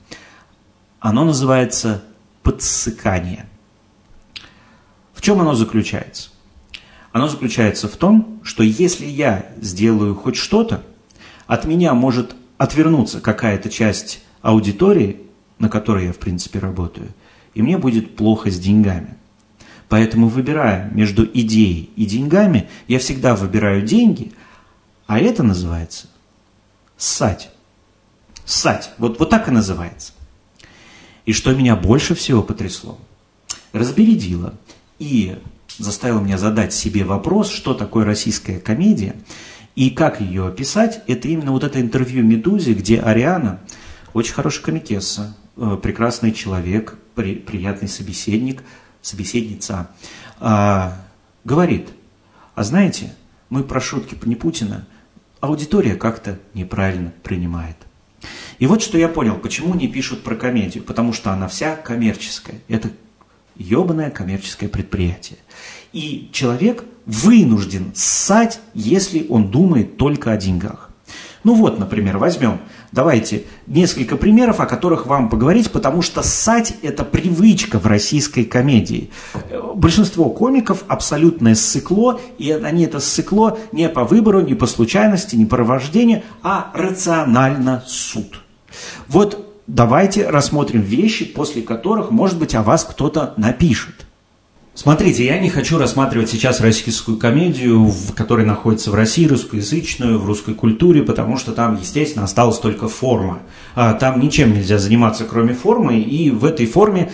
Оно 1.00 1.24
называется 1.24 2.02
подсыкание. 2.42 3.46
В 5.12 5.20
чем 5.20 5.40
оно 5.40 5.54
заключается? 5.54 6.30
Оно 7.12 7.28
заключается 7.28 7.88
в 7.88 7.96
том, 7.96 8.40
что 8.42 8.62
если 8.62 9.06
я 9.06 9.46
сделаю 9.60 10.14
хоть 10.14 10.36
что-то, 10.36 10.82
от 11.46 11.64
меня 11.64 11.94
может 11.94 12.34
отвернуться 12.58 13.20
какая-то 13.20 13.70
часть 13.70 14.22
аудитории, 14.42 15.20
на 15.58 15.68
которой 15.68 16.06
я, 16.06 16.12
в 16.12 16.18
принципе, 16.18 16.58
работаю, 16.58 17.08
и 17.54 17.62
мне 17.62 17.78
будет 17.78 18.16
плохо 18.16 18.50
с 18.50 18.58
деньгами. 18.58 19.16
Поэтому, 19.88 20.28
выбирая 20.28 20.90
между 20.92 21.24
идеей 21.24 21.90
и 21.96 22.04
деньгами, 22.06 22.68
я 22.88 22.98
всегда 22.98 23.34
выбираю 23.34 23.82
деньги, 23.82 24.32
а 25.06 25.18
это 25.18 25.42
называется 25.42 26.08
Ссать. 26.96 27.50
Ссать. 28.46 28.92
Вот, 28.96 29.18
вот 29.18 29.28
так 29.28 29.48
и 29.48 29.50
называется. 29.50 30.12
И 31.26 31.32
что 31.32 31.52
меня 31.52 31.76
больше 31.76 32.14
всего 32.14 32.42
потрясло, 32.42 32.98
разбередило 33.72 34.54
и 34.98 35.36
заставило 35.76 36.20
меня 36.20 36.38
задать 36.38 36.72
себе 36.72 37.04
вопрос, 37.04 37.50
что 37.50 37.74
такое 37.74 38.06
российская 38.06 38.58
комедия 38.60 39.16
и 39.74 39.90
как 39.90 40.20
ее 40.20 40.46
описать, 40.46 41.02
это 41.06 41.28
именно 41.28 41.52
вот 41.52 41.64
это 41.64 41.80
интервью 41.80 42.24
«Медузе», 42.24 42.72
где 42.72 43.00
Ариана, 43.00 43.60
очень 44.14 44.32
хорошая 44.32 44.64
комикесса, 44.64 45.36
э, 45.56 45.78
прекрасный 45.82 46.32
человек, 46.32 46.96
при, 47.14 47.34
приятный 47.34 47.88
собеседник, 47.88 48.62
собеседница, 49.02 49.90
а, 50.38 50.96
говорит, 51.44 51.88
а 52.54 52.62
знаете, 52.62 53.14
мы 53.50 53.62
про 53.64 53.80
шутки 53.80 54.16
не 54.24 54.34
Путина, 54.34 54.86
аудитория 55.40 55.94
как-то 55.94 56.38
неправильно 56.54 57.12
принимает. 57.22 57.76
И 58.58 58.66
вот 58.66 58.82
что 58.82 58.98
я 58.98 59.08
понял, 59.08 59.36
почему 59.36 59.74
не 59.74 59.88
пишут 59.88 60.22
про 60.22 60.34
комедию, 60.34 60.84
потому 60.84 61.12
что 61.12 61.32
она 61.32 61.48
вся 61.48 61.76
коммерческая. 61.76 62.60
Это 62.68 62.90
ебаное 63.56 64.10
коммерческое 64.10 64.68
предприятие. 64.68 65.38
И 65.92 66.28
человек 66.32 66.84
вынужден 67.06 67.92
ссать, 67.94 68.60
если 68.74 69.26
он 69.28 69.50
думает 69.50 69.96
только 69.96 70.32
о 70.32 70.36
деньгах. 70.36 70.90
Ну 71.44 71.54
вот, 71.54 71.78
например, 71.78 72.18
возьмем, 72.18 72.60
давайте 72.96 73.44
несколько 73.66 74.16
примеров, 74.16 74.58
о 74.58 74.66
которых 74.66 75.06
вам 75.06 75.28
поговорить, 75.28 75.70
потому 75.70 76.00
что 76.00 76.22
ссать– 76.22 76.74
это 76.82 77.04
привычка 77.04 77.78
в 77.78 77.86
российской 77.86 78.44
комедии. 78.44 79.10
Большинство 79.74 80.30
комиков 80.30 80.82
абсолютное 80.88 81.54
ссыкло, 81.54 82.18
и 82.38 82.50
они 82.50 82.84
это 82.84 82.98
ссыкло 82.98 83.58
не 83.70 83.88
по 83.90 84.04
выбору, 84.04 84.40
не 84.40 84.54
по 84.54 84.66
случайности, 84.66 85.36
не 85.36 85.44
по 85.44 85.58
рождению, 85.58 86.22
а 86.42 86.70
рационально 86.72 87.84
суд. 87.86 88.40
Вот 89.08 89.46
давайте 89.66 90.28
рассмотрим 90.30 90.80
вещи, 90.80 91.26
после 91.26 91.60
которых, 91.60 92.10
может 92.10 92.38
быть, 92.38 92.54
о 92.54 92.62
вас 92.62 92.82
кто-то 92.84 93.34
напишет. 93.36 94.05
Смотрите, 94.76 95.24
я 95.24 95.38
не 95.38 95.48
хочу 95.48 95.78
рассматривать 95.78 96.28
сейчас 96.28 96.60
российскую 96.60 97.16
комедию, 97.16 97.86
в 97.86 98.12
которой 98.12 98.44
находится 98.44 98.90
в 98.90 98.94
России, 98.94 99.26
русскоязычную, 99.26 100.18
в 100.18 100.26
русской 100.26 100.52
культуре, 100.52 101.02
потому 101.02 101.38
что 101.38 101.52
там, 101.52 101.78
естественно, 101.80 102.26
осталась 102.26 102.58
только 102.58 102.86
форма. 102.86 103.38
А 103.74 103.94
там 103.94 104.20
ничем 104.20 104.52
нельзя 104.52 104.76
заниматься, 104.76 105.24
кроме 105.24 105.54
формы, 105.54 105.98
и 106.00 106.30
в 106.30 106.44
этой 106.44 106.66
форме 106.66 107.10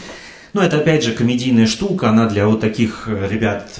ну, 0.54 0.60
это 0.60 0.78
опять 0.78 1.04
же 1.04 1.12
комедийная 1.12 1.68
штука, 1.68 2.10
она 2.10 2.28
для 2.28 2.48
вот 2.48 2.60
таких 2.60 3.04
э, 3.06 3.28
ребят, 3.30 3.70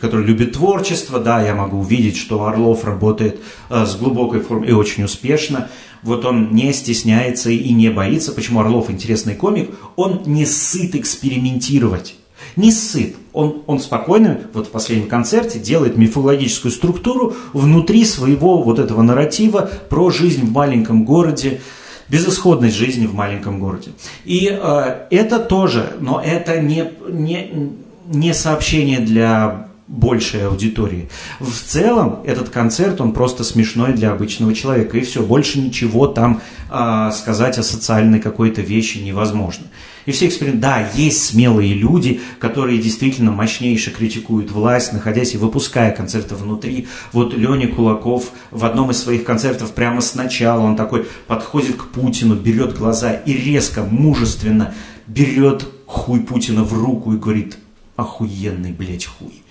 которые 0.00 0.26
любят 0.26 0.54
творчество, 0.54 1.20
да, 1.20 1.40
я 1.40 1.54
могу 1.54 1.78
увидеть, 1.78 2.16
что 2.16 2.42
Орлов 2.46 2.84
работает 2.84 3.38
э, 3.68 3.84
с 3.84 3.96
глубокой 3.96 4.40
формой 4.40 4.70
и 4.70 4.72
очень 4.72 5.04
успешно. 5.04 5.68
Вот 6.02 6.24
он 6.24 6.52
не 6.52 6.72
стесняется 6.72 7.50
и 7.50 7.72
не 7.72 7.90
боится. 7.90 8.32
Почему 8.32 8.60
Орлов 8.60 8.90
интересный 8.90 9.34
комик? 9.36 9.70
Он 9.94 10.22
не 10.24 10.46
сыт 10.46 10.96
экспериментировать 10.96 12.16
не 12.56 12.72
сыт. 12.72 13.14
Он, 13.32 13.62
он 13.66 13.80
спокойно, 13.80 14.40
вот 14.54 14.66
в 14.66 14.70
последнем 14.70 15.08
концерте, 15.08 15.58
делает 15.58 15.96
мифологическую 15.96 16.72
структуру 16.72 17.34
внутри 17.52 18.04
своего 18.04 18.62
вот 18.62 18.78
этого 18.78 19.02
нарратива 19.02 19.70
про 19.88 20.10
жизнь 20.10 20.44
в 20.44 20.52
маленьком 20.52 21.04
городе, 21.04 21.60
безысходность 22.08 22.76
жизни 22.76 23.06
в 23.06 23.14
маленьком 23.14 23.60
городе. 23.60 23.90
И 24.24 24.48
э, 24.50 25.06
это 25.10 25.38
тоже, 25.38 25.92
но 26.00 26.20
это 26.24 26.60
не, 26.60 26.90
не, 27.08 27.70
не 28.06 28.32
сообщение 28.32 29.00
для 29.00 29.66
большей 29.86 30.46
аудитории. 30.46 31.08
В 31.38 31.52
целом 31.52 32.20
этот 32.24 32.48
концерт, 32.48 33.00
он 33.00 33.12
просто 33.12 33.44
смешной 33.44 33.92
для 33.92 34.12
обычного 34.12 34.54
человека, 34.54 34.98
и 34.98 35.02
все, 35.02 35.22
больше 35.22 35.60
ничего 35.60 36.06
там 36.06 36.40
э, 36.70 37.10
сказать 37.14 37.58
о 37.58 37.62
социальной 37.62 38.20
какой-то 38.20 38.62
вещи 38.62 38.98
невозможно. 38.98 39.66
И 40.06 40.12
все 40.12 40.28
эксперименты, 40.28 40.62
да, 40.62 40.88
есть 40.94 41.24
смелые 41.24 41.74
люди, 41.74 42.20
которые 42.38 42.78
действительно 42.78 43.32
мощнейше 43.32 43.90
критикуют 43.90 44.50
власть, 44.52 44.92
находясь 44.92 45.34
и 45.34 45.38
выпуская 45.38 45.90
концерты 45.90 46.36
внутри. 46.36 46.86
Вот 47.12 47.34
Леня 47.34 47.68
Кулаков 47.68 48.30
в 48.50 48.64
одном 48.64 48.92
из 48.92 49.02
своих 49.02 49.24
концертов 49.24 49.72
прямо 49.72 50.00
сначала, 50.00 50.60
он 50.60 50.76
такой 50.76 51.06
подходит 51.26 51.76
к 51.76 51.88
Путину, 51.88 52.36
берет 52.36 52.78
глаза 52.78 53.12
и 53.12 53.32
резко, 53.32 53.82
мужественно 53.82 54.72
берет 55.08 55.66
хуй 55.86 56.20
Путина 56.20 56.62
в 56.62 56.72
руку 56.72 57.12
и 57.12 57.18
говорит, 57.18 57.58
охуенный, 57.96 58.72
блядь, 58.72 59.06
хуй. 59.06 59.42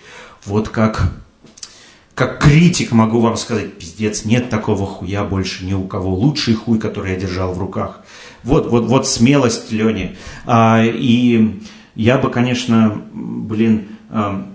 Вот 0.45 0.69
как 0.69 1.11
как 2.15 2.41
критик 2.41 2.93
могу 2.93 3.19
вам 3.19 3.35
сказать, 3.35 3.77
пиздец, 3.77 4.23
нет 4.23 4.49
такого 4.49 4.87
хуя 4.87 5.25
больше 5.25 5.65
ни 5.65 5.73
у 5.73 5.83
кого. 5.83 6.15
Лучший 6.15 6.53
хуй, 6.53 6.79
который 6.79 7.11
я 7.11 7.19
держал 7.19 7.53
в 7.53 7.59
руках. 7.59 8.04
Вот, 8.45 8.67
вот, 8.67 8.85
вот 8.85 9.07
смелость 9.07 9.71
Лени. 9.71 10.15
А, 10.45 10.81
и 10.83 11.59
я 11.95 12.17
бы, 12.17 12.29
конечно, 12.29 13.01
блин, 13.11 13.87
а, 14.09 14.47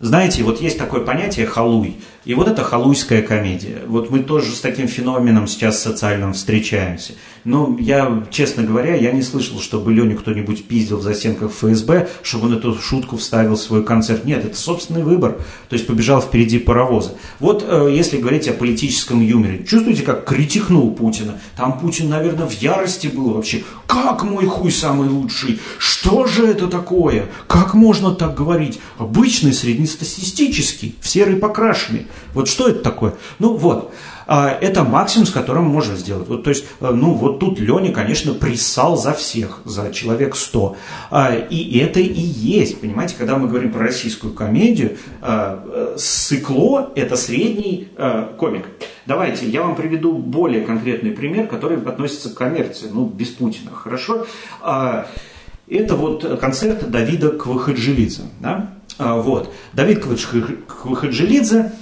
знаете, 0.00 0.42
вот 0.42 0.60
есть 0.60 0.78
такое 0.78 1.00
понятие 1.00 1.46
халуй. 1.46 1.96
И 2.24 2.34
вот 2.34 2.46
это 2.46 2.62
халуйская 2.62 3.22
комедия. 3.22 3.82
Вот 3.86 4.10
мы 4.10 4.20
тоже 4.20 4.52
с 4.52 4.60
таким 4.60 4.86
феноменом 4.86 5.48
сейчас 5.48 5.82
социальным 5.82 6.34
встречаемся. 6.34 7.14
Но 7.44 7.76
я, 7.80 8.24
честно 8.30 8.62
говоря, 8.62 8.94
я 8.94 9.10
не 9.10 9.22
слышал, 9.22 9.58
чтобы 9.58 9.92
Леню 9.92 10.16
кто-нибудь 10.16 10.68
пиздил 10.68 10.98
в 10.98 11.02
застенках 11.02 11.50
ФСБ, 11.50 12.08
чтобы 12.22 12.46
он 12.46 12.54
эту 12.54 12.78
шутку 12.80 13.16
вставил 13.16 13.56
в 13.56 13.60
свой 13.60 13.82
концерт. 13.82 14.24
Нет, 14.24 14.44
это 14.44 14.56
собственный 14.56 15.02
выбор. 15.02 15.38
То 15.68 15.74
есть 15.74 15.88
побежал 15.88 16.22
впереди 16.22 16.60
паровоза. 16.60 17.14
Вот 17.40 17.64
э, 17.66 17.92
если 17.92 18.18
говорить 18.18 18.46
о 18.46 18.52
политическом 18.52 19.20
юморе, 19.20 19.64
чувствуете, 19.64 20.02
как 20.02 20.24
критикнул 20.24 20.94
Путина? 20.94 21.40
Там 21.56 21.80
Путин, 21.80 22.08
наверное, 22.08 22.46
в 22.46 22.52
ярости 22.52 23.08
был 23.08 23.30
вообще. 23.30 23.64
Как 23.88 24.22
мой 24.22 24.46
хуй 24.46 24.70
самый 24.70 25.08
лучший? 25.08 25.58
Что 25.78 26.26
же 26.26 26.46
это 26.46 26.68
такое? 26.68 27.26
Как 27.48 27.74
можно 27.74 28.14
так 28.14 28.36
говорить? 28.36 28.78
Обычный 28.98 29.52
среднестатистический, 29.52 30.94
в 31.00 31.08
серый 31.08 31.36
покрашенный. 31.36 32.06
Вот 32.34 32.48
что 32.48 32.68
это 32.68 32.80
такое? 32.80 33.14
Ну 33.38 33.56
вот, 33.56 33.92
а, 34.26 34.56
это 34.60 34.84
максимум, 34.84 35.26
с 35.26 35.30
которым 35.30 35.64
можно 35.64 35.96
сделать. 35.96 36.28
Вот, 36.28 36.44
то 36.44 36.50
есть, 36.50 36.64
э, 36.80 36.90
ну 36.90 37.12
вот 37.12 37.38
тут 37.38 37.60
Леня, 37.60 37.92
конечно, 37.92 38.34
присал 38.34 38.96
за 38.96 39.12
всех, 39.12 39.60
за 39.64 39.92
человек 39.92 40.36
100. 40.36 40.76
А, 41.10 41.34
и 41.34 41.78
это 41.78 42.00
и 42.00 42.20
есть, 42.20 42.80
понимаете, 42.80 43.14
когда 43.18 43.36
мы 43.36 43.48
говорим 43.48 43.72
про 43.72 43.80
российскую 43.80 44.32
комедию, 44.32 44.96
а, 45.20 45.94
Сыкло– 45.98 46.90
это 46.94 47.16
средний 47.16 47.88
комик. 48.38 48.66
Давайте, 49.06 49.46
я 49.46 49.62
вам 49.62 49.74
приведу 49.74 50.12
более 50.12 50.62
конкретный 50.62 51.10
пример, 51.10 51.46
который 51.46 51.76
относится 51.78 52.30
к 52.30 52.34
коммерции, 52.34 52.88
ну, 52.92 53.04
без 53.04 53.28
Путина, 53.28 53.70
хорошо? 53.72 54.26
Это 54.62 55.96
вот 55.96 56.40
концерт 56.40 56.90
Давида 56.90 57.30
Квахаджилидзе. 57.30 58.22
Да? 58.40 58.74
Вот. 58.98 59.52
Давид 59.72 60.02
Квахаджилидзе 60.02 61.72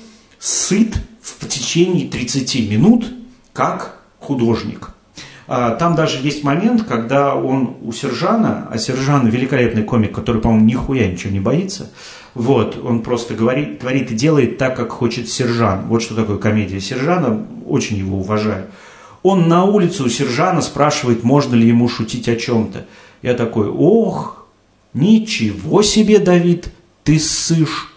сыт 0.40 0.96
в 1.22 1.46
течение 1.46 2.08
30 2.08 2.68
минут 2.70 3.06
как 3.52 4.00
художник. 4.18 4.90
А, 5.46 5.74
там 5.74 5.94
даже 5.94 6.18
есть 6.22 6.44
момент, 6.44 6.84
когда 6.84 7.34
он 7.34 7.76
у 7.82 7.92
Сержана, 7.92 8.68
а 8.70 8.78
Сержан 8.78 9.28
великолепный 9.28 9.82
комик, 9.82 10.12
который, 10.12 10.40
по-моему, 10.40 10.64
нихуя 10.64 11.08
ничего 11.08 11.32
не 11.32 11.40
боится, 11.40 11.90
вот, 12.34 12.78
он 12.82 13.02
просто 13.02 13.34
говорит, 13.34 13.80
творит 13.80 14.12
и 14.12 14.14
делает 14.14 14.58
так, 14.58 14.76
как 14.76 14.90
хочет 14.90 15.28
Сержан. 15.28 15.86
Вот 15.88 16.02
что 16.02 16.14
такое 16.14 16.38
комедия 16.38 16.80
Сержана, 16.80 17.44
очень 17.66 17.96
его 17.96 18.20
уважаю. 18.20 18.66
Он 19.22 19.48
на 19.48 19.64
улице 19.64 20.04
у 20.04 20.08
Сержана 20.08 20.62
спрашивает, 20.62 21.24
можно 21.24 21.54
ли 21.54 21.66
ему 21.66 21.88
шутить 21.88 22.28
о 22.28 22.36
чем-то. 22.36 22.86
Я 23.20 23.34
такой, 23.34 23.68
ох, 23.68 24.46
ничего 24.94 25.82
себе, 25.82 26.20
Давид, 26.20 26.68
ты 27.02 27.18
ссышь. 27.18 27.89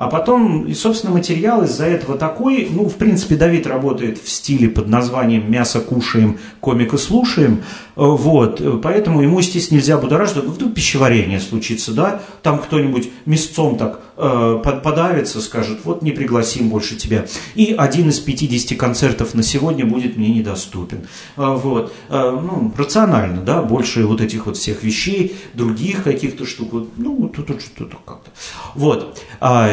А 0.00 0.06
потом, 0.06 0.64
и, 0.64 0.72
собственно, 0.72 1.12
материал 1.12 1.62
из-за 1.64 1.84
этого 1.84 2.16
такой, 2.16 2.66
ну, 2.70 2.88
в 2.88 2.94
принципе, 2.94 3.36
Давид 3.36 3.66
работает 3.66 4.16
в 4.16 4.30
стиле 4.30 4.70
под 4.70 4.88
названием 4.88 5.52
«мясо 5.52 5.78
кушаем, 5.78 6.38
комика 6.60 6.96
слушаем», 6.96 7.62
вот, 8.06 8.80
поэтому 8.82 9.20
ему, 9.20 9.40
естественно, 9.40 9.76
нельзя 9.76 9.98
будоражить, 9.98 10.36
вдруг 10.36 10.72
пищеварение 10.72 11.38
случится, 11.38 11.92
да, 11.92 12.22
там 12.42 12.58
кто-нибудь 12.58 13.10
мясцом 13.26 13.76
так 13.76 14.00
э, 14.16 14.62
подавится, 14.82 15.42
скажет, 15.42 15.80
вот 15.84 16.00
не 16.00 16.12
пригласим 16.12 16.70
больше 16.70 16.96
тебя. 16.96 17.26
И 17.54 17.74
один 17.76 18.08
из 18.08 18.18
50 18.18 18.78
концертов 18.78 19.34
на 19.34 19.42
сегодня 19.42 19.84
будет 19.84 20.16
мне 20.16 20.30
недоступен. 20.30 21.08
Э, 21.36 21.54
вот, 21.62 21.92
э, 22.08 22.38
ну, 22.42 22.72
рационально, 22.74 23.42
да, 23.42 23.60
больше 23.60 24.06
вот 24.06 24.22
этих 24.22 24.46
вот 24.46 24.56
всех 24.56 24.82
вещей, 24.82 25.36
других 25.52 26.02
каких-то 26.02 26.46
штук, 26.46 26.72
ну, 26.96 27.14
вот 27.16 27.34
тут 27.34 27.60
что-то 27.60 27.98
как-то. 28.06 28.30
Вот. 28.74 29.22
А, 29.40 29.68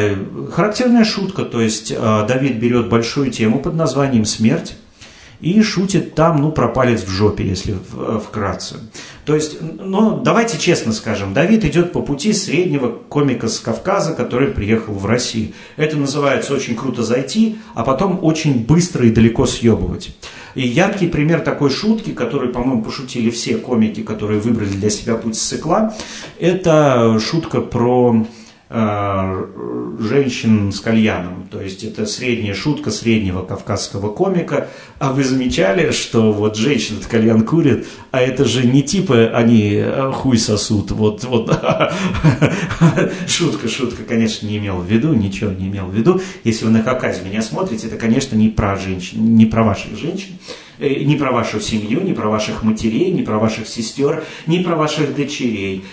характерная 0.52 1.04
шутка, 1.04 1.46
то 1.46 1.62
есть 1.62 1.92
э, 1.96 2.24
Давид 2.28 2.56
берет 2.56 2.90
большую 2.90 3.30
тему 3.30 3.60
под 3.60 3.74
названием 3.74 4.26
«Смерть», 4.26 4.76
и 5.40 5.62
шутит 5.62 6.14
там, 6.14 6.40
ну, 6.42 6.50
про 6.50 6.68
палец 6.68 7.02
в 7.02 7.08
жопе, 7.08 7.46
если 7.46 7.74
э, 7.74 8.20
вкратце. 8.24 8.76
То 9.24 9.34
есть, 9.34 9.58
ну, 9.60 10.20
давайте 10.20 10.58
честно 10.58 10.92
скажем, 10.92 11.34
Давид 11.34 11.64
идет 11.64 11.92
по 11.92 12.02
пути 12.02 12.32
среднего 12.32 12.88
комика 12.88 13.48
с 13.48 13.60
Кавказа, 13.60 14.14
который 14.14 14.48
приехал 14.48 14.94
в 14.94 15.06
Россию. 15.06 15.52
Это 15.76 15.96
называется 15.96 16.54
очень 16.54 16.74
круто 16.74 17.02
зайти, 17.02 17.58
а 17.74 17.84
потом 17.84 18.18
очень 18.22 18.64
быстро 18.64 19.06
и 19.06 19.10
далеко 19.10 19.46
съебывать. 19.46 20.16
И 20.54 20.66
яркий 20.66 21.06
пример 21.06 21.40
такой 21.40 21.70
шутки, 21.70 22.10
который, 22.10 22.48
по-моему, 22.48 22.82
пошутили 22.82 23.30
все 23.30 23.58
комики, 23.58 24.02
которые 24.02 24.40
выбрали 24.40 24.70
для 24.70 24.90
себя 24.90 25.14
путь 25.14 25.36
с 25.36 25.40
цикла, 25.40 25.94
это 26.40 27.20
шутка 27.20 27.60
про 27.60 28.26
женщин 28.70 30.72
с 30.72 30.80
кальяном. 30.80 31.48
То 31.50 31.60
есть 31.60 31.84
это 31.84 32.06
средняя 32.06 32.54
шутка 32.54 32.90
среднего 32.90 33.42
кавказского 33.42 34.12
комика. 34.12 34.68
А 34.98 35.12
вы 35.12 35.24
замечали, 35.24 35.90
что 35.90 36.32
вот 36.32 36.56
женщина 36.56 37.00
кальян 37.08 37.44
курит, 37.44 37.86
а 38.10 38.20
это 38.20 38.44
же 38.44 38.66
не 38.66 38.82
типа 38.82 39.30
они 39.34 39.72
э, 39.74 40.12
хуй 40.12 40.38
сосут. 40.38 40.90
Вот, 40.90 41.24
вот. 41.24 41.48
Шутка, 43.26 43.68
шутка, 43.68 44.04
конечно, 44.04 44.46
не 44.46 44.58
имел 44.58 44.78
в 44.78 44.86
виду, 44.86 45.14
ничего 45.14 45.50
не 45.50 45.68
имел 45.68 45.86
в 45.86 45.94
виду. 45.94 46.20
Если 46.44 46.64
вы 46.64 46.70
на 46.70 46.82
Кавказе 46.82 47.22
меня 47.24 47.42
смотрите, 47.42 47.86
это, 47.86 47.96
конечно, 47.96 48.36
не 48.36 48.48
про 48.48 48.76
женщин, 48.76 49.34
не 49.34 49.46
про 49.46 49.62
ваших 49.62 49.96
женщин 49.96 50.38
э, 50.78 51.04
не 51.04 51.16
про 51.16 51.32
вашу 51.32 51.60
семью, 51.60 52.02
не 52.02 52.12
про 52.12 52.28
ваших 52.28 52.62
матерей, 52.62 53.10
не 53.12 53.22
про 53.22 53.38
ваших 53.38 53.66
сестер, 53.66 54.24
не 54.46 54.60
про 54.60 54.76
ваших 54.76 55.16
дочерей, 55.16 55.84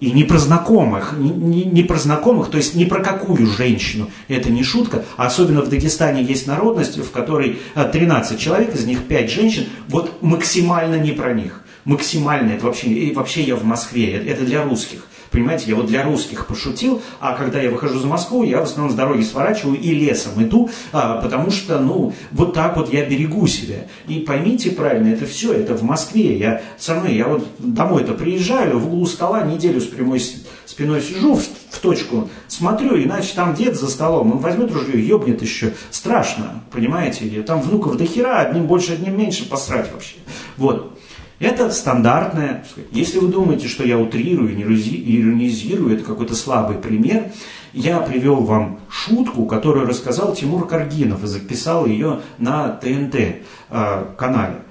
и 0.00 0.12
не 0.12 0.24
про 0.24 0.38
знакомых, 0.38 1.14
не, 1.18 1.30
не, 1.30 1.64
не 1.64 1.82
про 1.82 1.98
знакомых, 1.98 2.50
то 2.50 2.56
есть 2.56 2.74
не 2.74 2.84
про 2.84 3.02
какую 3.02 3.46
женщину, 3.46 4.10
это 4.28 4.50
не 4.50 4.62
шутка, 4.62 5.04
особенно 5.16 5.62
в 5.62 5.68
Дагестане 5.68 6.22
есть 6.22 6.46
народность, 6.46 6.98
в 6.98 7.10
которой 7.10 7.58
13 7.74 8.32
а, 8.32 8.40
человек, 8.40 8.74
из 8.74 8.86
них 8.86 9.04
5 9.04 9.30
женщин, 9.30 9.64
вот 9.88 10.22
максимально 10.22 10.96
не 10.96 11.12
про 11.12 11.34
них, 11.34 11.62
максимально, 11.84 12.52
это 12.52 12.66
вообще, 12.66 13.12
вообще 13.14 13.42
я 13.42 13.56
в 13.56 13.64
Москве, 13.64 14.12
это 14.12 14.44
для 14.44 14.62
русских. 14.62 15.06
Понимаете, 15.30 15.66
я 15.68 15.76
вот 15.76 15.86
для 15.86 16.02
русских 16.02 16.46
пошутил, 16.46 17.02
а 17.20 17.34
когда 17.34 17.60
я 17.60 17.70
выхожу 17.70 17.98
за 17.98 18.06
Москву, 18.06 18.42
я 18.44 18.60
в 18.60 18.64
основном 18.64 18.92
с 18.92 18.94
дороги 18.94 19.22
сворачиваю 19.22 19.78
и 19.78 19.90
лесом 19.94 20.42
иду, 20.42 20.70
а, 20.92 21.20
потому 21.20 21.50
что, 21.50 21.78
ну, 21.78 22.14
вот 22.32 22.54
так 22.54 22.76
вот 22.76 22.92
я 22.92 23.04
берегу 23.04 23.46
себя. 23.46 23.86
И 24.06 24.20
поймите 24.20 24.70
правильно, 24.70 25.12
это 25.12 25.26
все, 25.26 25.52
это 25.52 25.74
в 25.74 25.82
Москве. 25.82 26.38
Я 26.38 26.62
мной, 26.94 27.14
я 27.14 27.28
вот 27.28 27.46
домой-то 27.58 28.14
приезжаю, 28.14 28.78
в 28.78 28.86
углу 28.86 29.06
стола 29.06 29.42
неделю 29.42 29.80
с 29.80 29.86
прямой 29.86 30.20
спиной 30.66 31.00
сижу, 31.00 31.34
в, 31.34 31.42
в 31.42 31.78
точку 31.80 32.28
смотрю, 32.46 33.02
иначе 33.02 33.32
там 33.34 33.54
дед 33.54 33.76
за 33.76 33.88
столом, 33.88 34.32
он 34.32 34.38
возьмет 34.38 34.72
ружье, 34.72 35.06
ебнет 35.06 35.42
еще. 35.42 35.74
Страшно, 35.90 36.62
понимаете? 36.70 37.42
Там 37.42 37.60
внуков 37.60 37.96
до 37.96 38.04
хера, 38.04 38.40
одним 38.40 38.66
больше, 38.66 38.92
одним 38.92 39.18
меньше, 39.18 39.48
посрать 39.48 39.90
вообще. 39.92 40.16
Вот. 40.56 40.97
Это 41.40 41.70
стандартное. 41.70 42.64
Если 42.90 43.18
вы 43.18 43.28
думаете, 43.28 43.68
что 43.68 43.84
я 43.84 43.98
утрирую, 43.98 44.52
иронизирую, 44.52 45.94
это 45.94 46.04
какой-то 46.04 46.34
слабый 46.34 46.76
пример, 46.76 47.30
я 47.72 48.00
привел 48.00 48.36
вам 48.36 48.80
шутку, 48.90 49.46
которую 49.46 49.86
рассказал 49.86 50.34
Тимур 50.34 50.66
Каргинов 50.66 51.22
и 51.22 51.28
записал 51.28 51.86
ее 51.86 52.20
на 52.38 52.68
ТНТ 52.68 53.14
э, 53.14 54.04
канале. 54.16 54.62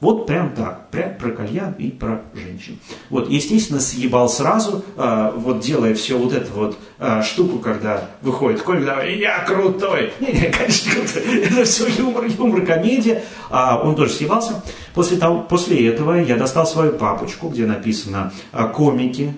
Вот 0.00 0.26
прям 0.26 0.54
так, 0.54 0.88
прям 0.90 1.14
про 1.16 1.30
кальян 1.30 1.74
и 1.78 1.90
про 1.90 2.22
женщин. 2.34 2.78
Вот, 3.10 3.28
естественно, 3.28 3.80
съебал 3.80 4.30
сразу, 4.30 4.82
э, 4.96 5.32
вот 5.36 5.60
делая 5.60 5.94
все 5.94 6.16
вот 6.16 6.32
эту 6.32 6.52
вот 6.54 6.78
э, 6.98 7.22
штуку, 7.22 7.58
когда 7.58 8.08
выходит 8.22 8.62
комик, 8.62 8.86
давай, 8.86 9.18
я 9.18 9.40
крутой. 9.40 10.14
Не, 10.20 10.28
не, 10.28 10.50
конечно. 10.50 10.92
Это 11.30 11.64
все 11.64 11.86
юмор, 11.88 12.24
юмор, 12.24 12.64
комедия. 12.64 13.22
А 13.50 13.78
он 13.82 13.94
тоже 13.94 14.12
съебался. 14.12 14.62
После, 14.94 15.18
того, 15.18 15.42
после 15.42 15.86
этого 15.88 16.14
я 16.14 16.36
достал 16.36 16.66
свою 16.66 16.92
папочку, 16.92 17.48
где 17.48 17.66
написано 17.66 18.32
э, 18.52 18.68
комики, 18.68 19.34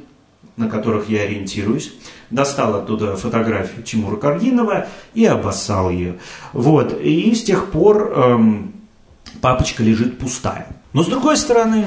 на 0.57 0.69
которых 0.69 1.09
я 1.09 1.23
ориентируюсь. 1.23 1.93
Достал 2.31 2.77
оттуда 2.77 3.17
фотографию 3.17 3.83
Тимура 3.83 4.17
Каргинова 4.17 4.87
и 5.13 5.25
обоссал 5.25 5.91
ее. 5.91 6.21
Вот, 6.53 7.01
и 7.03 7.35
с 7.35 7.43
тех 7.43 7.73
пор... 7.73 8.13
Эм, 8.15 8.82
папочка 9.43 9.83
лежит 9.83 10.19
пустая. 10.19 10.69
Но 10.95 11.03
с 11.03 11.09
другой 11.09 11.37
стороны, 11.37 11.87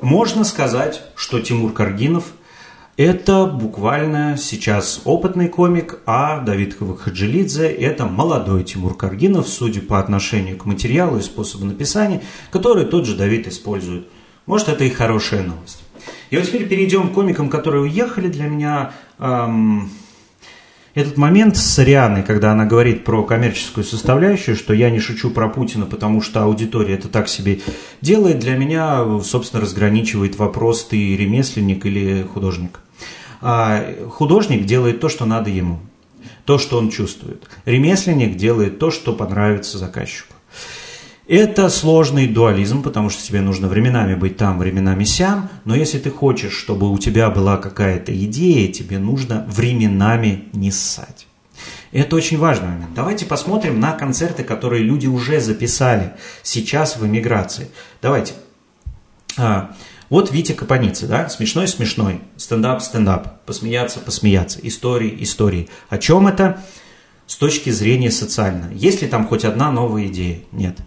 можно 0.00 0.44
сказать, 0.44 1.02
что 1.16 1.40
Тимур 1.40 1.72
Каргинов– 1.72 2.26
это 2.96 3.46
буквально 3.46 4.36
сейчас 4.36 5.00
опытный 5.04 5.48
комик, 5.48 6.00
а 6.04 6.40
Давид 6.40 6.76
Хаджилидзе– 6.78 7.66
это 7.68 8.06
молодой 8.06 8.64
Тимур 8.64 8.96
Каргинов, 8.96 9.48
судя 9.48 9.80
по 9.80 9.98
отношению 9.98 10.56
к 10.56 10.66
материалу 10.66 11.18
и 11.18 11.22
способу 11.22 11.64
написания, 11.64 12.22
который 12.52 12.84
тот 12.84 13.06
же 13.06 13.16
Давид 13.16 13.48
использует. 13.48 14.08
Может, 14.46 14.68
это 14.68 14.84
и 14.84 14.90
хорошая 14.90 15.42
новость. 15.42 15.82
И 16.30 16.36
вот 16.36 16.46
теперь 16.46 16.68
перейдем 16.68 17.08
к 17.08 17.14
комикам, 17.14 17.48
которые 17.48 17.82
уехали. 17.82 18.28
Для 18.28 18.44
меня 18.44 18.92
эм, 19.18 19.90
этот 20.98 21.16
момент 21.16 21.56
с 21.56 21.78
Рианой, 21.78 22.22
когда 22.22 22.52
она 22.52 22.64
говорит 22.64 23.04
про 23.04 23.22
коммерческую 23.22 23.84
составляющую, 23.84 24.56
что 24.56 24.74
я 24.74 24.90
не 24.90 24.98
шучу 24.98 25.30
про 25.30 25.48
Путина, 25.48 25.86
потому 25.86 26.20
что 26.20 26.42
аудитория 26.42 26.94
это 26.94 27.08
так 27.08 27.28
себе 27.28 27.60
делает, 28.00 28.40
для 28.40 28.56
меня, 28.56 29.20
собственно, 29.22 29.62
разграничивает 29.62 30.36
вопрос, 30.36 30.84
ты 30.84 31.16
ремесленник 31.16 31.86
или 31.86 32.22
художник. 32.22 32.80
А 33.40 33.84
художник 34.10 34.66
делает 34.66 35.00
то, 35.00 35.08
что 35.08 35.24
надо 35.24 35.50
ему, 35.50 35.78
то, 36.44 36.58
что 36.58 36.78
он 36.78 36.90
чувствует. 36.90 37.48
Ремесленник 37.64 38.36
делает 38.36 38.78
то, 38.78 38.90
что 38.90 39.12
понравится 39.12 39.78
заказчику. 39.78 40.34
Это 41.28 41.68
сложный 41.68 42.26
дуализм, 42.26 42.82
потому 42.82 43.10
что 43.10 43.22
тебе 43.22 43.42
нужно 43.42 43.68
временами 43.68 44.14
быть 44.14 44.38
там, 44.38 44.58
временами 44.58 45.04
сям, 45.04 45.50
но 45.66 45.76
если 45.76 45.98
ты 45.98 46.10
хочешь, 46.10 46.54
чтобы 46.54 46.90
у 46.90 46.96
тебя 46.96 47.28
была 47.28 47.58
какая-то 47.58 48.18
идея, 48.24 48.72
тебе 48.72 48.98
нужно 48.98 49.44
временами 49.46 50.44
не 50.54 50.70
ссать. 50.70 51.26
это 51.92 52.16
очень 52.16 52.38
важный 52.38 52.68
момент. 52.68 52.94
Давайте 52.94 53.26
посмотрим 53.26 53.78
на 53.78 53.92
концерты, 53.92 54.42
которые 54.42 54.82
люди 54.82 55.06
уже 55.06 55.38
записали 55.38 56.14
сейчас 56.42 56.96
в 56.96 57.04
эмиграции. 57.04 57.68
Давайте. 58.00 58.32
А, 59.36 59.76
вот 60.08 60.32
Витя 60.32 60.52
Капаница, 60.52 61.06
да, 61.06 61.28
смешной-смешной, 61.28 62.22
стендап-стендап, 62.38 63.44
посмеяться-посмеяться, 63.44 64.60
истории, 64.62 65.18
истории. 65.20 65.68
О 65.90 65.98
чем 65.98 66.26
это? 66.26 66.64
С 67.26 67.36
точки 67.36 67.68
зрения 67.68 68.10
социально. 68.10 68.72
Есть 68.72 69.02
ли 69.02 69.08
там 69.08 69.28
хоть 69.28 69.44
одна 69.44 69.70
новая 69.70 70.06
идея? 70.06 70.40
Нет. 70.52 70.78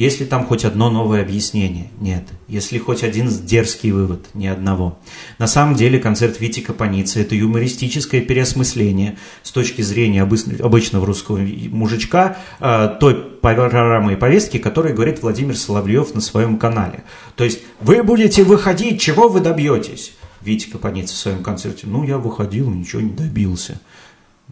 Есть 0.00 0.18
ли 0.18 0.24
там 0.24 0.46
хоть 0.46 0.64
одно 0.64 0.88
новое 0.88 1.20
объяснение? 1.20 1.90
Нет. 2.00 2.24
Если 2.48 2.78
хоть 2.78 3.04
один 3.04 3.28
дерзкий 3.28 3.90
вывод? 3.90 4.28
Ни 4.32 4.46
одного. 4.46 4.98
На 5.36 5.46
самом 5.46 5.74
деле 5.74 5.98
концерт 5.98 6.40
Вити 6.40 6.60
Капаницы– 6.60 7.20
это 7.20 7.34
юмористическое 7.34 8.22
переосмысление 8.22 9.18
с 9.42 9.50
точки 9.50 9.82
зрения 9.82 10.22
обычного 10.22 11.04
русского 11.04 11.36
мужичка 11.36 12.38
э, 12.60 12.96
той 12.98 13.14
программы 13.14 14.14
и 14.14 14.16
повестки, 14.16 14.56
которой 14.56 14.94
говорит 14.94 15.20
Владимир 15.20 15.54
Соловьев 15.54 16.14
на 16.14 16.22
своем 16.22 16.56
канале. 16.56 17.04
То 17.36 17.44
есть 17.44 17.60
вы 17.82 18.02
будете 18.02 18.42
выходить, 18.42 19.02
чего 19.02 19.28
вы 19.28 19.40
добьетесь? 19.40 20.14
Витя 20.40 20.70
Капаница 20.70 21.12
в 21.12 21.18
своем 21.18 21.42
концерте. 21.42 21.86
Ну, 21.86 22.04
я 22.04 22.16
выходил, 22.16 22.70
ничего 22.70 23.02
не 23.02 23.12
добился. 23.12 23.78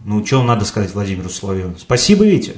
Ну, 0.05 0.26
что 0.26 0.42
надо 0.42 0.66
сказать 0.66 0.92
Владимиру 0.92 1.30
Соловьеву? 1.30 1.74
Спасибо, 1.78 2.26
Витя 2.26 2.57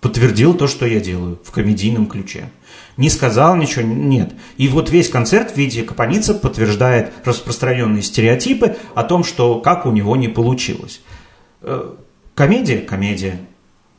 подтвердил 0.00 0.54
то, 0.54 0.66
что 0.66 0.86
я 0.86 1.00
делаю 1.00 1.38
в 1.44 1.50
комедийном 1.50 2.06
ключе. 2.06 2.50
Не 2.96 3.08
сказал 3.08 3.56
ничего, 3.56 3.82
нет. 3.82 4.32
И 4.56 4.68
вот 4.68 4.90
весь 4.90 5.08
концерт 5.08 5.52
в 5.52 5.56
виде 5.56 5.82
Капаница 5.82 6.34
подтверждает 6.34 7.12
распространенные 7.24 8.02
стереотипы 8.02 8.76
о 8.94 9.04
том, 9.04 9.24
что 9.24 9.60
как 9.60 9.86
у 9.86 9.90
него 9.90 10.16
не 10.16 10.28
получилось. 10.28 11.00
Э, 11.62 11.92
комедия, 12.34 12.78
комедия. 12.78 13.40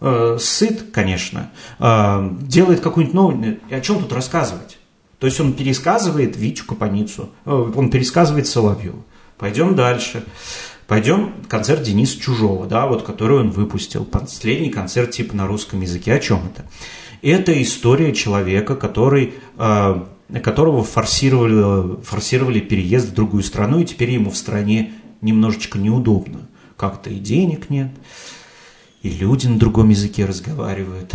Э, 0.02 0.38
сыт, 0.40 0.92
конечно. 0.92 1.52
Э, 1.80 2.30
делает 2.42 2.82
какую-нибудь 2.82 3.16
новую... 3.16 3.60
О 3.70 3.82
чем 3.82 4.00
тут 4.00 4.14
рассказывать? 4.14 4.78
То 5.20 5.28
есть 5.28 5.40
он 5.40 5.54
пересказывает 5.54 6.36
Витю 6.36 6.66
Капаницу, 6.66 7.30
он 7.46 7.92
пересказывает 7.92 8.48
Соловьеву. 8.48 9.04
Пойдем 9.38 9.76
дальше. 9.76 10.24
Пойдем 10.92 11.32
концерт 11.48 11.84
Дениса 11.84 12.20
Чужого, 12.20 12.68
да, 12.68 12.86
вот 12.86 13.04
который 13.04 13.40
он 13.40 13.52
выпустил, 13.52 14.04
последний 14.04 14.70
концерт 14.70 15.12
типа 15.12 15.34
на 15.34 15.48
русском 15.48 15.80
языке. 15.80 16.14
О 16.14 16.20
чем 16.20 16.40
это? 16.46 16.66
Это 17.22 17.62
история 17.62 18.14
человека, 18.14 18.76
который, 18.76 19.36
э, 19.58 20.04
которого 20.44 20.84
форсировали, 20.84 22.04
форсировали 22.04 22.60
переезд 22.60 23.08
в 23.08 23.14
другую 23.14 23.44
страну, 23.44 23.80
и 23.80 23.86
теперь 23.86 24.10
ему 24.10 24.32
в 24.32 24.36
стране 24.36 24.92
немножечко 25.22 25.80
неудобно. 25.80 26.50
Как-то 26.76 27.10
и 27.10 27.20
денег 27.20 27.70
нет, 27.70 27.92
и 29.02 29.12
люди 29.12 29.48
на 29.48 29.58
другом 29.58 29.92
языке 29.92 30.26
разговаривают, 30.26 31.14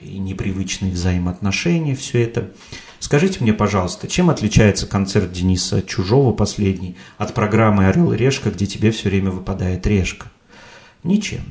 и 0.00 0.18
непривычные 0.18 0.92
взаимоотношения, 0.92 1.96
все 1.96 2.22
это. 2.22 2.52
Скажите 3.04 3.40
мне, 3.40 3.52
пожалуйста, 3.52 4.08
чем 4.08 4.30
отличается 4.30 4.86
концерт 4.86 5.30
Дениса 5.30 5.82
Чужого 5.82 6.32
последний 6.32 6.96
от 7.18 7.34
программы 7.34 7.86
«Орел 7.86 8.14
и 8.14 8.16
решка», 8.16 8.50
где 8.50 8.64
тебе 8.64 8.92
все 8.92 9.10
время 9.10 9.30
выпадает 9.30 9.86
решка? 9.86 10.28
Ничем. 11.02 11.42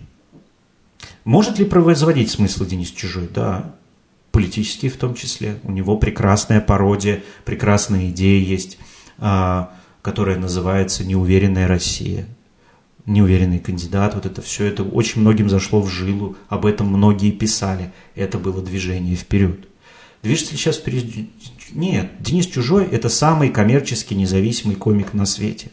Может 1.26 1.60
ли 1.60 1.66
производить 1.66 2.32
смысл 2.32 2.66
Денис 2.66 2.90
Чужой? 2.90 3.30
Да, 3.32 3.76
политический 4.32 4.90
в 4.90 4.98
том 4.98 5.14
числе. 5.14 5.60
У 5.62 5.72
него 5.72 5.96
прекрасная 5.96 6.60
пародия, 6.60 7.22
прекрасная 7.46 8.10
идея 8.10 8.44
есть, 8.44 8.80
а, 9.20 9.76
которая 10.02 10.40
называется 10.40 11.06
«Неуверенная 11.06 11.68
Россия». 11.68 12.26
Неуверенный 13.06 13.60
кандидат, 13.60 14.16
вот 14.16 14.26
это 14.26 14.42
все, 14.42 14.66
это 14.66 14.82
очень 14.82 15.22
многим 15.22 15.52
зашло 15.52 15.84
в 15.84 15.88
жилу, 15.88 16.36
об 16.50 16.66
этом 16.66 16.88
многие 16.88 17.30
писали, 17.30 17.92
это 18.16 18.40
было 18.40 18.60
движение 18.60 19.16
вперед. 19.16 19.68
Движется 20.24 20.54
ли 20.54 20.58
сейчас 20.58 20.78
вперед? 20.78 21.04
Нет, 21.74 22.12
Денис 22.20 22.48
Чужой– 22.48 22.88
это 22.92 23.10
самый 23.10 23.50
коммерчески 23.50 24.14
независимый 24.14 24.78
комик 24.78 25.14
на 25.14 25.26
свете. 25.26 25.70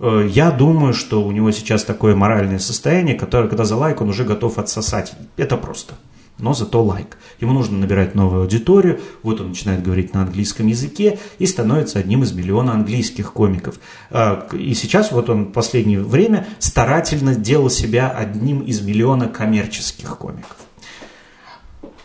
Э, 0.00 0.28
я 0.28 0.50
думаю, 0.50 0.92
что 0.92 1.22
у 1.22 1.30
него 1.30 1.52
сейчас 1.52 1.84
такое 1.84 2.16
моральное 2.16 2.58
состояние, 2.58 3.14
которое, 3.14 3.48
когда 3.48 3.64
за 3.64 3.76
лайк, 3.76 4.00
он 4.00 4.08
уже 4.08 4.24
готов 4.24 4.58
отсосать. 4.58 5.14
Это 5.36 5.56
просто. 5.56 5.94
Но 6.38 6.52
зато 6.52 6.82
лайк. 6.82 7.16
Ему 7.40 7.52
нужно 7.52 7.78
набирать 7.78 8.16
новую 8.16 8.42
аудиторию. 8.42 9.00
Вот 9.22 9.40
он 9.40 9.50
начинает 9.50 9.84
говорить 9.84 10.12
на 10.12 10.22
английском 10.22 10.66
языке 10.66 11.20
и 11.38 11.46
становится 11.46 12.00
одним 12.00 12.24
из 12.24 12.32
миллиона 12.32 12.72
английских 12.72 13.32
комиков. 13.32 13.78
Э, 14.10 14.42
и 14.52 14.74
сейчас 14.74 15.12
вот 15.12 15.30
он 15.30 15.44
в 15.44 15.52
последнее 15.52 16.00
время 16.00 16.44
старательно 16.58 17.36
делал 17.36 17.70
себя 17.70 18.10
одним 18.10 18.62
из 18.62 18.80
миллиона 18.80 19.28
коммерческих 19.28 20.18
комиков. 20.18 20.56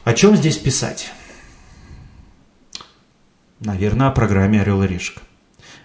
О 0.03 0.13
чем 0.13 0.35
здесь 0.35 0.59
писать? 0.59 1.11
Наверное, 3.61 4.07
о 4.07 4.11
программе 4.11 4.59
«Орел 4.59 4.81
и 4.83 4.87
решка». 4.87 5.21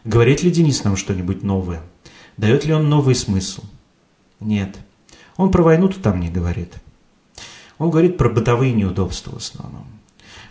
Говорит 0.05 0.43
ли 0.43 0.51
Денис 0.51 0.83
нам 0.83 0.97
что-нибудь 0.97 1.43
новое? 1.43 1.83
Дает 2.39 2.65
ли 2.65 2.73
он 2.73 2.89
новый 2.89 3.15
смысл? 3.15 3.65
Нет. 4.41 4.79
Он 5.37 5.51
про 5.51 5.63
войну-то 5.63 6.01
там 6.01 6.19
не 6.21 6.31
говорит. 6.31 6.73
Он 7.77 7.91
говорит 7.91 8.17
про 8.17 8.31
бытовые 8.31 8.73
неудобства 8.73 9.33
в 9.33 9.37
основном. 9.37 9.87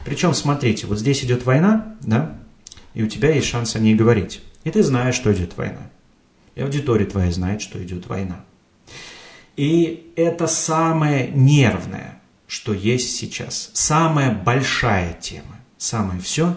Причем, 0.05 0.35
смотрите, 0.35 0.85
вот 0.85 0.99
здесь 0.99 1.23
идет 1.23 1.45
война, 1.45 1.95
да, 2.01 2.37
и 2.93 3.01
у 3.01 3.07
тебя 3.07 3.33
есть 3.33 3.47
шанс 3.47 3.75
о 3.75 3.79
ней 3.79 3.95
говорить. 3.95 4.41
И 4.63 4.69
ты 4.69 4.83
знаешь, 4.83 5.15
что 5.15 5.33
идет 5.33 5.57
война. 5.57 5.89
И 6.53 6.61
аудитория 6.61 7.05
твоя 7.05 7.31
знает, 7.31 7.61
что 7.61 7.83
идет 7.83 8.05
война. 8.07 8.45
И 9.57 10.13
это 10.15 10.45
самое 10.45 11.29
нервное, 11.29 12.21
что 12.45 12.71
есть 12.71 13.15
сейчас. 13.15 13.71
Самая 13.73 14.31
большая 14.31 15.13
тема. 15.13 15.59
Самое 15.77 16.21
все. 16.21 16.55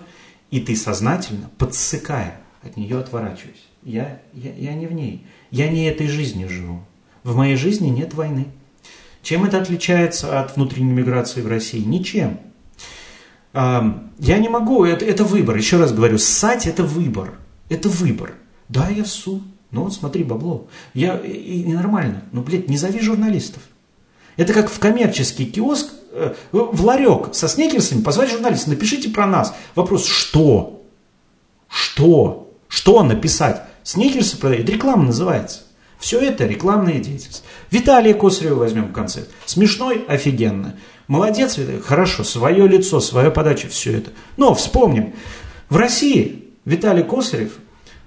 И 0.51 0.61
ты 0.61 0.77
сознательно, 0.77 1.51
подсыкая, 1.59 2.41
от 2.63 2.77
нее 2.77 2.99
отворачиваюсь. 2.99 3.67
Я, 3.83 4.21
я, 4.33 4.53
я 4.55 4.75
не 4.75 4.87
в 4.87 4.93
ней. 4.93 5.27
Я 5.51 5.69
не 5.69 5.87
этой 5.87 6.09
жизнью 6.09 6.49
живу. 6.49 6.83
В 7.23 7.37
моей 7.37 7.57
жизни 7.57 7.89
нет 7.89 8.15
войны. 8.15 8.47
Чем 9.23 9.45
это 9.45 9.61
отличается 9.61 10.41
от 10.41 10.57
внутренней 10.57 10.93
миграции 10.93 11.43
в 11.43 11.49
России? 11.49 11.81
Ничем. 11.81 12.41
Я 13.53 14.39
не 14.39 14.49
могу, 14.49 14.85
это, 14.85 15.05
это 15.05 15.25
выбор. 15.25 15.57
Еще 15.57 15.79
раз 15.79 15.93
говорю, 15.93 16.19
ссать– 16.19 16.67
это 16.69 16.85
выбор. 16.85 17.35
Это 17.69 17.89
выбор. 17.89 18.35
Да, 18.69 18.89
я 18.89 19.05
ссу. 19.05 19.43
Ну 19.71 19.85
вот 19.85 19.93
смотри, 19.93 20.25
бабло. 20.25 20.69
Я, 20.95 21.19
и, 21.19 21.63
и 21.63 21.73
нормально. 21.73 22.23
Ну, 22.33 22.43
блядь, 22.43 22.69
не 22.69 22.77
зови 22.77 23.01
журналистов. 23.01 23.63
Это 24.37 24.55
как 24.55 24.71
в 24.71 24.79
коммерческий 24.79 25.47
киоск, 25.47 25.93
э, 26.19 26.35
в 26.53 26.85
ларек 26.85 27.35
со 27.35 27.49
снекерсами 27.49 28.03
позвать 28.03 28.31
журналистов, 28.31 28.69
напишите 28.69 29.09
про 29.11 29.27
нас. 29.27 29.55
Вопрос, 29.75 30.07
что? 30.07 30.83
Что? 31.69 32.51
Что 32.69 33.03
написать? 33.03 33.63
Сникерсы 33.83 34.39
продают, 34.39 34.69
реклама 34.69 35.05
называется. 35.05 35.61
Все 35.99 36.21
это 36.21 36.47
рекламная 36.47 37.01
деятельность. 37.01 37.43
Виталия 37.71 38.15
Косарева 38.15 38.57
возьмем 38.57 38.89
в 38.89 38.93
конце. 38.93 39.25
Смешной, 39.47 40.05
офигенно. 40.07 40.77
Молодец, 41.09 41.59
хорошо, 41.85 42.23
свое 42.23 42.69
лицо, 42.69 43.01
свою 43.01 43.33
подачу, 43.33 43.69
все 43.69 43.99
это. 43.99 44.11
Но 44.37 44.55
вспомним, 44.55 45.15
в 45.71 45.77
России 45.77 46.45
Виталий 46.65 47.03
Косарев 47.03 47.53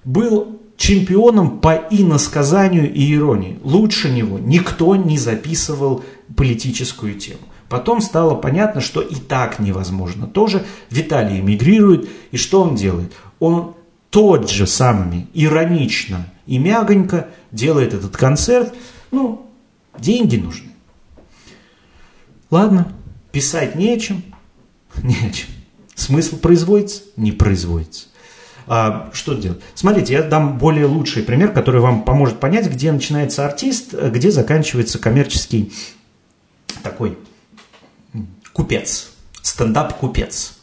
был 0.03 0.59
чемпионом 0.77 1.59
по 1.59 1.73
иносказанию 1.89 2.91
и 2.91 3.13
иронии. 3.13 3.59
Лучше 3.63 4.09
него 4.09 4.39
никто 4.39 4.95
не 4.95 5.17
записывал 5.17 6.03
политическую 6.35 7.15
тему. 7.15 7.41
Потом 7.71 8.01
стало 8.01 8.35
понятно, 8.35 8.81
что 8.81 9.01
и 9.01 9.15
так 9.15 9.59
невозможно. 9.59 10.27
Тоже 10.27 10.65
Виталий 10.89 11.39
эмигрирует, 11.39 12.09
и 12.31 12.35
что 12.35 12.63
он 12.63 12.75
делает? 12.75 13.13
Он 13.39 13.75
тот 14.09 14.51
же 14.51 14.67
самыми 14.67 15.29
иронично 15.33 16.27
и 16.45 16.57
мягонько 16.57 17.29
делает 17.53 17.93
этот 17.93 18.17
концерт. 18.17 18.73
Ну, 19.11 19.49
деньги 19.97 20.35
нужны. 20.35 20.71
Ладно, 22.49 22.91
писать 23.31 23.75
не 23.75 23.93
о 23.93 23.97
чем, 23.97 24.21
не 25.01 25.15
о 25.15 25.31
чем. 25.31 25.47
Смысл 25.95 26.39
производится? 26.39 27.03
Не 27.15 27.31
производится. 27.31 28.07
А, 28.67 29.09
что 29.13 29.33
делать? 29.33 29.61
Смотрите, 29.75 30.11
я 30.11 30.23
дам 30.23 30.57
более 30.57 30.87
лучший 30.87 31.23
пример, 31.23 31.53
который 31.53 31.79
вам 31.79 32.03
поможет 32.03 32.41
понять, 32.41 32.69
где 32.69 32.91
начинается 32.91 33.45
артист, 33.45 33.93
где 33.93 34.29
заканчивается 34.29 34.99
коммерческий 34.99 35.71
такой 36.83 37.17
купец, 38.53 39.11
стендап-купец. 39.41 40.57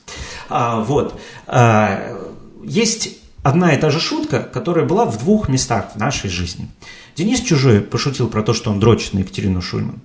А, 0.49 0.81
вот. 0.81 1.21
А, 1.47 2.17
есть 2.65 3.19
одна 3.43 3.75
и 3.75 3.81
та 3.81 3.91
же 3.91 4.01
шутка, 4.01 4.41
которая 4.43 4.85
была 4.85 5.05
в 5.05 5.19
двух 5.19 5.49
местах 5.49 5.93
в 5.95 5.99
нашей 5.99 6.31
жизни. 6.31 6.69
Денис 7.17 7.41
Чужой 7.41 7.81
пошутил 7.81 8.29
про 8.29 8.43
то, 8.43 8.55
что 8.55 8.71
он 8.71 8.81
дрочит 8.81 9.15
на 9.15 9.21
Екатерину 9.21 9.61
Шульман. 9.61 10.01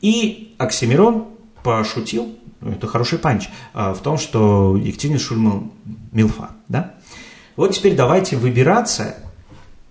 И 0.00 0.54
Оксимирон 0.58 1.26
пошутил, 1.62 2.34
ну, 2.60 2.72
это 2.72 2.86
хороший 2.86 3.18
панч, 3.18 3.48
а, 3.72 3.94
в 3.94 4.00
том, 4.00 4.18
что 4.18 4.76
Екатерина 4.76 5.18
Шульман 5.18 5.72
милфа. 6.12 6.50
Да? 6.68 6.94
Вот 7.56 7.74
теперь 7.74 7.94
давайте 7.94 8.36
выбираться 8.36 9.16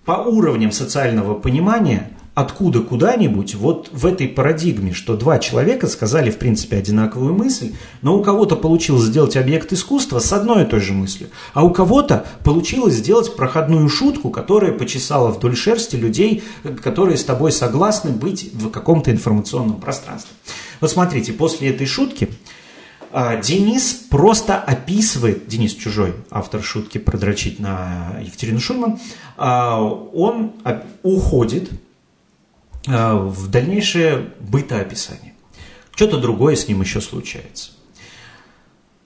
по 0.04 0.12
уровням 0.12 0.72
социального 0.72 1.34
понимания 1.34 2.10
откуда 2.34 2.80
куда-нибудь 2.80 3.54
вот 3.54 3.88
в 3.92 4.06
этой 4.06 4.28
парадигме, 4.28 4.92
что 4.92 5.16
два 5.16 5.38
человека 5.38 5.88
сказали 5.88 6.30
в 6.30 6.38
принципе 6.38 6.76
одинаковую 6.76 7.34
мысль, 7.34 7.72
но 8.02 8.16
у 8.16 8.22
кого-то 8.22 8.56
получилось 8.56 9.04
сделать 9.04 9.36
объект 9.36 9.72
искусства 9.72 10.20
с 10.20 10.32
одной 10.32 10.62
и 10.62 10.66
той 10.66 10.80
же 10.80 10.92
мыслью, 10.92 11.28
а 11.54 11.64
у 11.64 11.70
кого-то 11.70 12.24
получилось 12.44 12.94
сделать 12.94 13.34
проходную 13.34 13.88
шутку, 13.88 14.30
которая 14.30 14.72
почесала 14.72 15.30
вдоль 15.30 15.56
шерсти 15.56 15.96
людей, 15.96 16.42
которые 16.82 17.16
с 17.16 17.24
тобой 17.24 17.52
согласны 17.52 18.10
быть 18.10 18.50
в 18.54 18.70
каком-то 18.70 19.10
информационном 19.10 19.80
пространстве. 19.80 20.32
Вот 20.80 20.90
смотрите, 20.90 21.32
после 21.32 21.70
этой 21.70 21.86
шутки 21.86 22.30
а, 23.12 23.36
Денис 23.36 23.92
просто 24.08 24.56
описывает, 24.56 25.48
Денис 25.48 25.74
Чужой, 25.74 26.14
автор 26.30 26.62
шутки 26.62 26.98
«Продрочить 26.98 27.58
на 27.58 28.18
Екатерину 28.22 28.60
Шульман», 28.60 28.98
а, 29.36 29.82
он 29.82 30.52
уходит 31.02 31.70
в 32.86 33.48
дальнейшее 33.48 34.30
бытоописание. 34.40 35.34
Что-то 35.94 36.18
другое 36.18 36.56
с 36.56 36.66
ним 36.66 36.80
еще 36.80 37.00
случается. 37.00 37.72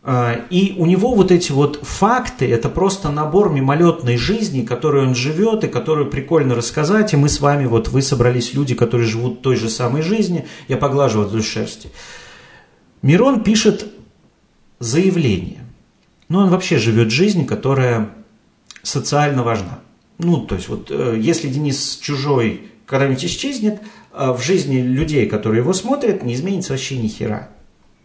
Э, 0.04 0.44
и 0.50 0.74
у 0.78 0.86
него 0.86 1.14
вот 1.14 1.32
эти 1.32 1.50
вот 1.50 1.80
факты, 1.82 2.48
это 2.48 2.68
просто 2.68 3.10
набор 3.10 3.50
мимолетной 3.50 4.16
жизни, 4.16 4.62
которой 4.62 5.06
он 5.06 5.14
живет, 5.14 5.64
и 5.64 5.68
которую 5.68 6.10
прикольно 6.10 6.54
рассказать, 6.54 7.12
и 7.12 7.16
мы 7.16 7.28
с 7.28 7.40
вами, 7.40 7.66
вот 7.66 7.88
вы 7.88 8.02
собрались 8.02 8.54
люди, 8.54 8.74
которые 8.74 9.08
живут 9.08 9.42
той 9.42 9.56
же 9.56 9.68
самой 9.68 10.02
жизни, 10.02 10.46
я 10.68 10.76
поглаживаю 10.76 11.28
вдоль 11.28 11.42
шерсти. 11.42 11.88
Мирон 13.02 13.42
пишет 13.42 13.86
заявление. 14.78 15.60
Но 16.28 16.40
он 16.40 16.50
вообще 16.50 16.78
живет 16.78 17.10
жизнь, 17.10 17.46
которая 17.46 18.10
социально 18.82 19.42
важна. 19.42 19.80
Ну, 20.18 20.46
то 20.46 20.54
есть 20.54 20.68
вот 20.68 20.90
э, 20.90 21.18
если 21.20 21.48
Денис 21.48 21.98
Чужой 22.00 22.70
когда-нибудь 22.86 23.24
исчезнет, 23.24 23.80
а 24.12 24.32
в 24.32 24.42
жизни 24.42 24.76
людей, 24.76 25.26
которые 25.26 25.60
его 25.60 25.72
смотрят, 25.72 26.22
не 26.22 26.34
изменится 26.34 26.72
вообще 26.72 26.98
ни 26.98 27.08
хера. 27.08 27.48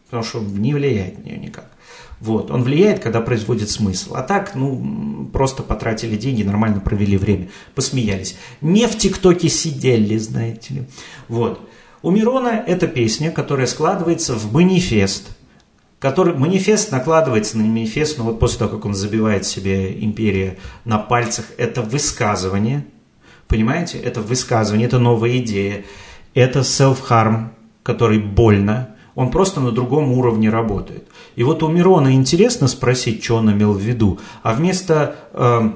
Потому 0.05 0.23
что 0.23 0.39
он 0.39 0.55
не 0.55 0.73
влияет 0.73 1.19
на 1.19 1.23
нее 1.23 1.37
никак. 1.37 1.71
Вот. 2.19 2.51
Он 2.51 2.63
влияет, 2.63 2.99
когда 2.99 3.21
производит 3.21 3.69
смысл. 3.69 4.15
А 4.15 4.23
так, 4.23 4.55
ну, 4.55 5.29
просто 5.31 5.63
потратили 5.63 6.17
деньги, 6.17 6.43
нормально 6.43 6.79
провели 6.79 7.15
время, 7.17 7.49
посмеялись. 7.75 8.37
Не 8.61 8.87
в 8.87 8.97
ТикТоке 8.97 9.49
сидели, 9.49 10.17
знаете 10.17 10.73
ли. 10.73 10.83
Вот. 11.27 11.61
У 12.01 12.11
Мирона 12.11 12.63
эта 12.65 12.87
песня, 12.87 13.31
которая 13.31 13.67
складывается 13.67 14.33
в 14.33 14.51
манифест. 14.53 15.27
Который, 15.99 16.33
манифест 16.33 16.91
накладывается 16.91 17.57
на 17.57 17.65
манифест, 17.65 18.17
но 18.17 18.23
вот 18.23 18.39
после 18.39 18.59
того, 18.59 18.71
как 18.71 18.85
он 18.85 18.93
забивает 18.93 19.45
себе 19.45 20.01
империя 20.01 20.57
на 20.85 20.97
пальцах, 20.97 21.45
это 21.57 21.81
высказывание– 21.81 22.85
Понимаете? 23.49 23.97
Это 23.97 24.21
высказывание, 24.21 24.87
это 24.87 24.99
новая 24.99 25.37
идея, 25.39 25.83
это 26.35 26.59
self-harm, 26.59 27.47
который 27.83 28.19
больно, 28.19 28.95
он 29.15 29.31
просто 29.31 29.59
на 29.59 29.71
другом 29.71 30.13
уровне 30.13 30.49
работает. 30.49 31.07
И 31.35 31.43
вот 31.43 31.63
у 31.63 31.67
Мирона 31.67 32.13
интересно 32.13 32.67
спросить, 32.67 33.23
что 33.23 33.37
он 33.37 33.51
имел 33.51 33.73
в 33.73 33.81
виду, 33.81 34.19
а 34.43 34.53
вместо 34.53 35.15
э, 35.33 35.71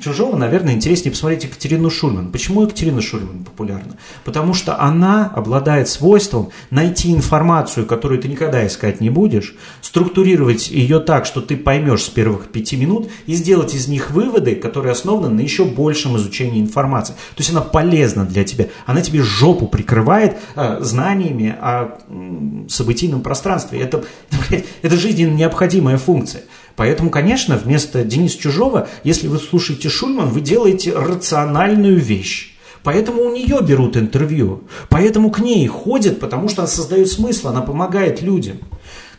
Чужого, 0.00 0.36
наверное, 0.36 0.74
интереснее 0.74 1.12
посмотреть 1.12 1.44
Екатерину 1.44 1.90
Шульман. 1.90 2.30
Почему 2.30 2.62
Екатерина 2.62 3.00
Шульман 3.00 3.44
популярна? 3.44 3.96
Потому 4.24 4.54
что 4.54 4.80
она 4.80 5.26
обладает 5.26 5.88
свойством 5.88 6.50
найти 6.70 7.12
информацию, 7.12 7.86
которую 7.86 8.20
ты 8.20 8.28
никогда 8.28 8.66
искать 8.66 9.00
не 9.00 9.10
будешь, 9.10 9.54
структурировать 9.80 10.70
ее 10.70 11.00
так, 11.00 11.26
что 11.26 11.40
ты 11.40 11.56
поймешь 11.56 12.04
с 12.04 12.08
первых 12.08 12.48
пяти 12.48 12.76
минут 12.76 13.08
и 13.26 13.34
сделать 13.34 13.74
из 13.74 13.88
них 13.88 14.10
выводы, 14.10 14.54
которые 14.54 14.92
основаны 14.92 15.28
на 15.28 15.40
еще 15.40 15.64
большем 15.64 16.16
изучении 16.16 16.60
информации. 16.60 17.14
То 17.34 17.40
есть 17.40 17.50
она 17.50 17.60
полезна 17.60 18.24
для 18.24 18.44
тебя. 18.44 18.66
Она 18.86 19.00
тебе 19.00 19.22
жопу 19.22 19.66
прикрывает 19.66 20.36
э, 20.54 20.78
знаниями 20.80 21.56
о 21.60 21.98
э, 22.08 22.68
событийном 22.68 23.22
пространстве. 23.22 23.80
Это, 23.80 24.04
это 24.82 24.96
жизненно 24.96 25.34
необходимая 25.34 25.98
функция. 25.98 26.42
Поэтому, 26.78 27.10
конечно, 27.10 27.56
вместо 27.56 28.04
Дениса 28.04 28.38
Чужого, 28.38 28.88
если 29.02 29.26
вы 29.26 29.38
слушаете 29.38 29.88
Шульман, 29.88 30.28
вы 30.28 30.40
делаете 30.40 30.92
рациональную 30.96 31.98
вещь. 31.98 32.56
Поэтому 32.84 33.22
у 33.22 33.34
нее 33.34 33.60
берут 33.62 33.96
интервью. 33.96 34.62
Поэтому 34.88 35.32
к 35.32 35.40
ней 35.40 35.66
ходят, 35.66 36.20
потому 36.20 36.48
что 36.48 36.62
она 36.62 36.68
создает 36.68 37.08
смысл, 37.08 37.48
она 37.48 37.62
помогает 37.62 38.22
людям. 38.22 38.58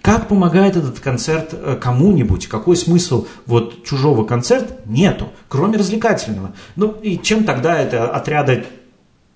Как 0.01 0.30
помогает 0.30 0.78
этот 0.78 1.01
концерт 1.01 1.49
э, 1.51 1.78
кому-нибудь? 1.82 2.47
Какой 2.47 2.78
смысл 2.78 3.28
вот 3.45 3.84
чужого 3.84 4.24
концерта? 4.24 4.78
Нету, 4.86 5.28
кроме 5.49 5.78
развлекательного. 5.78 6.53
Ну 6.78 6.91
и 7.01 7.18
чем 7.22 7.43
тогда 7.43 7.78
это 7.78 8.10
отряда, 8.10 8.64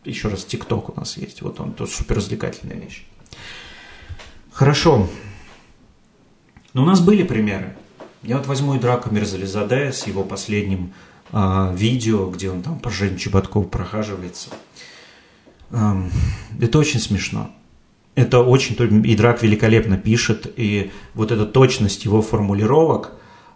еще 0.06 0.30
раз, 0.30 0.46
ТикТок 0.46 0.96
у 0.96 0.98
нас 0.98 1.18
есть, 1.18 1.42
вот 1.42 1.60
он, 1.60 1.74
то 1.74 1.86
супер 1.86 2.16
развлекательная 2.16 2.78
вещь. 2.78 3.06
Хорошо. 4.54 5.10
Но 6.74 6.84
у 6.84 6.86
нас 6.86 7.02
были 7.02 7.24
примеры. 7.24 7.76
Я 8.24 8.38
вот 8.38 8.48
возьму 8.48 8.76
и 8.76 8.80
Драка 8.80 9.10
Мирзализаде 9.10 9.92
с 9.92 10.08
его 10.08 10.24
последним 10.24 10.94
э, 11.34 11.76
видео, 11.76 12.30
где 12.30 12.50
он 12.50 12.62
там 12.62 12.80
по 12.80 12.90
Жене 12.90 13.18
Чеботкову 13.18 13.66
прохаживается. 13.66 14.50
Эм, 15.72 16.10
это 16.62 16.80
очень 16.80 17.02
смешно. 17.02 17.52
Это 18.16 18.40
очень... 18.40 18.78
И 19.06 19.16
Драк 19.16 19.44
великолепно 19.44 19.98
пишет, 19.98 20.52
и 20.56 20.92
вот 21.16 21.32
эта 21.32 21.46
точность 21.46 22.06
его 22.06 22.22
формулировок, 22.22 23.12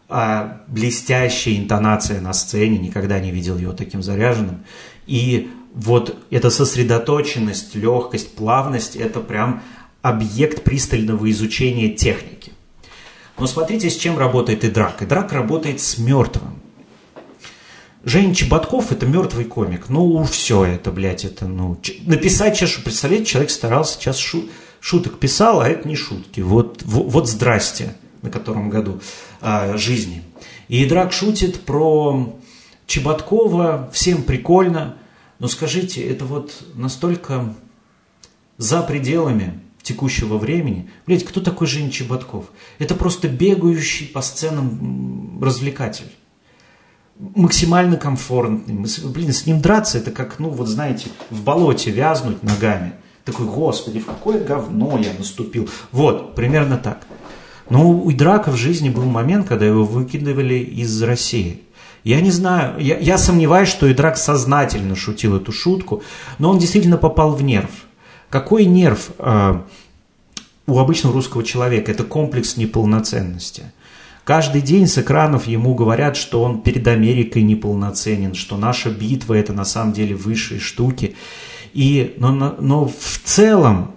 а 0.09 0.63
блестящая 0.67 1.57
интонация 1.57 2.19
на 2.19 2.33
сцене, 2.33 2.77
никогда 2.77 3.19
не 3.19 3.31
видел 3.31 3.57
его 3.57 3.71
таким 3.71 4.03
заряженным. 4.03 4.65
И 5.05 5.49
вот 5.73 6.17
эта 6.29 6.49
сосредоточенность, 6.49 7.75
легкость, 7.75 8.35
плавность– 8.35 8.95
это 8.97 9.21
прям 9.21 9.61
объект 10.01 10.63
пристального 10.63 11.29
изучения 11.31 11.89
техники. 11.89 12.51
Но 13.37 13.47
смотрите, 13.47 13.89
с 13.89 13.95
чем 13.95 14.17
работает 14.17 14.63
и 14.63 14.69
драк. 14.69 15.01
И 15.01 15.05
драк 15.05 15.31
работает 15.31 15.79
с 15.79 15.97
мертвым. 15.97 16.59
Женя 18.03 18.33
Чеботков– 18.33 18.91
это 18.93 19.05
мертвый 19.05 19.45
комик. 19.45 19.89
Ну, 19.89 20.23
все 20.23 20.63
это, 20.63 20.91
блядь, 20.91 21.25
это, 21.25 21.45
ну... 21.45 21.77
Написать 22.05 22.55
сейчас, 22.55 22.71
представляете, 22.71 23.25
человек 23.25 23.51
старался 23.51 23.95
сейчас 23.95 24.17
шу, 24.17 24.45
шуток 24.79 25.19
писал, 25.19 25.61
а 25.61 25.67
это 25.67 25.87
не 25.87 25.95
шутки. 25.95 26.39
Вот, 26.41 26.81
вот, 26.83 27.11
вот 27.11 27.27
здрасте, 27.27 27.95
на 28.21 28.29
котором 28.29 28.69
году 28.69 29.01
а, 29.41 29.77
жизни. 29.77 30.23
И 30.67 30.85
Драк 30.85 31.11
шутит 31.11 31.61
про 31.61 32.37
Чеботкова, 32.85 33.89
всем 33.93 34.23
прикольно, 34.23 34.97
но 35.39 35.47
скажите, 35.47 36.01
это 36.01 36.25
вот 36.25 36.63
настолько 36.75 37.53
за 38.57 38.81
пределами 38.81 39.59
текущего 39.87 40.37
времени. 40.37 40.89
Блять, 41.05 41.23
кто 41.23 41.39
такой 41.39 41.67
Женя 41.67 41.89
Чеботков? 41.89 42.45
Это 42.77 42.93
просто 42.93 43.27
бегающий 43.29 44.07
по 44.07 44.21
сценам 44.21 45.39
развлекатель. 45.41 46.11
Максимально 47.17 47.97
комфортный. 47.97 48.85
Блин, 49.05 49.31
с 49.31 49.45
ним 49.45 49.61
драться, 49.61 49.97
это 49.97 50.11
как, 50.11 50.39
ну 50.39 50.49
вот 50.49 50.67
знаете, 50.67 51.09
в 51.29 51.41
болоте 51.43 51.89
вязнуть 51.89 52.43
ногами. 52.43 52.93
Такой, 53.23 53.45
господи, 53.45 53.99
в 53.99 54.05
какое 54.05 54.43
говно 54.43 54.99
я 54.99 55.13
наступил. 55.17 55.69
Вот, 55.91 56.35
примерно 56.35 56.77
так. 56.77 56.99
Но 57.69 57.89
у 57.89 58.11
Драка 58.11 58.51
в 58.51 58.55
жизни 58.55 58.89
был 58.89 59.03
момент, 59.03 59.47
когда 59.47 59.65
его 59.65 59.83
выкидывали 59.83 60.55
из 60.55 61.01
России. 61.01 61.61
Я 62.03 62.21
не 62.21 62.31
знаю, 62.31 62.79
я, 62.79 62.97
я 62.97 63.17
сомневаюсь, 63.17 63.67
что 63.67 63.91
Идрак 63.91 64.17
сознательно 64.17 64.95
шутил 64.95 65.35
эту 65.35 65.51
шутку, 65.51 66.03
но 66.39 66.51
он 66.51 66.59
действительно 66.59 66.97
попал 66.97 67.35
в 67.35 67.43
нерв. 67.43 67.86
Какой 68.29 68.65
нерв 68.65 69.11
э, 69.19 69.61
у 70.65 70.79
обычного 70.79 71.15
русского 71.15 71.43
человека? 71.43 71.91
Это 71.91 72.03
комплекс 72.03 72.57
неполноценности. 72.57 73.71
Каждый 74.23 74.61
день 74.61 74.87
с 74.87 74.97
экранов 74.97 75.47
ему 75.47 75.73
говорят, 75.73 76.17
что 76.17 76.43
он 76.43 76.61
перед 76.61 76.85
Америкой 76.87 77.43
неполноценен, 77.43 78.35
что 78.35 78.57
наша 78.57 78.89
битва 78.89 79.35
это 79.35 79.53
на 79.53 79.63
самом 79.63 79.93
деле 79.93 80.15
высшие 80.15 80.59
штуки. 80.59 81.15
И, 81.73 82.15
но, 82.17 82.31
но 82.59 82.85
в 82.87 83.21
целом 83.23 83.91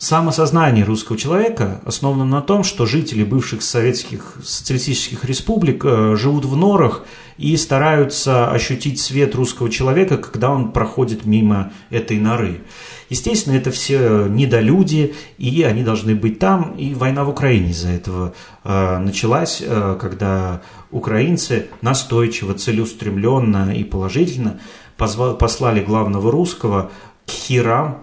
Самосознание 0.00 0.82
русского 0.82 1.18
человека 1.18 1.82
основано 1.84 2.24
на 2.24 2.40
том, 2.40 2.64
что 2.64 2.86
жители 2.86 3.22
бывших 3.22 3.60
советских 3.60 4.36
социалистических 4.42 5.26
республик 5.26 5.84
э, 5.84 6.16
живут 6.16 6.46
в 6.46 6.56
норах 6.56 7.04
и 7.36 7.54
стараются 7.58 8.50
ощутить 8.50 8.98
свет 8.98 9.34
русского 9.34 9.68
человека, 9.68 10.16
когда 10.16 10.52
он 10.52 10.72
проходит 10.72 11.26
мимо 11.26 11.74
этой 11.90 12.18
норы. 12.18 12.62
Естественно, 13.10 13.56
это 13.56 13.70
все 13.70 14.24
недолюди, 14.26 15.14
и 15.36 15.62
они 15.64 15.82
должны 15.82 16.14
быть 16.14 16.38
там. 16.38 16.76
И 16.78 16.94
война 16.94 17.24
в 17.24 17.28
Украине 17.28 17.72
из-за 17.72 17.90
этого 17.90 18.32
э, 18.64 18.98
началась, 19.00 19.62
э, 19.62 19.98
когда 20.00 20.62
украинцы 20.90 21.66
настойчиво, 21.82 22.54
целеустремленно 22.54 23.76
и 23.76 23.84
положительно 23.84 24.60
послали 24.96 25.84
главного 25.84 26.32
русского 26.32 26.90
к 27.26 27.30
херам 27.30 27.98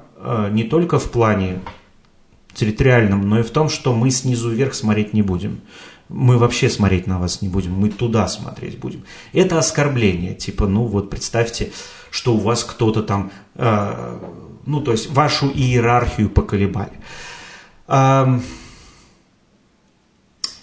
не 0.52 0.64
только 0.64 0.98
в 0.98 1.12
плане 1.12 1.60
территориальном, 2.58 3.30
но 3.30 3.40
и 3.40 3.44
в 3.44 3.52
том, 3.52 3.70
что 3.70 3.94
мы 3.94 4.10
снизу 4.10 4.50
вверх 4.50 4.74
смотреть 4.74 5.14
не 5.14 5.22
будем. 5.22 5.62
Мы 6.10 6.38
вообще 6.38 6.70
смотреть 6.70 7.06
на 7.06 7.20
вас 7.20 7.42
не 7.42 7.50
будем, 7.50 7.74
мы 7.74 7.90
туда 7.90 8.28
смотреть 8.28 8.80
будем. 8.80 9.04
Это 9.34 9.60
оскорбление, 9.60 10.34
типа, 10.34 10.66
ну 10.66 10.86
вот 10.86 11.10
представьте, 11.10 11.72
что 12.10 12.34
у 12.34 12.40
вас 12.40 12.64
кто-то 12.64 13.04
там, 13.04 13.32
э, 13.56 14.20
ну 14.66 14.82
то 14.82 14.92
есть 14.92 15.12
вашу 15.12 15.50
иерархию 15.50 16.30
поколебали. 16.30 17.00
Э, 17.88 18.40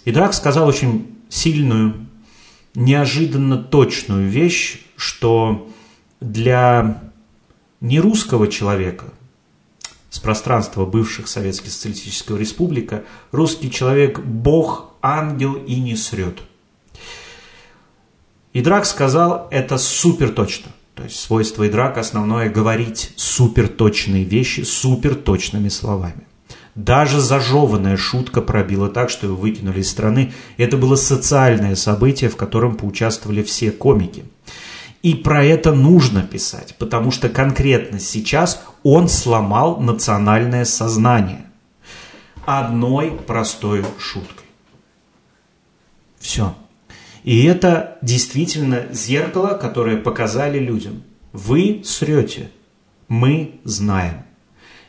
и 0.03 0.11
Драк 0.11 0.33
сказал 0.33 0.67
очень 0.67 1.15
сильную, 1.29 2.07
неожиданно 2.73 3.57
точную 3.57 4.29
вещь, 4.29 4.81
что 4.97 5.69
для 6.19 7.03
нерусского 7.79 8.47
человека– 8.47 9.05
пространства 10.25 10.85
бывших 10.85 11.27
Советских 11.27 11.71
Социалистического 11.71 12.37
Республика, 12.37 13.03
русский 13.31 13.69
человек– 13.69 14.19
бог, 14.25 14.91
ангел 15.03 15.53
и 15.53 15.75
не 15.75 15.95
срет. 15.95 16.39
Идрак 18.51 18.87
сказал 18.87 19.47
это 19.51 19.77
супер 19.77 20.29
точно. 20.29 20.71
То 20.95 21.03
есть 21.03 21.19
свойство 21.19 21.67
Идрака 21.67 21.99
основное– 21.99 22.49
говорить 22.59 23.11
супер 23.17 23.67
точные 23.67 24.23
вещи 24.23 24.61
супер 24.61 25.13
точными 25.13 25.69
словами. 25.69 26.23
Даже 26.73 27.21
зажеванная 27.21 27.95
шутка 27.95 28.41
пробила 28.41 28.89
так, 28.89 29.11
что 29.11 29.27
его 29.27 29.35
выкинули 29.35 29.81
из 29.81 29.91
страны. 29.91 30.33
Это 30.57 30.75
было 30.75 30.95
социальное 30.95 31.75
событие, 31.75 32.31
в 32.31 32.35
котором 32.35 32.75
поучаствовали 32.75 33.43
все 33.43 33.69
комики. 33.69 34.25
И 35.05 35.13
про 35.13 35.45
это 35.45 35.71
нужно 35.71 36.23
писать, 36.23 36.73
потому 36.79 37.11
что 37.11 37.29
конкретно 37.29 37.99
сейчас 37.99 38.63
он 38.81 39.07
сломал 39.07 39.79
национальное 39.79 40.65
сознание 40.65 41.45
одной 42.47 43.11
простой 43.11 43.85
шуткой. 43.99 44.47
Все. 46.17 46.55
И 47.23 47.43
это 47.43 47.99
действительно 48.01 48.87
зеркало, 48.91 49.49
которое 49.49 49.97
показали 49.97 50.57
людям. 50.57 51.03
Вы 51.33 51.83
срете, 51.85 52.49
мы 53.07 53.59
знаем. 53.63 54.23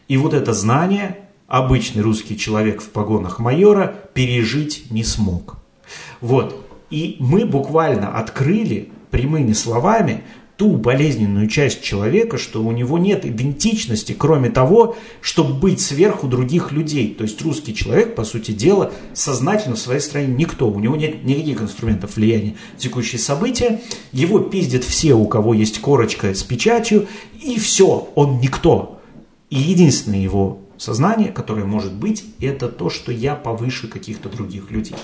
И 0.08 0.16
вот 0.16 0.32
это 0.32 0.54
знание 0.54 1.28
обычный 1.46 2.00
русский 2.00 2.38
человек 2.38 2.80
в 2.80 2.88
погонах 2.88 3.38
майора 3.38 3.94
пережить 4.14 4.90
не 4.90 5.04
смог. 5.04 5.58
Вот. 6.22 6.66
И 6.88 7.16
мы 7.20 7.44
буквально 7.44 8.16
открыли 8.16 8.90
прямыми 9.16 9.54
словами 9.54 10.24
ту 10.58 10.76
болезненную 10.76 11.48
часть 11.48 11.82
человека, 11.82 12.36
что 12.36 12.62
у 12.62 12.70
него 12.70 12.98
нет 12.98 13.24
идентичности, 13.24 14.14
кроме 14.16 14.50
того, 14.50 14.94
чтобы 15.22 15.54
быть 15.54 15.80
сверху 15.80 16.28
других 16.28 16.70
людей. 16.70 17.14
То 17.14 17.24
есть 17.24 17.40
русский 17.40 17.74
человек, 17.74 18.14
по 18.14 18.24
сути 18.24 18.50
дела, 18.50 18.92
сознательно 19.14 19.76
в 19.76 19.78
своей 19.78 20.00
стране 20.00 20.34
никто. 20.34 20.68
У 20.70 20.78
него 20.80 20.96
нет 20.96 21.24
никаких 21.24 21.62
инструментов 21.62 22.16
влияния 22.16 22.56
на 22.74 22.78
текущие 22.78 23.18
события. 23.18 23.80
Его 24.12 24.38
пиздят 24.38 24.84
все, 24.84 25.14
у 25.14 25.26
кого 25.26 25.54
есть 25.54 25.80
корочка 25.80 26.34
с 26.34 26.42
печатью, 26.42 27.06
и 27.42 27.58
все, 27.58 28.10
он 28.14 28.40
никто. 28.40 29.00
И 29.48 29.56
единственное 29.56 30.20
его 30.20 30.60
сознание, 30.76 31.32
которое 31.32 31.64
может 31.64 31.94
быть, 31.94 32.22
это 32.38 32.68
то, 32.68 32.90
что 32.90 33.12
я 33.12 33.34
повыше 33.34 33.88
каких-то 33.88 34.28
других 34.28 34.70
людей. 34.70 34.96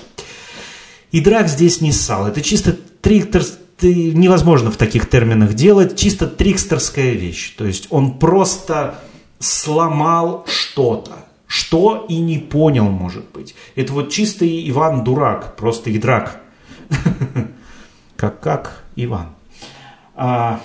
И 1.11 1.19
драк 1.19 1.47
здесь 1.47 1.81
не 1.81 1.91
ссал. 1.91 2.27
Это 2.27 2.41
чисто 2.41 2.77
триктор, 3.01 3.43
невозможно 3.81 4.71
в 4.71 4.77
таких 4.77 5.09
терминах 5.09 5.53
делать, 5.53 5.97
чисто 5.97 6.27
трикстерская 6.27 7.11
вещь. 7.11 7.55
То 7.55 7.65
есть 7.65 7.87
он 7.89 8.19
просто 8.19 8.99
сломал 9.39 10.45
что-то. 10.47 11.13
Что 11.47 12.05
и 12.09 12.17
не 12.17 12.39
понял, 12.39 12.85
может 12.85 13.31
быть. 13.31 13.53
Это 13.75 13.93
вот 13.93 14.11
чистый 14.11 14.67
Иван 14.69 15.03
Дурак, 15.03 15.55
просто 15.55 15.91
и. 15.91 16.41
Как 18.15 18.39
как 18.39 18.83
Иван. 18.95 19.35
А, 20.15 20.61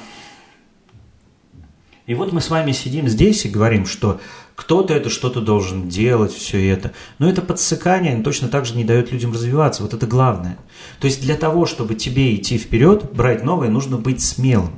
и 2.06 2.14
вот 2.14 2.32
мы 2.32 2.40
с 2.40 2.50
вами 2.50 2.72
сидим 2.72 3.08
здесь 3.08 3.44
и 3.44 3.48
говорим, 3.50 3.84
что 3.84 4.20
кто-то 4.58 4.92
это 4.92 5.08
что-то 5.08 5.40
должен 5.40 5.88
делать, 5.88 6.32
все 6.32 6.68
это. 6.68 6.92
Но 7.20 7.30
это 7.30 7.42
подсыкание 7.42 8.20
точно 8.24 8.48
так 8.48 8.66
же 8.66 8.74
не 8.74 8.82
дает 8.82 9.12
людям 9.12 9.32
развиваться. 9.32 9.84
Вот 9.84 9.94
это 9.94 10.04
главное. 10.04 10.58
То 10.98 11.06
есть 11.06 11.22
для 11.22 11.36
того, 11.36 11.64
чтобы 11.64 11.94
тебе 11.94 12.34
идти 12.34 12.58
вперед, 12.58 13.12
брать 13.12 13.44
новое, 13.44 13.68
нужно 13.68 13.98
быть 13.98 14.20
смелым. 14.20 14.72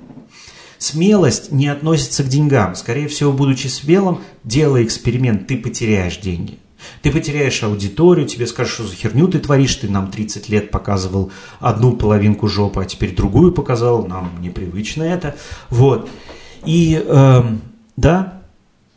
Смелость 0.77 1.51
не 1.51 1.67
относится 1.67 2.23
к 2.23 2.29
деньгам. 2.29 2.75
Скорее 2.75 3.09
всего, 3.09 3.33
будучи 3.33 3.69
смелым, 3.69 4.21
делая 4.45 4.85
эксперимент, 4.85 5.47
ты 5.47 5.57
потеряешь 5.57 6.19
деньги. 6.19 6.59
Ты 7.01 7.11
потеряешь 7.11 7.63
аудиторию, 7.63 8.27
тебе 8.27 8.47
скажут, 8.47 8.75
что 8.75 8.87
за 8.87 8.95
херню 8.95 9.29
ты 9.29 9.39
творишь, 9.39 9.77
ты 9.77 9.89
нам 9.89 10.11
30 10.11 10.51
лет 10.51 10.71
показывал 10.71 11.33
одну 11.59 11.97
половинку 11.97 12.49
жопы, 12.49 12.83
а 12.83 12.85
теперь 12.85 13.17
другую 13.17 13.53
показал, 13.53 14.07
нам 14.07 14.31
непривычно 14.43 15.05
это. 15.05 15.37
Вот. 15.71 16.11
И 16.67 17.03
э, 17.03 17.43
да, 17.97 18.40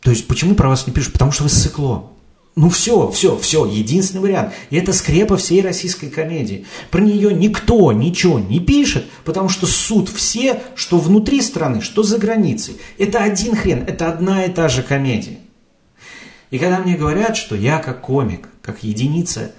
то 0.04 0.12
есть 0.12 0.28
почему 0.28 0.54
про 0.54 0.70
вас 0.70 0.86
не 0.86 0.94
пишут? 0.94 1.14
Потому 1.14 1.32
что 1.32 1.44
вы 1.44 1.50
ссыкло. 1.50 2.10
Ну 2.56 2.70
все, 2.70 3.10
все, 3.10 3.36
все, 3.38 3.66
единственный 3.66 4.22
вариант. 4.22 4.54
И 4.70 4.76
это 4.76 4.94
скрепа 4.94 5.38
всей 5.38 5.62
российской 5.62 6.10
комедии. 6.10 6.66
Про 6.92 7.02
нее 7.02 7.34
никто 7.34 7.92
ничего 7.92 8.38
не 8.38 8.60
пишет, 8.60 9.06
потому 9.24 9.50
что 9.50 9.66
суд 9.66 10.10
все, 10.10 10.62
что 10.76 11.00
внутри 11.00 11.42
страны, 11.42 11.82
что 11.82 12.04
за 12.04 12.20
границей. 12.20 12.78
Это 13.00 13.24
один 13.24 13.56
хрен, 13.56 13.84
это 13.88 14.10
одна 14.10 14.46
и 14.46 14.52
та 14.52 14.68
же 14.68 14.84
комедия. 14.84 15.40
И 16.52 16.60
когда 16.60 16.78
мне 16.80 16.96
говорят, 16.96 17.36
что 17.36 17.56
я 17.56 17.80
как 17.80 18.02
комик, 18.02 18.50
как 18.62 18.84
единица 18.84 19.54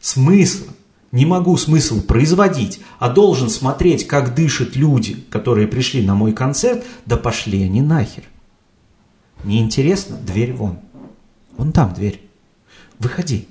смысла, 0.00 0.68
не 1.12 1.26
могу 1.26 1.56
смысл 1.58 2.00
производить, 2.00 2.80
а 2.98 3.10
должен 3.10 3.50
смотреть, 3.50 4.06
как 4.06 4.34
дышат 4.34 4.74
люди, 4.74 5.16
которые 5.28 5.66
пришли 5.66 6.00
на 6.02 6.14
мой 6.14 6.32
концерт, 6.32 6.84
да 7.04 7.18
пошли 7.18 7.62
они 7.64 7.82
нахер. 7.82 8.24
Неинтересно? 9.44 10.16
Дверь 10.16 10.52
вон. 10.52 10.78
Вон 11.56 11.72
там 11.72 11.94
дверь. 11.94 12.20
Выходи. 12.98 13.48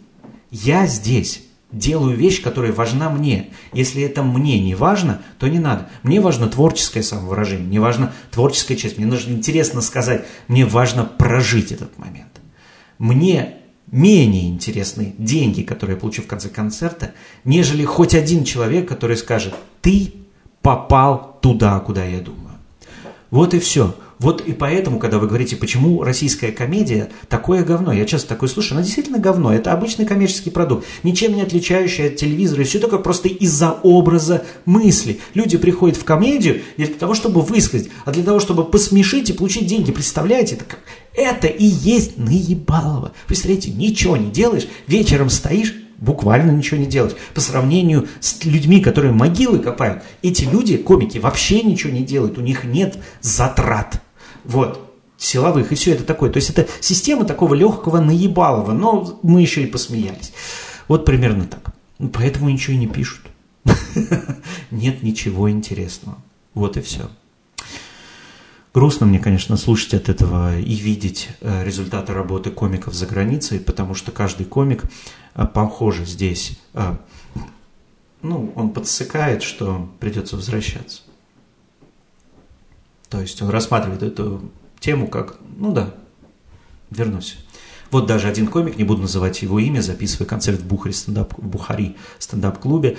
Я 0.51 0.87
здесь 0.87 1.43
делаю 1.71 2.15
вещь, 2.15 2.41
которая 2.41 2.71
важна 2.71 3.09
мне. 3.09 3.49
Если 3.73 4.01
это 4.01 4.23
мне 4.23 4.59
не 4.59 4.75
важно, 4.75 5.21
то 5.39 5.47
не 5.47 5.59
надо. 5.59 5.89
Мне 6.03 6.21
важно 6.21 6.47
творческое 6.47 7.03
самовыражение, 7.03 7.67
мне 7.67 7.79
важна 7.79 8.13
творческая 8.31 8.77
часть, 8.77 8.97
мне 8.97 9.05
нужно 9.05 9.33
интересно 9.33 9.81
сказать, 9.81 10.25
мне 10.47 10.65
важно 10.65 11.03
прожить 11.03 11.71
этот 11.71 11.97
момент. 11.97 12.41
Мне 12.97 13.55
менее 13.91 14.49
интересны 14.49 15.13
деньги, 15.17 15.61
которые 15.61 15.95
я 15.95 15.99
получу 15.99 16.21
в 16.21 16.27
конце 16.27 16.49
концерта, 16.49 17.13
нежели 17.43 17.83
хоть 17.83 18.15
один 18.15 18.43
человек, 18.43 18.87
который 18.87 19.17
скажет, 19.17 19.53
ты 19.81 20.13
попал 20.61 21.37
туда, 21.41 21.79
куда 21.79 22.05
я 22.05 22.19
думаю. 22.19 22.55
Вот 23.29 23.53
и 23.53 23.59
все. 23.59 23.95
Вот 24.19 24.41
и 24.41 24.51
поэтому, 24.51 24.97
когда 24.97 25.19
вы 25.19 25.27
говорите, 25.27 25.55
почему 25.55 26.01
российская 26.01 26.51
комедия 26.51 27.09
такое 27.29 27.63
говно, 27.63 27.93
я 27.93 28.05
часто 28.05 28.29
такое 28.29 28.49
слушаю, 28.49 28.77
она 28.77 28.83
действительно 28.83 29.19
говно, 29.19 29.53
это 29.53 29.71
обычный 29.71 30.05
коммерческий 30.05 30.49
продукт, 30.49 30.85
ничем 31.03 31.35
не 31.35 31.41
отличающий 31.41 32.07
от 32.07 32.15
телевизора, 32.15 32.63
и 32.63 32.65
все 32.65 32.79
такое 32.79 32.99
просто 32.99 33.27
из-за 33.27 33.71
образа 33.83 34.43
мысли. 34.65 35.19
Люди 35.35 35.57
приходят 35.57 35.97
в 35.97 36.03
комедию 36.03 36.61
не 36.77 36.85
для 36.85 36.95
того, 36.95 37.13
чтобы 37.13 37.41
высказать, 37.41 37.89
а 38.05 38.11
для 38.11 38.23
того, 38.23 38.39
чтобы 38.39 38.65
посмешить 38.65 39.29
и 39.29 39.33
получить 39.33 39.67
деньги. 39.67 39.91
Представляете, 39.91 40.55
это, 40.55 40.65
как? 40.65 40.79
это 41.13 41.47
и 41.47 41.65
есть 41.65 42.17
наебалово. 42.17 43.11
Представляете, 43.27 43.69
ничего 43.71 44.17
не 44.17 44.31
делаешь, 44.31 44.67
вечером 44.87 45.29
стоишь, 45.29 45.75
буквально 45.99 46.51
ничего 46.51 46.79
не 46.79 46.87
делать. 46.87 47.15
По 47.35 47.41
сравнению 47.41 48.07
с 48.19 48.43
людьми, 48.45 48.81
которые 48.81 49.13
могилы 49.13 49.59
копают, 49.59 50.03
эти 50.23 50.43
люди, 50.43 50.77
комики, 50.77 51.19
вообще 51.19 51.61
ничего 51.61 51.91
не 51.93 52.03
делают, 52.03 52.37
у 52.37 52.41
них 52.41 52.63
нет 52.63 52.97
затрат. 53.21 54.01
Вот, 54.47 54.79
силовых, 55.17 55.71
и 55.71 55.75
все 55.75 55.91
это 55.91 56.03
такое. 56.03 56.31
То 56.31 56.37
есть 56.37 56.49
это 56.49 56.67
система 56.79 57.25
такого 57.25 57.53
легкого 57.53 57.99
наебалова, 57.99 58.71
но 58.71 59.19
мы 59.21 59.41
еще 59.41 59.61
и 59.63 59.67
посмеялись. 59.67 60.33
Вот 60.87 61.05
примерно 61.05 61.45
так. 61.45 61.73
Ну, 61.99 62.09
поэтому 62.09 62.49
ничего 62.49 62.73
и 62.73 62.79
не 62.79 62.87
пишут. 62.87 63.25
Нет 64.71 65.03
ничего 65.03 65.51
интересного. 65.51 66.17
Вот 66.53 66.77
и 66.77 66.81
все. 66.81 67.09
Грустно 68.73 69.05
мне, 69.05 69.19
конечно, 69.19 69.57
слушать 69.57 69.95
от 69.95 70.07
этого 70.07 70.59
и 70.59 70.75
видеть 70.75 71.29
э, 71.41 71.65
результаты 71.65 72.13
работы 72.13 72.51
комиков 72.51 72.93
за 72.93 73.07
границей, 73.07 73.59
потому 73.59 73.95
что 73.95 74.11
каждый 74.11 74.45
комик, 74.45 74.83
э, 75.33 75.45
похоже, 75.51 76.05
здесь, 76.05 76.59
э, 76.73 76.95
ну, 78.21 78.53
он 78.55 78.69
подсыкает, 78.69 79.41
что 79.41 79.89
придется 79.99 80.35
возвращаться. 80.35 81.01
То 83.09 83.21
есть 83.21 83.41
он 83.41 83.49
рассматривает 83.49 84.03
эту 84.03 84.51
тему 84.79 85.07
как, 85.07 85.37
ну 85.57 85.71
да, 85.71 85.93
вернусь. 86.89 87.37
Вот 87.89 88.05
даже 88.05 88.27
один 88.27 88.47
комик, 88.47 88.77
не 88.77 88.83
буду 88.83 89.01
называть 89.01 89.41
его 89.41 89.59
имя, 89.59 89.81
записывая 89.81 90.27
концерт 90.27 90.59
в 90.59 90.67
Бухаре 90.67 90.93
стендап, 90.93 91.33
в 91.37 91.47
Бухари 91.47 91.95
стендап-клубе, 92.19 92.97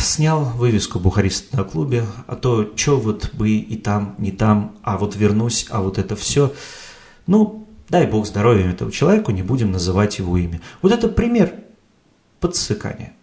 снял 0.00 0.44
вывеску 0.44 1.00
Бухарист 1.00 1.52
на 1.52 1.64
клубе, 1.64 2.04
а 2.26 2.36
то 2.36 2.70
что 2.76 2.98
вот 2.98 3.34
бы 3.34 3.50
и 3.50 3.76
там, 3.76 4.14
не 4.18 4.30
там, 4.30 4.76
а 4.82 4.96
вот 4.98 5.16
вернусь, 5.16 5.66
а 5.70 5.80
вот 5.80 5.98
это 5.98 6.14
все. 6.14 6.52
Ну, 7.26 7.66
дай 7.88 8.06
бог 8.06 8.26
здоровья 8.26 8.70
этому 8.70 8.90
человеку, 8.90 9.32
не 9.32 9.42
будем 9.42 9.72
называть 9.72 10.18
его 10.18 10.36
имя. 10.36 10.60
Вот 10.82 10.92
это 10.92 11.08
пример 11.08 11.54
подсыкания. 12.38 13.14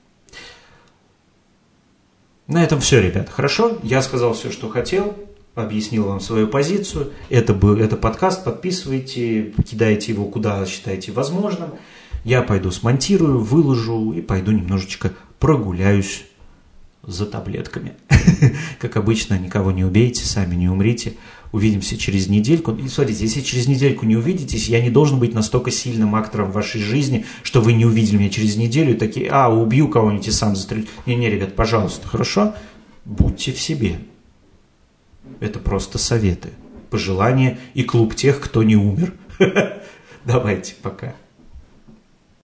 На 2.48 2.64
этом 2.64 2.82
все, 2.82 3.02
ребят. 3.02 3.30
Хорошо, 3.30 3.78
я 3.84 4.02
сказал 4.02 4.34
все, 4.34 4.52
что 4.52 4.68
хотел, 4.68 5.16
объяснил 5.56 6.06
вам 6.06 6.20
свою 6.20 6.48
позицию. 6.48 7.12
Это 7.30 7.54
был 7.54 7.76
это 7.78 7.96
подкаст, 7.96 8.44
подписывайте, 8.44 9.54
кидайте 9.70 10.12
его 10.12 10.26
куда 10.26 10.66
считаете 10.66 11.12
возможным. 11.12 11.72
Я 12.24 12.42
пойду 12.42 12.72
смонтирую, 12.72 13.40
выложу 13.40 14.14
и 14.14 14.22
пойду 14.22 14.52
немножечко 14.52 15.14
прогуляюсь 15.40 16.24
за 17.06 17.26
таблетками. 17.26 17.94
Как 18.80 18.96
обычно, 18.96 19.38
никого 19.38 19.72
не 19.72 19.84
убейте, 19.84 20.26
сами 20.26 20.56
не 20.56 20.70
умрите. 20.70 21.14
Увидимся 21.52 21.98
через 21.98 22.30
недельку. 22.30 22.72
И 22.72 22.88
смотрите, 22.88 23.26
если 23.26 23.42
через 23.42 23.68
недельку 23.68 24.06
не 24.06 24.16
увидитесь, 24.16 24.70
я 24.70 24.82
не 24.82 24.90
должен 24.90 25.20
быть 25.20 25.34
настолько 25.34 25.70
сильным 25.70 26.16
актором 26.16 26.50
в 26.50 26.54
вашей 26.54 26.82
жизни, 26.82 27.26
что 27.44 27.62
вы 27.62 27.74
не 27.74 27.86
увидели 27.86 28.18
меня 28.18 28.30
через 28.30 28.56
неделю 28.56 28.94
и 28.94 28.98
такие, 28.98 29.30
а, 29.30 29.50
убью 29.50 29.90
кого-нибудь 29.90 30.30
и 30.30 30.32
сам 30.32 30.56
застрелю. 30.56 30.88
Не-не, 31.06 31.30
ребят, 31.30 31.56
пожалуйста, 31.56 32.08
хорошо? 32.08 32.56
Будьте 33.06 33.52
в 33.52 33.60
себе. 33.60 34.00
Это 35.40 35.60
просто 35.60 35.98
советы, 35.98 36.50
пожелания 36.90 37.60
и 37.74 37.84
клуб 37.84 38.16
тех, 38.16 38.40
кто 38.40 38.64
не 38.64 38.76
умер. 38.76 39.14
Давайте, 40.26 40.76
пока. 40.82 41.16